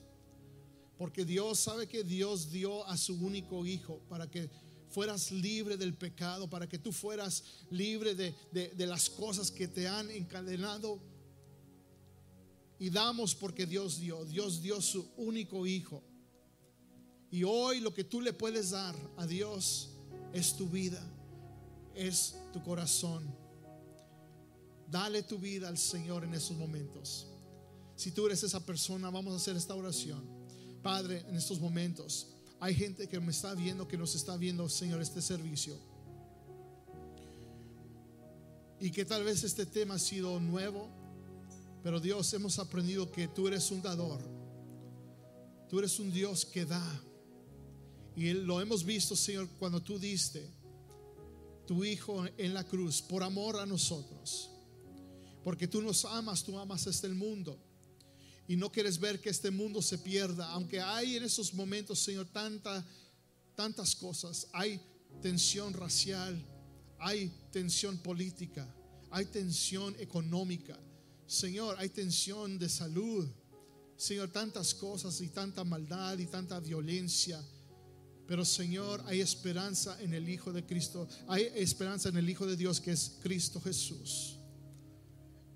Porque 0.97 1.27
Dios 1.27 1.59
sabe 1.59 1.87
que 1.87 2.03
Dios 2.03 2.51
dio 2.51 2.87
a 2.87 2.97
su 2.97 3.15
único 3.17 3.67
hijo 3.67 4.01
para 4.09 4.31
que 4.31 4.49
fueras 4.89 5.31
libre 5.31 5.77
del 5.77 5.93
pecado, 5.93 6.49
para 6.49 6.67
que 6.67 6.79
tú 6.79 6.93
fueras 6.93 7.45
libre 7.69 8.15
de, 8.15 8.35
de 8.53 8.87
las 8.87 9.11
cosas 9.11 9.51
que 9.51 9.69
te 9.69 9.87
han 9.87 10.11
encadenado 10.11 10.99
y 12.79 12.91
damos 12.91 13.35
porque 13.35 13.67
Dios 13.67 14.01
dio. 14.01 14.25
Dios 14.25 14.61
dio 14.61 14.81
su 14.81 15.09
único 15.17 15.67
hijo. 15.67 16.03
Y 17.31 17.45
hoy 17.45 17.81
lo 17.81 17.93
que 17.93 18.05
tú 18.05 18.21
le 18.21 18.33
puedes 18.33 18.71
dar 18.71 18.95
a 19.17 19.27
Dios 19.27 19.91
es 20.33 20.57
tu 20.57 20.69
vida, 20.69 21.03
es 21.95 22.37
tu 22.53 22.63
corazón. 22.63 23.25
Dale 24.89 25.23
tu 25.23 25.39
vida 25.39 25.69
al 25.69 25.79
Señor 25.79 26.25
en 26.25 26.35
estos 26.35 26.57
momentos. 26.57 27.27
Si 27.97 28.11
tú 28.11 28.27
eres 28.27 28.43
esa 28.43 28.65
persona, 28.65 29.11
vamos 29.11 29.33
a 29.33 29.37
hacer 29.37 29.57
esta 29.57 29.75
oración. 29.75 30.25
Padre, 30.83 31.25
en 31.29 31.37
estos 31.37 31.61
momentos 31.61 32.29
hay 32.61 32.75
gente 32.75 33.09
que 33.09 33.21
me 33.21 33.31
está 33.31 33.55
viendo, 33.55 33.87
que 33.89 33.97
nos 33.97 34.15
está 34.15 34.37
viendo, 34.37 34.69
Señor, 34.69 35.01
este 35.01 35.21
servicio. 35.21 35.77
Y 38.81 38.91
que 38.91 39.05
tal 39.05 39.25
vez 39.25 39.45
este 39.45 39.67
tema 39.67 39.95
ha 39.95 39.99
sido 39.99 40.39
nuevo, 40.41 40.89
pero 41.85 42.01
Dios, 42.01 42.33
hemos 42.33 42.59
aprendido 42.59 43.13
que 43.13 43.29
tú 43.29 43.47
eres 43.47 43.71
un 43.71 43.83
dador. 43.83 44.19
Tú 45.69 45.79
eres 45.79 45.99
un 45.99 46.11
Dios 46.11 46.47
que 46.47 46.65
da. 46.65 47.03
Y 48.17 48.33
lo 48.33 48.59
hemos 48.63 48.83
visto, 48.83 49.15
Señor, 49.15 49.51
cuando 49.59 49.83
tú 49.83 49.99
diste 49.99 50.51
tu 51.67 51.85
Hijo 51.85 52.25
en 52.39 52.55
la 52.55 52.65
cruz 52.65 53.03
por 53.03 53.23
amor 53.23 53.59
a 53.59 53.67
nosotros. 53.67 54.49
Porque 55.43 55.69
tú 55.69 55.83
nos 55.83 56.07
amas, 56.07 56.43
tú 56.43 56.59
amas 56.59 56.87
este 56.87 57.11
mundo. 57.11 57.63
Y 58.49 58.57
no 58.57 58.73
quieres 58.73 58.99
ver 58.99 59.21
que 59.21 59.29
este 59.29 59.51
mundo 59.51 59.83
se 59.83 59.99
pierda. 59.99 60.49
Aunque 60.53 60.81
hay 60.81 61.17
en 61.17 61.25
esos 61.25 61.53
momentos, 61.53 61.99
Señor, 61.99 62.25
tanta, 62.33 62.83
tantas 63.55 63.95
cosas. 63.95 64.49
Hay 64.55 64.81
tensión 65.21 65.75
racial, 65.75 66.43
hay 66.99 67.31
tensión 67.53 67.99
política, 67.99 68.67
hay 69.11 69.27
tensión 69.27 69.95
económica 69.99 70.81
Señor, 71.27 71.77
hay 71.79 71.89
tensión 71.89 72.59
de 72.59 72.69
salud. 72.69 73.27
Señor, 73.97 74.31
tantas 74.31 74.75
cosas 74.75 75.21
y 75.21 75.29
tanta 75.29 75.65
maldad 75.65 76.19
y 76.19 76.27
tanta 76.27 76.61
violencia. 76.61 77.43
Pero 78.27 78.45
Señor, 78.45 79.03
hay 79.07 79.21
esperanza 79.21 80.01
en 80.03 80.15
el 80.15 80.29
Hijo 80.29 80.53
de 80.53 80.65
Cristo. 80.65 81.09
Hay 81.29 81.51
esperanza 81.55 82.09
en 82.09 82.17
el 82.17 82.29
Hijo 82.29 82.47
de 82.47 82.57
Dios 82.57 82.81
que 82.81 82.93
es 82.93 83.19
Cristo 83.23 83.61
Jesús. 83.61 84.39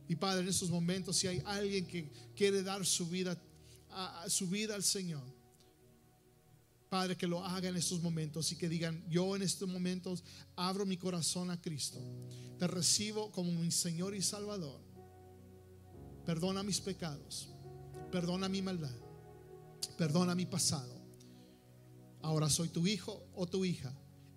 Y 0.09 0.17
Padre, 0.17 0.43
en 0.43 0.49
estos 0.49 0.71
momentos, 0.71 1.17
si 1.17 1.27
hay 1.27 1.43
alguien 1.45 1.87
que 1.87 2.11
quiere 2.35 2.63
dar 2.63 2.85
su 2.87 3.07
vida, 3.07 3.39
su 4.27 4.49
vida 4.49 4.75
al 4.75 4.83
Señor, 4.83 5.23
Padre, 6.89 7.17
que 7.17 7.27
lo 7.27 7.45
haga 7.45 7.69
en 7.69 7.77
estos 7.77 8.01
momentos 8.01 8.51
y 8.51 8.57
que 8.57 8.69
digan, 8.69 9.05
yo 9.11 9.37
en 9.37 9.43
estos 9.43 9.69
momentos 9.69 10.25
abro 10.57 10.87
mi 10.87 10.97
corazón 10.97 11.51
a 11.51 11.61
Cristo. 11.61 12.01
Te 12.59 12.67
recibo 12.67 13.31
como 13.31 13.53
mi 13.53 13.71
Señor 13.71 14.15
y 14.15 14.23
Salvador 14.23 14.88
perdona 16.29 16.63
mis 16.63 16.79
pecados, 16.79 17.49
perdona 18.13 18.51
mi 18.51 18.61
maldad, 18.61 18.95
perdona 19.97 20.35
mi 20.35 20.45
pasado. 20.45 20.95
Ahora 22.21 22.51
soy 22.51 22.69
tu 22.69 22.87
hijo 22.87 23.27
o 23.35 23.47
tu 23.47 23.65
hija 23.65 23.91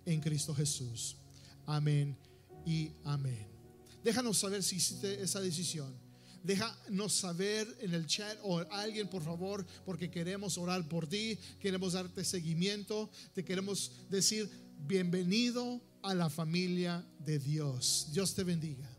en 0.06 0.18
Cristo 0.22 0.54
Jesús. 0.54 1.16
Amén 1.66 2.16
y 2.64 2.92
amén. 3.04 3.46
Déjanos 4.02 4.38
saber 4.38 4.62
si 4.62 4.76
hiciste 4.76 5.22
esa 5.22 5.42
decisión. 5.42 5.94
Déjanos 6.42 7.12
saber 7.12 7.68
en 7.82 7.92
el 7.92 8.06
chat 8.06 8.38
o 8.42 8.60
alguien, 8.70 9.06
por 9.10 9.22
favor, 9.22 9.66
porque 9.84 10.10
queremos 10.10 10.56
orar 10.56 10.88
por 10.88 11.06
ti, 11.06 11.38
queremos 11.60 11.92
darte 11.92 12.24
seguimiento, 12.24 13.10
te 13.34 13.44
queremos 13.44 13.92
decir 14.08 14.50
bienvenido 14.78 15.78
a 16.02 16.14
la 16.14 16.30
familia 16.30 17.04
de 17.18 17.38
Dios. 17.38 18.08
Dios 18.14 18.34
te 18.34 18.44
bendiga. 18.44 18.91